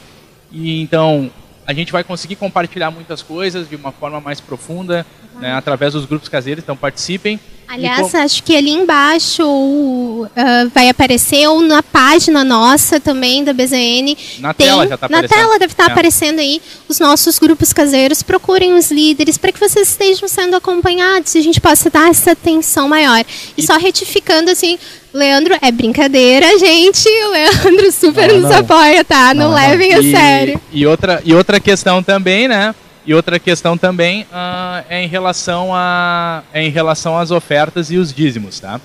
E 0.51 0.81
então 0.81 1.29
a 1.69 1.73
gente 1.73 1.91
vai 1.91 2.03
conseguir 2.03 2.35
compartilhar 2.35 2.89
muitas 2.89 3.21
coisas 3.21 3.69
de 3.69 3.75
uma 3.75 3.91
forma 3.91 4.19
mais 4.19 4.41
profunda, 4.41 5.05
né, 5.39 5.53
através 5.53 5.93
dos 5.93 6.03
grupos 6.03 6.27
caseiros, 6.27 6.63
então 6.63 6.75
participem. 6.75 7.39
Aliás, 7.67 8.11
com... 8.11 8.17
acho 8.17 8.41
que 8.41 8.55
ali 8.55 8.71
embaixo 8.71 9.43
uh, 9.43 10.29
vai 10.73 10.89
aparecer, 10.89 11.47
ou 11.47 11.61
na 11.61 11.83
página 11.83 12.43
nossa 12.43 12.99
também 12.99 13.43
da 13.43 13.53
BZN. 13.53 14.17
Na 14.39 14.51
tem, 14.51 14.65
tela 14.65 14.87
já 14.87 14.95
está 14.95 15.05
aparecendo. 15.05 15.29
Na 15.29 15.43
tela 15.43 15.59
deve 15.59 15.73
estar 15.73 15.83
tá 15.83 15.89
é. 15.91 15.93
aparecendo 15.93 16.39
aí 16.39 16.59
os 16.87 16.99
nossos 16.99 17.37
grupos 17.37 17.71
caseiros. 17.71 18.23
Procurem 18.23 18.73
os 18.73 18.89
líderes 18.89 19.37
para 19.37 19.51
que 19.51 19.59
vocês 19.59 19.89
estejam 19.89 20.27
sendo 20.27 20.55
acompanhados 20.55 21.35
e 21.35 21.37
a 21.37 21.43
gente 21.43 21.61
possa 21.61 21.91
dar 21.91 22.09
essa 22.09 22.31
atenção 22.31 22.89
maior. 22.89 23.23
E, 23.55 23.61
e... 23.61 23.63
só 23.63 23.77
retificando 23.77 24.49
assim, 24.49 24.79
Leandro, 25.13 25.57
é 25.61 25.71
brincadeira, 25.71 26.57
gente. 26.59 27.07
O 27.07 27.31
Leandro 27.31 27.91
super 27.93 28.27
não, 28.27 28.41
nos 28.41 28.51
não. 28.51 28.59
apoia, 28.59 29.03
tá? 29.03 29.33
Não, 29.33 29.49
não 29.49 29.55
levem 29.55 29.93
a 29.93 30.01
sério. 30.03 30.61
E 30.71 30.85
outra, 30.85 31.21
e 31.25 31.33
outra 31.33 31.59
questão 31.59 32.03
também, 32.03 32.47
né? 32.47 32.75
E 33.05 33.13
outra 33.13 33.39
questão 33.39 33.75
também 33.77 34.23
uh, 34.23 34.85
é 34.87 35.03
em 35.03 35.07
relação 35.07 35.73
a 35.73 36.43
é 36.53 36.61
em 36.61 36.69
relação 36.69 37.17
às 37.17 37.31
ofertas 37.31 37.89
e 37.89 37.97
os 37.97 38.13
dízimos, 38.13 38.59
tá? 38.59 38.79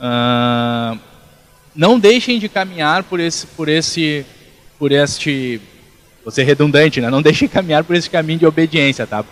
Uh, 0.00 0.98
não 1.74 1.98
deixem 1.98 2.38
de 2.38 2.48
caminhar 2.48 3.04
por 3.04 3.20
esse 3.20 3.46
por 3.46 3.68
esse 3.68 4.26
por 4.76 4.90
este 4.90 5.60
vou 6.24 6.32
ser 6.32 6.42
redundante, 6.42 7.00
né? 7.00 7.10
Não 7.10 7.22
deixem 7.22 7.46
de 7.46 7.54
caminhar 7.54 7.84
por 7.84 7.94
esse 7.94 8.10
caminho 8.10 8.40
de 8.40 8.46
obediência, 8.46 9.06
tá? 9.06 9.24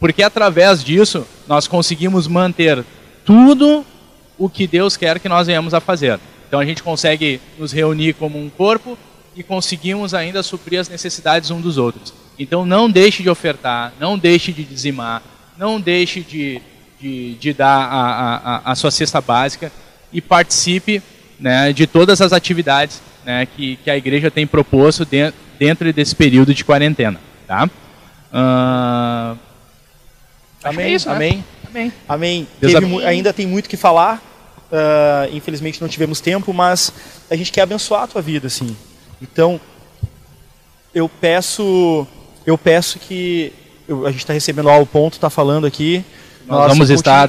Porque 0.00 0.22
através 0.22 0.82
disso 0.82 1.26
nós 1.46 1.66
conseguimos 1.66 2.26
manter 2.26 2.82
tudo 3.24 3.84
o 4.38 4.48
que 4.48 4.66
Deus 4.66 4.96
quer 4.96 5.18
que 5.18 5.28
nós 5.28 5.46
venhamos 5.46 5.74
a 5.74 5.80
fazer. 5.80 6.18
Então 6.48 6.60
a 6.60 6.64
gente 6.64 6.82
consegue 6.82 7.40
nos 7.58 7.72
reunir 7.72 8.14
como 8.14 8.38
um 8.38 8.50
corpo 8.50 8.98
e 9.34 9.42
conseguimos 9.42 10.12
ainda 10.14 10.42
suprir 10.42 10.80
as 10.80 10.88
necessidades 10.88 11.50
um 11.50 11.60
dos 11.60 11.78
outros. 11.78 12.12
Então 12.38 12.66
não 12.66 12.90
deixe 12.90 13.22
de 13.22 13.30
ofertar, 13.30 13.92
não 13.98 14.18
deixe 14.18 14.52
de 14.52 14.64
dizimar, 14.64 15.22
não 15.56 15.80
deixe 15.80 16.20
de, 16.20 16.60
de, 17.00 17.34
de 17.34 17.52
dar 17.52 17.76
a, 17.76 18.36
a, 18.36 18.72
a, 18.72 18.74
sua 18.74 18.90
cesta 18.90 19.20
básica 19.20 19.72
e 20.12 20.20
participe 20.20 21.02
né, 21.38 21.72
de 21.72 21.86
todas 21.86 22.20
as 22.20 22.32
atividades 22.32 23.00
né, 23.24 23.46
que, 23.46 23.76
que 23.76 23.90
a 23.90 23.96
igreja 23.96 24.30
tem 24.30 24.46
proposto 24.46 25.04
dentro, 25.04 25.38
dentro 25.58 25.92
desse 25.92 26.14
período 26.14 26.54
de 26.54 26.64
quarentena. 26.64 27.20
Tá? 27.46 27.68
Uh, 28.32 29.38
Amém. 30.64 30.86
é 30.86 30.90
isso, 30.90 31.08
né? 31.08 31.14
Amém. 31.14 31.44
Amém. 31.72 31.92
Amém. 32.08 32.48
Teve 32.60 33.04
ainda 33.04 33.32
tem 33.32 33.46
muito 33.46 33.68
que 33.68 33.76
falar. 33.76 34.22
ah, 34.70 35.28
infelizmente 35.32 35.80
não 35.80 35.88
tivemos 35.88 36.20
tempo, 36.20 36.52
mas 36.52 36.92
a 37.30 37.36
gente 37.36 37.52
quer 37.52 37.62
abençoar 37.62 38.04
a 38.04 38.06
tua 38.06 38.22
vida, 38.22 38.46
assim. 38.46 38.74
Então, 39.20 39.60
eu 40.94 41.08
peço, 41.08 42.06
eu 42.46 42.56
peço 42.56 42.98
que 42.98 43.52
eu- 43.88 44.06
a 44.06 44.10
gente 44.10 44.20
está 44.20 44.32
recebendo 44.32 44.66
lá 44.66 44.76
o 44.78 44.86
ponto, 44.86 45.14
está 45.14 45.28
falando 45.30 45.66
aqui. 45.66 46.04
Nós 46.52 46.72
vamos 46.72 46.90
estar 46.90 47.28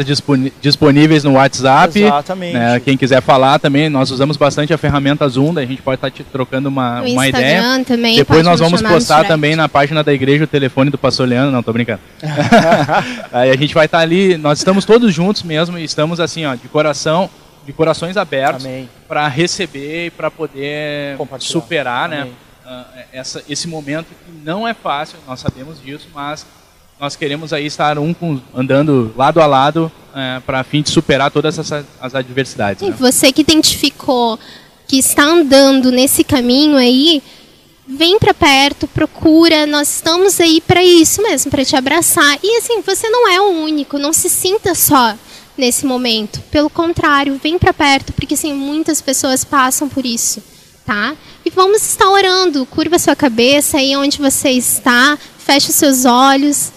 disponíveis 0.61 1.23
no 1.23 1.33
WhatsApp. 1.33 1.99
Exatamente. 1.99 2.53
né? 2.53 2.79
Quem 2.79 2.97
quiser 2.97 3.21
falar 3.21 3.59
também, 3.59 3.89
nós 3.89 4.11
usamos 4.11 4.37
bastante 4.37 4.73
a 4.73 4.77
ferramenta 4.77 5.27
Zoom, 5.27 5.53
daí 5.53 5.65
a 5.65 5.67
gente 5.67 5.81
pode 5.81 5.95
estar 5.95 6.11
te 6.11 6.23
trocando 6.23 6.69
uma, 6.69 7.01
No 7.01 7.09
uma 7.09 7.27
ideia. 7.27 7.83
Também. 7.85 8.15
Depois 8.15 8.43
nós 8.43 8.59
vamos 8.59 8.81
postar 8.81 9.25
também 9.25 9.55
na 9.55 9.69
página 9.69 10.03
da 10.03 10.13
igreja 10.13 10.43
o 10.43 10.47
telefone 10.47 10.89
do 10.89 10.97
pastor 10.97 11.27
Leandro, 11.27 11.51
não, 11.51 11.63
tô 11.63 11.73
brincando. 11.73 12.01
Aí 13.31 13.49
a 13.49 13.57
gente 13.57 13.73
vai 13.73 13.85
estar 13.85 13.99
ali, 13.99 14.37
nós 14.37 14.59
estamos 14.59 14.85
todos 14.85 15.13
juntos 15.13 15.43
mesmo 15.43 15.77
e 15.77 15.83
estamos 15.83 16.19
assim, 16.19 16.45
ó, 16.45 16.55
de 16.55 16.67
coração, 16.67 17.29
de 17.65 17.73
corações 17.73 18.17
abertos 18.17 18.67
para 19.07 19.27
receber 19.27 20.07
e 20.07 20.11
para 20.11 20.29
poder 20.29 21.17
superar, 21.39 22.09
né? 22.09 22.27
Ah, 22.65 22.85
essa, 23.11 23.43
esse 23.49 23.67
momento 23.67 24.07
que 24.25 24.31
não 24.43 24.67
é 24.67 24.73
fácil, 24.73 25.17
nós 25.27 25.39
sabemos 25.39 25.81
disso, 25.81 26.07
mas 26.13 26.45
nós 27.03 27.17
queremos 27.17 27.51
aí 27.51 27.65
estar 27.65 27.99
um 27.99 28.13
com, 28.13 28.39
andando 28.55 29.13
lado 29.17 29.41
a 29.41 29.45
lado 29.45 29.91
para 30.45 30.61
a 30.61 30.63
fim 30.63 30.81
de 30.81 30.89
superar 30.89 31.29
todas 31.29 31.59
essas 31.59 31.85
as 31.99 32.15
adversidades. 32.15 32.81
Né? 32.81 32.95
você 32.97 33.29
que 33.29 33.41
identificou 33.41 34.39
que 34.87 34.99
está 34.99 35.23
andando 35.23 35.91
nesse 35.91 36.23
caminho 36.23 36.77
aí, 36.77 37.21
vem 37.85 38.17
para 38.17 38.33
perto, 38.33 38.87
procura, 38.87 39.65
nós 39.65 39.95
estamos 39.95 40.39
aí 40.39 40.61
para 40.61 40.81
isso 40.81 41.21
mesmo, 41.21 41.51
para 41.51 41.65
te 41.65 41.75
abraçar. 41.75 42.39
E 42.41 42.57
assim, 42.59 42.79
você 42.79 43.09
não 43.09 43.29
é 43.29 43.41
o 43.41 43.49
único, 43.49 43.97
não 43.97 44.13
se 44.13 44.29
sinta 44.29 44.73
só 44.73 45.13
nesse 45.57 45.85
momento. 45.85 46.39
Pelo 46.49 46.69
contrário, 46.69 47.37
vem 47.43 47.59
para 47.59 47.73
perto, 47.73 48.13
porque 48.13 48.35
assim, 48.35 48.53
muitas 48.53 49.01
pessoas 49.01 49.43
passam 49.43 49.89
por 49.89 50.05
isso, 50.05 50.41
tá? 50.85 51.17
E 51.43 51.49
vamos 51.49 51.83
estar 51.83 52.09
orando, 52.09 52.65
curva 52.65 52.97
sua 52.97 53.15
cabeça 53.15 53.77
aí 53.77 53.93
onde 53.97 54.19
você 54.19 54.51
está, 54.51 55.19
feche 55.37 55.69
os 55.69 55.75
seus 55.75 56.05
olhos. 56.05 56.71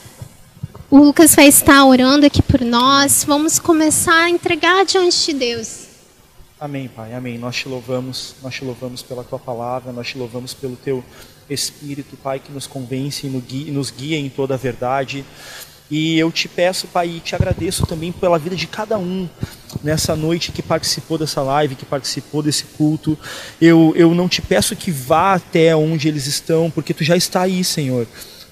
O 0.89 0.99
Lucas 0.99 1.35
vai 1.35 1.49
estar 1.49 1.85
orando 1.85 2.27
aqui 2.27 2.41
por 2.41 2.61
nós. 2.61 3.25
Vamos 3.25 3.59
começar 3.59 4.25
a 4.25 4.31
entregar 4.31 4.85
diante 4.85 5.27
de 5.27 5.35
Deus. 5.35 5.87
Amém, 6.61 6.87
Pai. 6.87 7.13
Amém. 7.13 7.37
Nós 7.39 7.57
te 7.57 7.69
louvamos, 7.69 8.37
nós 8.41 8.55
te 8.55 8.65
louvamos 8.65 9.03
pela 9.03 9.25
tua 9.25 9.39
palavra, 9.39 9.93
nós 9.93 10.07
te 10.07 10.17
louvamos 10.17 10.55
pelo 10.55 10.77
teu 10.77 11.05
Espírito, 11.51 12.17
Pai, 12.17 12.39
que 12.39 12.53
nos 12.53 12.69
convence 12.69 13.27
e 13.27 13.71
nos 13.71 13.91
guia 13.91 14.17
em 14.17 14.29
toda 14.29 14.55
a 14.55 14.57
verdade. 14.57 15.25
E 15.91 16.17
eu 16.19 16.31
te 16.31 16.49
peço, 16.49 16.87
Pai, 16.87 17.09
e 17.17 17.21
te 17.21 17.35
agradeço 17.35 17.85
também 17.85 18.13
pela 18.13 18.39
vida 18.39 18.55
de 18.55 18.69
cada 18.69 18.97
um 18.97 19.29
nessa 19.83 20.15
noite 20.15 20.53
que 20.53 20.63
participou 20.63 21.19
dessa 21.19 21.43
live, 21.43 21.75
que 21.75 21.85
participou 21.85 22.45
desse 22.45 22.63
culto. 22.77 23.19
Eu, 23.61 23.93
eu 23.97 24.15
não 24.15 24.29
te 24.29 24.41
peço 24.41 24.77
que 24.77 24.93
vá 24.93 25.35
até 25.35 25.75
onde 25.75 26.07
eles 26.07 26.27
estão, 26.27 26.71
porque 26.71 26.95
tu 26.95 27.03
já 27.03 27.17
está 27.17 27.43
aí, 27.43 27.65
Senhor. 27.65 28.07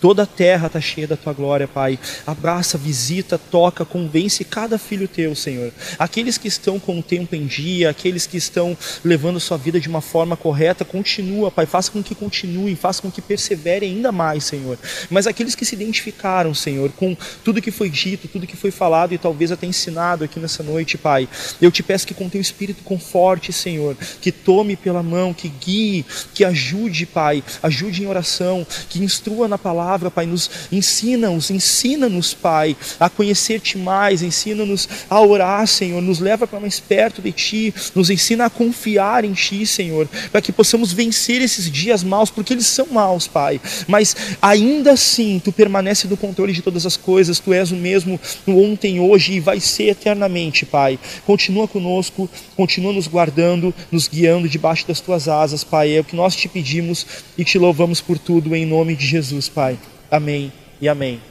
Toda 0.05 0.25
a 0.25 0.27
terra 0.27 0.67
está 0.67 0.83
cheia 0.83 1.07
da 1.07 1.17
tua 1.17 1.33
glória, 1.33 1.67
Pai. 1.67 1.99
Abraça, 2.27 2.77
visita, 2.77 3.39
toca, 3.39 3.87
convence 3.87 4.45
cada 4.45 4.77
filho 4.77 5.09
teu, 5.09 5.35
Senhor. 5.35 5.73
Aqueles 5.99 6.37
que 6.37 6.47
estão 6.47 6.79
com 6.79 6.99
o 6.99 7.03
tempo 7.03 7.35
em 7.35 7.47
dia, 7.47 7.89
aqueles 7.89 8.27
que 8.27 8.37
estão 8.37 8.77
levando 9.03 9.41
sua 9.41 9.57
vida 9.57 9.81
de 9.81 9.89
uma 9.89 10.03
forma 10.03 10.37
correta, 10.37 10.85
continua, 10.85 11.51
Pai. 11.51 11.65
Faça 11.65 11.91
com 11.91 12.03
que 12.03 12.15
continuem, 12.15 12.77
faça 12.77 13.01
com 13.01 13.11
que 13.11 13.23
perseverem 13.23 13.95
ainda 13.95 14.13
mais, 14.13 14.45
Senhor. 14.45 14.79
Mas 15.09 15.27
aqueles 15.27 15.55
que 15.55 15.65
se 15.65 15.75
identificaram, 15.75 16.53
Senhor, 16.53 16.93
com 16.93 17.17
tudo 17.43 17.63
que 17.63 17.71
foi 17.71 17.89
dito, 17.89 18.29
tudo 18.29 18.47
que 18.47 18.59
foi 18.59 18.71
falado 18.71 19.15
e 19.15 19.17
talvez 19.17 19.53
até 19.53 19.67
ensinado 19.67 20.23
aqui 20.23 20.39
nessa 20.39 20.63
noite, 20.63 20.99
Pai, 20.99 21.27
eu 21.63 21.73
te 21.73 21.83
peço 21.83 22.07
que 22.07 22.13
com 22.13 22.29
teu 22.29 22.43
Espírito 22.43 22.85
conforte, 22.85 23.55
Senhor, 23.55 23.97
que 24.21 24.31
tome 24.31 24.77
pela 24.77 25.03
mão, 25.03 25.33
que 25.33 25.49
guie, 25.49 26.05
que 26.35 26.45
ajude, 26.45 27.07
Pai, 27.07 27.43
ajude 27.63 28.03
em 28.03 28.07
oração, 28.07 28.67
que 28.91 29.03
instrua 29.03 29.49
na 29.49 29.57
palavra, 29.95 30.11
Pai, 30.11 30.27
nos 30.27 30.51
ensina-nos, 30.73 31.51
ensina-nos, 31.51 32.35
Pai, 32.35 32.77
a 32.99 33.09
conhecer-te 33.09 33.79
mais, 33.79 34.23
ensina-nos 34.23 34.89
a 35.09 35.21
orar, 35.21 35.67
Senhor, 35.69 36.03
nos 36.03 36.19
leva 36.19 36.47
para 36.47 36.59
mais 36.59 36.81
perto 36.81 37.23
de 37.23 37.31
Ti, 37.31 37.75
nos 37.95 38.11
ensina 38.11 38.47
a 38.47 38.51
confiar 38.51 39.25
em 39.25 39.33
Ti, 39.33 39.65
Senhor, 39.65 40.09
para 40.33 40.41
que 40.41 40.53
possamos 40.53 40.93
vencer 40.93 41.41
esses 41.41 41.71
dias 41.71 42.03
maus, 42.03 42.31
porque 42.31 42.55
eles 42.55 42.67
são 42.67 42.87
maus, 42.91 43.29
Pai, 43.29 43.61
mas 43.87 44.17
ainda 44.43 44.93
assim 44.93 45.41
Tu 45.45 45.53
permanece 45.53 46.09
no 46.09 46.17
controle 46.17 46.53
de 46.53 46.63
todas 46.63 46.85
as 46.85 46.97
coisas, 46.97 47.39
Tu 47.39 47.53
és 47.53 47.71
o 47.71 47.77
mesmo 47.77 48.19
no 48.47 48.61
ontem, 48.61 48.99
hoje 48.99 49.35
e 49.35 49.41
vai 49.41 49.61
ser 49.61 49.91
eternamente, 49.91 50.67
Pai. 50.67 50.99
Continua 51.25 51.69
conosco, 51.69 52.29
continua 52.57 52.93
nos 52.93 53.07
guardando, 53.07 53.73
nos 53.93 54.09
guiando 54.09 54.49
debaixo 54.49 54.87
das 54.89 55.01
Tuas 55.01 55.29
asas, 55.29 55.63
Pai, 55.63 55.97
é 55.97 56.01
o 56.01 56.05
que 56.05 56.17
nós 56.17 56.35
te 56.35 56.49
pedimos 56.49 57.07
e 57.39 57.45
te 57.45 57.59
louvamos 57.59 58.01
por 58.01 58.19
tudo 58.19 58.55
em 58.57 58.67
nome 58.67 58.97
de 58.97 59.07
Jesus, 59.07 59.49
Pai. 59.49 59.79
Amém 60.15 60.53
e 60.81 60.89
amém. 60.89 61.25